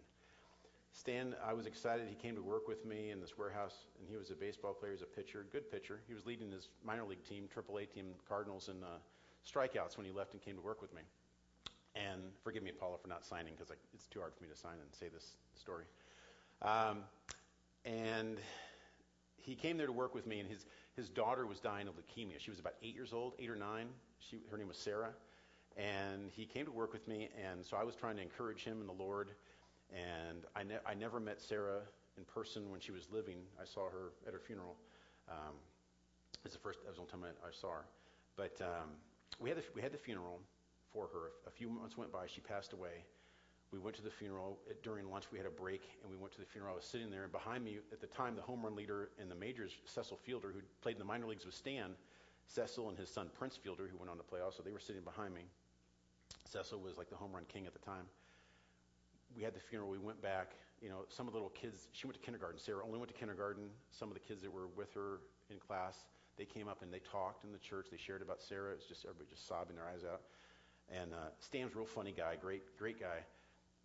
Stan, 0.93 1.35
I 1.45 1.55
was 1.55 1.67
excited. 1.67 2.07
He 2.09 2.15
came 2.15 2.37
to 2.37 2.43
work 2.43 2.69
with 2.69 2.85
me 2.85 3.11
in 3.11 3.21
this 3.21 3.37
warehouse, 3.37 3.89
and 3.99 4.09
he 4.09 4.17
was 4.17 4.31
a 4.31 4.35
baseball 4.35 4.75
player. 4.75 4.93
He 4.93 5.01
was 5.01 5.03
a 5.03 5.07
pitcher, 5.07 5.47
good 5.51 5.71
pitcher. 5.71 6.01
He 6.07 6.15
was 6.15 6.25
leading 6.25 6.53
his 6.53 6.69
minor 6.85 7.05
league 7.05 7.25
team, 7.25 7.49
AAA 7.49 7.93
team, 7.93 8.15
Cardinals, 8.29 8.69
in 8.69 8.85
uh, 8.85 9.01
strikeouts 9.49 9.97
when 9.97 10.07
he 10.07 10.13
left 10.13 10.35
and 10.35 10.43
came 10.43 10.55
to 10.55 10.63
work 10.63 10.81
with 10.81 10.95
me. 10.95 11.03
And 11.97 12.23
forgive 12.43 12.63
me, 12.63 12.71
Paula, 12.71 12.99
for 13.01 13.09
not 13.09 13.25
signing 13.25 13.55
because 13.55 13.73
it's 13.93 14.07
too 14.07 14.21
hard 14.21 14.35
for 14.35 14.43
me 14.43 14.49
to 14.51 14.57
sign 14.57 14.75
and 14.75 14.93
say 14.93 15.09
this 15.09 15.37
story. 15.55 15.85
Um, 16.63 16.99
and 17.85 18.39
he 19.37 19.55
came 19.55 19.77
there 19.77 19.87
to 19.87 19.93
work 19.93 20.15
with 20.15 20.27
me, 20.27 20.41
and 20.41 20.49
his 20.49 20.67
his 20.97 21.09
daughter 21.09 21.47
was 21.47 21.61
dying 21.61 21.89
of 21.89 21.95
leukemia. 21.95 22.39
She 22.39 22.51
was 22.51 22.61
about 22.61 22.75
eight 22.83 22.95
years 22.95 23.13
old, 23.13 23.35
eight 23.39 23.51
or 23.51 23.57
nine. 23.57 23.89
She, 24.19 24.39
her 24.51 24.57
name 24.57 24.69
was 24.69 24.77
Sarah. 24.77 25.11
And 25.77 26.31
he 26.31 26.47
came 26.47 26.65
to 26.67 26.71
work 26.71 26.93
with 26.93 27.09
me, 27.09 27.31
and 27.45 27.67
so 27.67 27.77
I 27.77 27.83
was 27.83 27.97
trying 27.97 28.17
to 28.17 28.23
encourage 28.23 28.63
him 28.63 28.81
in 28.81 28.87
the 28.87 28.93
Lord. 28.93 29.33
And 29.93 30.45
I, 30.55 30.63
ne- 30.63 30.79
I 30.87 30.95
never 30.95 31.19
met 31.19 31.41
Sarah 31.41 31.81
in 32.17 32.25
person 32.25 32.71
when 32.71 32.81
she 32.81 32.93
was 32.93 33.09
living. 33.11 33.39
I 33.61 33.65
saw 33.65 33.91
her 33.91 34.13
at 34.27 34.33
her 34.33 34.39
funeral. 34.39 34.77
Um, 35.29 35.55
it 36.33 36.45
was 36.45 36.53
the 36.53 36.61
first, 36.61 36.79
that 36.85 36.89
was 36.89 36.97
the 36.97 37.03
only 37.03 37.11
time 37.11 37.25
I, 37.25 37.49
I 37.49 37.51
saw 37.51 37.71
her. 37.71 37.87
But 38.37 38.61
um, 38.61 38.91
we, 39.41 39.49
had 39.49 39.59
the, 39.59 39.65
we 39.75 39.83
had 39.83 39.93
the 39.93 39.99
funeral 39.99 40.39
for 40.93 41.09
her. 41.13 41.33
A 41.49 41.51
few 41.51 41.69
months 41.69 41.97
went 41.97 42.13
by. 42.13 42.27
She 42.27 42.41
passed 42.41 42.73
away. 42.73 43.05
We 43.73 43.79
went 43.79 43.97
to 43.97 44.03
the 44.03 44.11
funeral. 44.11 44.59
During 44.83 45.11
lunch, 45.11 45.25
we 45.33 45.39
had 45.39 45.47
a 45.47 45.51
break, 45.51 45.83
and 46.03 46.11
we 46.11 46.17
went 46.17 46.33
to 46.35 46.41
the 46.41 46.47
funeral. 46.47 46.75
I 46.75 46.77
was 46.77 46.85
sitting 46.85 47.11
there, 47.11 47.25
and 47.25 47.33
behind 47.33 47.65
me, 47.65 47.79
at 47.93 48.01
the 48.01 48.07
time, 48.07 48.37
the 48.37 48.43
home 48.43 48.63
run 48.63 48.77
leader 48.77 49.11
in 49.21 49.29
the 49.29 49.35
majors, 49.35 49.73
Cecil 49.85 50.19
Fielder, 50.25 50.53
who 50.53 50.61
played 50.81 50.95
in 50.95 50.99
the 51.01 51.05
minor 51.05 51.27
leagues 51.27 51.45
with 51.45 51.55
Stan, 51.55 51.95
Cecil 52.47 52.89
and 52.89 52.99
his 52.99 53.09
son 53.09 53.31
Prince 53.37 53.57
Fielder, 53.57 53.89
who 53.91 53.97
went 53.99 54.11
on 54.11 54.17
to 54.17 54.23
play 54.23 54.41
also, 54.41 54.63
they 54.63 54.73
were 54.73 54.81
sitting 54.81 55.03
behind 55.03 55.35
me. 55.35 55.43
Cecil 56.45 56.79
was 56.81 56.97
like 56.99 57.11
the 57.11 57.17
home 57.17 57.33
run 57.33 57.45
king 57.49 57.67
at 57.67 57.73
the 57.73 57.79
time. 57.81 58.05
We 59.37 59.43
had 59.43 59.55
the 59.55 59.61
funeral. 59.61 59.91
We 59.91 59.99
went 59.99 60.23
back. 60.23 60.53
You 60.81 60.91
know, 60.91 61.05
some 61.09 61.27
of 61.27 61.33
the 61.33 61.39
little 61.39 61.51
kids. 61.51 61.89
She 61.93 62.07
went 62.07 62.21
to 62.21 62.25
kindergarten. 62.25 62.61
Sarah 62.61 62.85
only 62.85 62.99
went 62.99 63.11
to 63.11 63.19
kindergarten. 63.19 63.71
Some 63.91 64.09
of 64.09 64.15
the 64.15 64.21
kids 64.21 64.43
that 64.43 64.53
were 64.53 64.69
with 64.77 64.93
her 64.95 65.21
in 65.51 65.59
class, 65.59 66.05
they 66.37 66.45
came 66.45 66.69
up 66.69 66.83
and 66.83 66.93
they 66.93 67.01
talked 67.01 67.45
in 67.45 67.53
the 67.53 67.59
church. 67.59 67.87
They 67.91 67.97
shared 67.97 68.23
about 68.23 68.43
Sarah. 68.43 68.73
It's 68.73 68.87
just 68.87 69.05
everybody 69.05 69.31
just 69.31 69.49
sobbing 69.49 69.77
their 69.77 69.87
eyes 69.87 70.05
out. 70.05 70.21
And 70.93 71.15
uh, 71.15 71.33
Stan's 71.41 71.73
a 71.75 71.79
real 71.79 71.87
funny 71.87 72.13
guy, 72.13 72.37
great, 72.41 72.77
great 72.79 73.01
guy. 73.01 73.25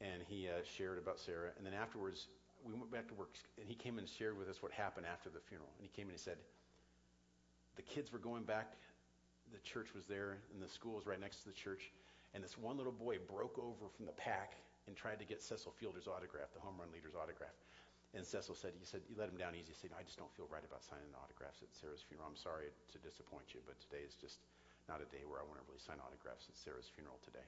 And 0.02 0.24
he 0.28 0.48
uh, 0.48 0.64
shared 0.64 0.98
about 0.98 1.20
Sarah. 1.20 1.52
And 1.58 1.66
then 1.66 1.74
afterwards, 1.74 2.28
we 2.64 2.74
went 2.74 2.92
back 2.92 3.08
to 3.08 3.14
work, 3.16 3.36
and 3.60 3.68
he 3.68 3.76
came 3.76 4.00
and 4.00 4.08
shared 4.08 4.38
with 4.38 4.48
us 4.48 4.62
what 4.64 4.72
happened 4.72 5.06
after 5.08 5.30
the 5.30 5.40
funeral. 5.40 5.72
And 5.80 5.84
he 5.84 5.92
came 5.92 6.08
and 6.08 6.16
he 6.16 6.22
said, 6.22 6.38
the 7.76 7.84
kids 7.84 8.12
were 8.12 8.20
going 8.20 8.44
back. 8.44 8.76
The 9.52 9.64
church 9.64 9.96
was 9.96 10.06
there, 10.06 10.38
and 10.54 10.62
the 10.62 10.70
school 10.70 11.00
was 11.00 11.08
right 11.08 11.20
next 11.20 11.42
to 11.44 11.50
the 11.50 11.56
church. 11.56 11.92
And 12.36 12.44
this 12.44 12.60
one 12.60 12.78
little 12.78 12.94
boy 12.94 13.18
broke 13.26 13.58
over 13.58 13.90
from 13.96 14.06
the 14.06 14.14
pack 14.14 14.54
and 14.86 14.94
tried 14.96 15.18
to 15.20 15.26
get 15.26 15.42
Cecil 15.42 15.74
Fielder's 15.80 16.06
autograph, 16.06 16.54
the 16.54 16.62
home 16.62 16.78
run 16.78 16.92
leader's 16.94 17.18
autograph. 17.18 17.56
And 18.14 18.26
Cecil 18.26 18.58
said, 18.58 18.74
he 18.78 18.86
said, 18.86 19.06
you 19.06 19.14
let 19.18 19.30
him 19.30 19.38
down 19.38 19.54
easy. 19.54 19.74
He 19.74 19.78
said, 19.78 19.94
I 19.94 20.02
just 20.02 20.18
don't 20.18 20.34
feel 20.34 20.50
right 20.50 20.66
about 20.66 20.82
signing 20.82 21.14
autographs 21.14 21.62
at 21.62 21.70
Sarah's 21.74 22.02
funeral. 22.02 22.30
I'm 22.30 22.38
sorry 22.38 22.74
to 22.74 22.98
disappoint 23.02 23.54
you, 23.54 23.62
but 23.70 23.78
today 23.78 24.02
is 24.02 24.18
just 24.18 24.42
not 24.90 24.98
a 25.02 25.08
day 25.14 25.26
where 25.30 25.38
I 25.38 25.46
want 25.46 25.62
to 25.62 25.66
really 25.70 25.82
sign 25.82 26.02
autographs 26.02 26.50
at 26.50 26.58
Sarah's 26.58 26.90
funeral 26.90 27.22
today. 27.22 27.46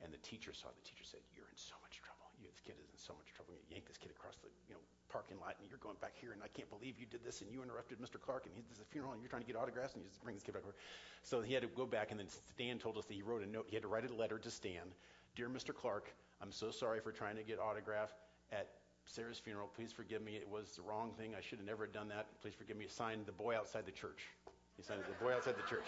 And 0.00 0.08
the 0.08 0.22
teacher 0.24 0.52
saw, 0.56 0.72
the 0.72 0.86
teacher 0.86 1.04
said, 1.04 1.20
you're 1.36 1.48
in 1.48 1.60
so 1.60 1.76
much 1.84 2.00
trouble. 2.00 2.32
You, 2.40 2.48
this 2.48 2.60
kid 2.64 2.80
is 2.80 2.88
in 2.88 2.96
so 2.96 3.12
much 3.12 3.28
trouble. 3.36 3.52
You 3.52 3.60
yank 3.68 3.84
this 3.84 4.00
kid 4.00 4.10
across 4.10 4.40
the 4.40 4.48
you 4.64 4.74
know, 4.74 4.82
parking 5.12 5.36
lot, 5.36 5.60
and 5.60 5.68
you're 5.68 5.82
going 5.82 6.00
back 6.00 6.16
here, 6.16 6.32
and 6.32 6.40
I 6.40 6.48
can't 6.48 6.70
believe 6.72 6.96
you 6.96 7.04
did 7.04 7.20
this, 7.20 7.44
and 7.44 7.52
you 7.52 7.60
interrupted 7.60 8.00
Mr. 8.00 8.16
Clark, 8.16 8.48
and 8.48 8.52
he's 8.56 8.64
at 8.72 8.80
the 8.80 8.88
funeral, 8.88 9.12
and 9.12 9.20
you're 9.20 9.28
trying 9.28 9.44
to 9.44 9.50
get 9.50 9.60
autographs, 9.60 9.92
and 9.92 10.00
you 10.00 10.08
just 10.08 10.24
bring 10.24 10.38
this 10.38 10.44
kid 10.46 10.56
back 10.56 10.64
over. 10.64 10.74
So 11.20 11.44
he 11.44 11.52
had 11.52 11.60
to 11.62 11.72
go 11.76 11.84
back, 11.84 12.10
and 12.10 12.16
then 12.16 12.28
Stan 12.28 12.80
told 12.80 12.96
us 12.96 13.04
that 13.04 13.14
he 13.14 13.20
wrote 13.20 13.44
a 13.44 13.48
note. 13.50 13.68
He 13.68 13.76
had 13.76 13.84
to 13.84 13.92
write 13.92 14.08
a 14.08 14.14
letter 14.14 14.40
to 14.40 14.50
Stan. 14.50 14.88
Dear 15.36 15.52
Mr. 15.52 15.74
Clark, 15.76 16.08
I'm 16.40 16.52
so 16.52 16.70
sorry 16.70 17.00
for 17.00 17.12
trying 17.12 17.36
to 17.36 17.44
get 17.44 17.60
autograph 17.60 18.16
at 18.52 18.80
Sarah's 19.04 19.38
funeral. 19.38 19.68
Please 19.74 19.92
forgive 19.92 20.22
me. 20.22 20.36
It 20.36 20.48
was 20.48 20.72
the 20.76 20.82
wrong 20.82 21.12
thing. 21.18 21.34
I 21.36 21.40
should 21.40 21.58
have 21.58 21.66
never 21.66 21.86
done 21.86 22.08
that. 22.08 22.26
Please 22.40 22.54
forgive 22.54 22.76
me. 22.76 22.86
Signed 22.88 23.26
the 23.26 23.32
boy 23.32 23.56
outside 23.56 23.84
the 23.84 23.92
church. 23.92 24.28
He 24.76 24.82
signed 24.82 25.02
the 25.06 25.24
boy 25.24 25.34
outside 25.34 25.56
the 25.56 25.68
church. 25.68 25.84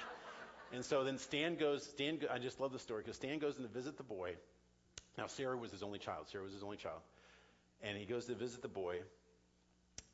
And 0.73 0.85
so 0.85 1.05
then 1.05 1.19
Stan 1.19 1.57
goes, 1.57 1.85
Stan, 1.85 2.19
I 2.31 2.39
just 2.39 2.59
love 2.61 2.73
the 2.73 2.79
story 2.79 3.03
because 3.03 3.17
Stan 3.17 3.39
goes 3.39 3.57
in 3.59 3.63
to 3.63 3.69
visit 3.69 3.97
the 3.97 4.03
boy. 4.03 4.35
Now, 5.19 5.27
Sarah 5.27 5.57
was 5.57 5.71
his 5.71 5.83
only 5.83 5.99
child. 5.99 6.29
Sarah 6.31 6.45
was 6.45 6.55
his 6.55 6.63
only 6.63 6.79
child. 6.79 7.01
And 7.83 7.99
he 7.99 8.07
goes 8.07 8.27
to 8.27 8.35
visit 8.35 8.63
the 8.63 8.69
boy, 8.69 8.97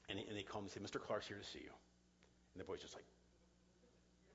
and, 0.09 0.19
he, 0.19 0.27
and 0.27 0.37
they 0.37 0.43
call 0.43 0.61
him 0.61 0.67
and 0.67 0.73
say, 0.73 0.81
Mr. 0.81 1.01
Clark's 1.01 1.29
here 1.29 1.37
to 1.37 1.45
see 1.45 1.61
you. 1.61 1.71
And 2.55 2.61
the 2.61 2.65
boy's 2.65 2.81
just 2.81 2.95
like, 2.95 3.05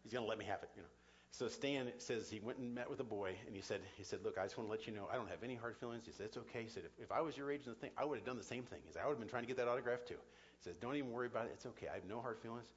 he's 0.04 0.14
going 0.14 0.24
to 0.24 0.30
let 0.30 0.38
me 0.38 0.46
have 0.46 0.64
it, 0.64 0.70
you 0.76 0.82
know. 0.82 0.88
So 1.32 1.48
Stan 1.48 1.92
says 1.98 2.30
he 2.30 2.40
went 2.40 2.60
and 2.60 2.76
met 2.76 2.88
with 2.88 3.00
the 3.00 3.04
boy, 3.04 3.36
and 3.48 3.56
he 3.56 3.62
said, 3.62 3.82
he 3.98 4.04
said, 4.04 4.20
look, 4.24 4.38
I 4.38 4.44
just 4.44 4.56
want 4.56 4.70
to 4.70 4.72
let 4.72 4.86
you 4.86 4.94
know, 4.94 5.10
I 5.12 5.16
don't 5.16 5.30
have 5.30 5.44
any 5.44 5.56
hard 5.56 5.76
feelings. 5.78 6.06
He 6.06 6.12
said, 6.12 6.28
it's 6.28 6.38
okay. 6.38 6.62
He 6.62 6.70
said, 6.70 6.84
if, 6.86 7.04
if 7.04 7.12
I 7.12 7.22
was 7.22 7.36
your 7.36 7.52
age 7.52 7.62
and 7.66 7.76
the 7.76 7.80
thing, 7.80 7.90
I 7.98 8.06
would 8.06 8.20
have 8.20 8.26
done 8.26 8.38
the 8.38 8.44
same 8.44 8.64
thing. 8.64 8.80
He 8.86 8.94
said, 8.94 9.02
I 9.04 9.08
would 9.08 9.14
have 9.14 9.20
been 9.20 9.30
trying 9.30 9.44
to 9.44 9.48
get 9.48 9.58
that 9.58 9.68
autograph 9.68 10.06
too. 10.06 10.14
He 10.14 10.64
says, 10.64 10.76
don't 10.80 10.96
even 10.96 11.12
worry 11.12 11.26
about 11.26 11.46
it. 11.46 11.52
It's 11.56 11.66
okay. 11.66 11.88
I 11.92 11.96
have 11.96 12.06
no 12.08 12.22
hard 12.22 12.38
feelings. 12.38 12.68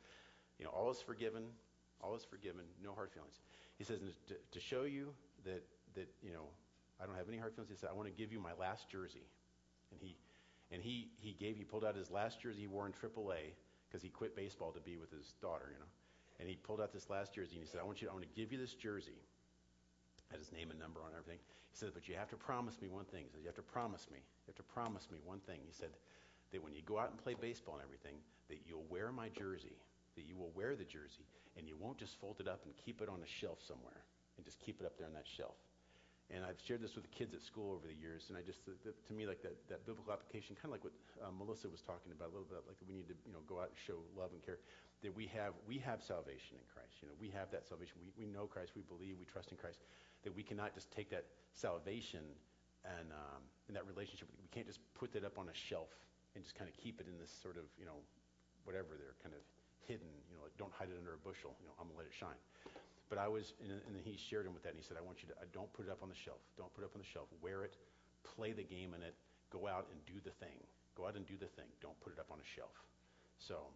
You 0.59 0.65
know, 0.65 0.71
all 0.71 0.91
is 0.91 1.03
forgiven. 1.03 1.45
All 2.03 2.15
is 2.15 2.25
forgiven. 2.25 2.63
No 2.83 2.93
hard 2.93 3.11
feelings. 3.11 3.41
He 3.79 3.85
says, 3.85 4.01
to, 4.29 4.35
to 4.53 4.61
show 4.61 4.85
you 4.85 5.13
that, 5.45 5.63
that, 5.95 6.09
you 6.23 6.33
know, 6.33 6.47
I 7.01 7.07
don't 7.07 7.17
have 7.17 7.29
any 7.29 7.39
hard 7.39 7.55
feelings, 7.55 7.71
he 7.71 7.77
said, 7.77 7.91
I 7.91 7.97
want 7.97 8.09
to 8.09 8.15
give 8.15 8.33
you 8.33 8.41
my 8.41 8.53
last 8.59 8.89
jersey. 8.89 9.25
And 9.93 10.01
he, 10.01 10.17
and 10.73 10.83
he, 10.83 11.09
he 11.19 11.33
gave, 11.33 11.57
he 11.57 11.65
pulled 11.65 11.85
out 11.85 11.95
his 11.95 12.11
last 12.11 12.41
jersey 12.41 12.63
he 12.63 12.67
wore 12.67 12.87
in 12.87 12.93
AAA 12.93 13.55
because 13.89 14.03
he 14.03 14.09
quit 14.09 14.35
baseball 14.35 14.73
to 14.73 14.81
be 14.81 14.97
with 14.97 15.11
his 15.11 15.35
daughter, 15.41 15.71
you 15.73 15.79
know. 15.79 15.91
And 16.39 16.49
he 16.49 16.57
pulled 16.57 16.81
out 16.81 16.93
this 16.93 17.09
last 17.09 17.35
jersey 17.35 17.57
and 17.57 17.65
he 17.65 17.69
said, 17.69 17.81
I 17.81 17.85
want 17.85 18.03
you, 18.03 18.09
I 18.09 18.13
want 18.13 18.25
to 18.25 18.37
give 18.41 18.53
you 18.53 18.59
this 18.59 18.75
jersey. 18.75 19.17
Had 20.31 20.41
his 20.41 20.53
name 20.53 20.71
and 20.71 20.81
number 20.81 21.01
on 21.01 21.13
everything. 21.17 21.39
He 21.71 21.77
said, 21.79 21.91
but 21.95 22.09
you 22.09 22.17
have 22.17 22.29
to 22.31 22.37
promise 22.37 22.81
me 22.83 22.89
one 22.89 23.05
thing. 23.05 23.25
He 23.25 23.31
said, 23.31 23.41
you 23.41 23.47
have 23.47 23.57
to 23.57 23.63
promise 23.63 24.09
me. 24.11 24.19
You 24.19 24.53
have 24.53 24.57
to 24.57 24.69
promise 24.75 25.09
me 25.13 25.19
one 25.25 25.41
thing. 25.47 25.61
He 25.65 25.73
said 25.73 25.91
that 26.53 26.63
when 26.63 26.75
you 26.75 26.83
go 26.85 26.99
out 26.99 27.11
and 27.11 27.19
play 27.23 27.37
baseball 27.39 27.75
and 27.75 27.85
everything, 27.85 28.19
that 28.49 28.59
you'll 28.67 28.87
wear 28.91 29.13
my 29.13 29.29
jersey, 29.31 29.77
that 30.17 30.27
you 30.27 30.37
will 30.37 30.51
wear 30.55 30.75
the 30.75 30.85
jersey, 30.85 31.25
and 31.57 31.67
you 31.67 31.77
won't 31.77 31.99
just 31.99 32.21
fold 32.21 32.37
it 32.41 32.49
up 32.49 32.63
and 32.65 32.77
keep 32.77 33.01
it 33.01 33.09
on 33.09 33.21
a 33.25 33.31
shelf 33.41 33.59
somewhere 33.67 34.05
and 34.37 34.45
just 34.45 34.61
keep 34.61 34.81
it 34.81 34.87
up 34.87 34.97
there 34.97 35.09
on 35.09 35.17
that 35.17 35.27
shelf. 35.27 35.57
And 36.27 36.43
I've 36.43 36.59
shared 36.67 36.83
this 36.83 36.99
with 36.99 37.07
the 37.07 37.15
kids 37.15 37.39
at 37.39 37.43
school 37.47 37.71
over 37.71 37.87
the 37.87 37.95
years, 37.95 38.27
and 38.29 38.35
I 38.35 38.43
just, 38.43 38.59
the, 38.67 38.75
to 38.91 39.13
me, 39.15 39.31
like 39.31 39.47
that, 39.47 39.55
that 39.71 39.87
biblical 39.87 40.11
application, 40.11 40.59
kind 40.59 40.75
of 40.75 40.83
like 40.83 40.83
what 40.83 40.97
uh, 41.23 41.31
Melissa 41.31 41.71
was 41.71 41.87
talking 41.87 42.11
about 42.11 42.29
a 42.29 42.33
little 42.35 42.51
bit, 42.51 42.67
like 42.67 42.75
we 42.83 42.91
need 42.91 43.07
to, 43.07 43.15
you 43.23 43.31
know, 43.31 43.47
go 43.47 43.63
out 43.63 43.71
and 43.71 43.79
show 43.79 44.03
love 44.19 44.35
and 44.35 44.43
care. 44.43 44.59
That 45.07 45.15
we 45.15 45.31
have, 45.39 45.55
we 45.71 45.79
have 45.87 46.03
salvation 46.03 46.59
in 46.59 46.67
Christ. 46.67 46.99
You 46.99 47.07
know, 47.07 47.17
we 47.23 47.31
have 47.31 47.55
that 47.55 47.69
salvation. 47.71 48.01
We, 48.03 48.11
we 48.19 48.27
know 48.27 48.51
Christ. 48.51 48.75
We 48.75 48.83
believe. 48.83 49.23
We 49.23 49.29
trust 49.29 49.55
in 49.55 49.61
Christ. 49.61 49.79
That 50.27 50.35
we 50.35 50.43
cannot 50.43 50.75
just 50.75 50.91
take 50.91 51.15
that 51.15 51.31
salvation 51.55 52.27
and 52.83 53.13
um, 53.15 53.47
in 53.71 53.79
that 53.79 53.87
relationship. 53.87 54.27
We 54.41 54.51
can't 54.51 54.67
just 54.67 54.83
put 54.99 55.15
that 55.15 55.23
up 55.23 55.39
on 55.39 55.47
a 55.47 55.55
shelf 55.55 55.95
and 56.35 56.43
just 56.43 56.59
kind 56.59 56.67
of 56.67 56.75
keep 56.75 56.99
it 56.99 57.07
in 57.07 57.21
this 57.23 57.31
sort 57.31 57.55
of, 57.55 57.71
you 57.79 57.87
know, 57.87 58.03
whatever 58.67 58.99
they're 58.99 59.15
kind 59.23 59.37
of 59.37 59.45
hidden. 59.87 60.11
You 60.29 60.37
know, 60.37 60.47
don't 60.59 60.75
hide 60.75 60.91
it 60.91 60.99
under 60.99 61.15
a 61.15 61.23
bushel. 61.23 61.55
You 61.63 61.71
know, 61.71 61.75
I'm 61.79 61.89
gonna 61.89 62.03
let 62.03 62.11
it 62.11 62.15
shine. 62.15 62.39
But 63.07 63.23
I 63.23 63.31
was, 63.31 63.55
and, 63.63 63.71
and 63.71 63.95
he 64.03 64.19
shared 64.19 64.51
him 64.51 64.55
with 64.55 64.67
that, 64.67 64.75
and 64.75 64.81
he 64.83 64.87
said, 64.87 64.99
I 64.99 65.05
want 65.07 65.23
you 65.23 65.31
to, 65.31 65.39
uh, 65.39 65.47
don't 65.55 65.71
put 65.71 65.87
it 65.87 65.93
up 65.95 66.03
on 66.03 66.11
the 66.11 66.19
shelf. 66.19 66.43
Don't 66.59 66.75
put 66.75 66.83
it 66.83 66.91
up 66.91 66.95
on 66.99 67.03
the 67.03 67.07
shelf. 67.07 67.31
Wear 67.39 67.63
it, 67.63 67.79
play 68.27 68.51
the 68.51 68.67
game 68.67 68.99
in 68.99 69.03
it, 69.07 69.15
go 69.55 69.71
out 69.71 69.87
and 69.95 69.99
do 70.11 70.19
the 70.27 70.35
thing. 70.43 70.59
Go 70.99 71.07
out 71.07 71.15
and 71.15 71.23
do 71.23 71.39
the 71.39 71.47
thing. 71.55 71.71
Don't 71.79 71.95
put 72.03 72.11
it 72.11 72.19
up 72.19 72.27
on 72.35 72.43
a 72.43 72.49
shelf. 72.57 72.75
So 73.39 73.71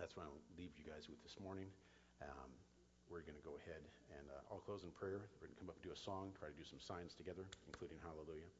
that's 0.00 0.18
what 0.18 0.26
I'll 0.26 0.42
leave 0.58 0.74
you 0.74 0.82
guys 0.82 1.06
with 1.06 1.22
this 1.22 1.38
morning. 1.38 1.70
Um, 2.24 2.50
we're 3.06 3.22
going 3.22 3.38
to 3.38 3.46
go 3.46 3.54
ahead 3.62 3.84
and 4.18 4.24
uh, 4.32 4.50
I'll 4.50 4.64
close 4.64 4.82
in 4.82 4.90
prayer. 4.90 5.30
We're 5.38 5.52
going 5.52 5.54
to 5.54 5.60
come 5.60 5.70
up 5.70 5.78
and 5.78 5.84
do 5.86 5.94
a 5.94 6.00
song, 6.00 6.34
try 6.34 6.50
to 6.50 6.56
do 6.58 6.66
some 6.66 6.80
signs 6.82 7.14
together, 7.14 7.46
including 7.70 8.02
hallelujah. 8.02 8.50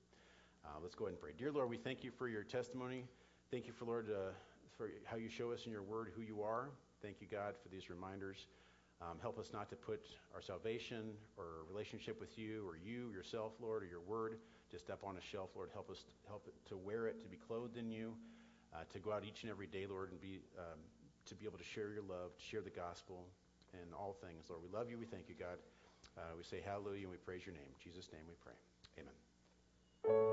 Uh, 0.62 0.78
let's 0.84 0.94
go 0.94 1.10
ahead 1.10 1.18
and 1.18 1.22
pray. 1.24 1.34
Dear 1.34 1.50
Lord, 1.50 1.66
we 1.66 1.80
thank 1.80 2.04
you 2.04 2.12
for 2.14 2.28
your 2.28 2.44
testimony. 2.44 3.08
Thank 3.50 3.66
you 3.66 3.72
for, 3.72 3.88
Lord, 3.88 4.06
uh, 4.12 4.36
for 4.76 4.90
how 5.04 5.16
you 5.16 5.28
show 5.28 5.52
us 5.52 5.66
in 5.66 5.72
your 5.72 5.82
word 5.82 6.12
who 6.14 6.22
you 6.22 6.42
are. 6.42 6.70
Thank 7.02 7.20
you, 7.20 7.26
God, 7.30 7.54
for 7.62 7.68
these 7.68 7.90
reminders. 7.90 8.46
Um, 9.02 9.18
help 9.20 9.38
us 9.38 9.50
not 9.52 9.68
to 9.70 9.76
put 9.76 10.06
our 10.34 10.40
salvation 10.40 11.12
or 11.36 11.66
relationship 11.68 12.20
with 12.20 12.38
you 12.38 12.66
or 12.66 12.76
you 12.76 13.10
yourself, 13.10 13.52
Lord, 13.60 13.82
or 13.82 13.86
your 13.86 14.00
word 14.00 14.38
just 14.70 14.88
up 14.90 15.04
on 15.04 15.16
a 15.16 15.20
shelf, 15.20 15.50
Lord. 15.54 15.70
Help 15.72 15.90
us 15.90 16.04
help 16.26 16.48
to 16.68 16.76
wear 16.76 17.06
it, 17.06 17.22
to 17.22 17.28
be 17.28 17.36
clothed 17.36 17.76
in 17.76 17.90
you, 17.90 18.14
uh, 18.72 18.78
to 18.92 18.98
go 18.98 19.12
out 19.12 19.24
each 19.24 19.42
and 19.42 19.50
every 19.50 19.66
day, 19.66 19.86
Lord, 19.88 20.10
and 20.10 20.20
be 20.20 20.40
um, 20.58 20.78
to 21.26 21.34
be 21.34 21.46
able 21.46 21.58
to 21.58 21.64
share 21.64 21.92
your 21.92 22.02
love, 22.02 22.36
to 22.36 22.44
share 22.44 22.60
the 22.60 22.70
gospel 22.70 23.26
and 23.72 23.92
all 23.94 24.16
things, 24.20 24.44
Lord. 24.48 24.62
We 24.62 24.76
love 24.76 24.90
you. 24.90 24.98
We 24.98 25.06
thank 25.06 25.28
you, 25.28 25.34
God. 25.38 25.58
Uh, 26.16 26.20
we 26.36 26.44
say 26.44 26.62
hallelujah 26.64 27.02
and 27.02 27.10
we 27.10 27.16
praise 27.16 27.44
your 27.44 27.54
name. 27.54 27.66
In 27.66 27.80
Jesus' 27.82 28.08
name 28.12 28.22
we 28.28 28.34
pray. 28.42 28.54
Amen. 28.98 30.20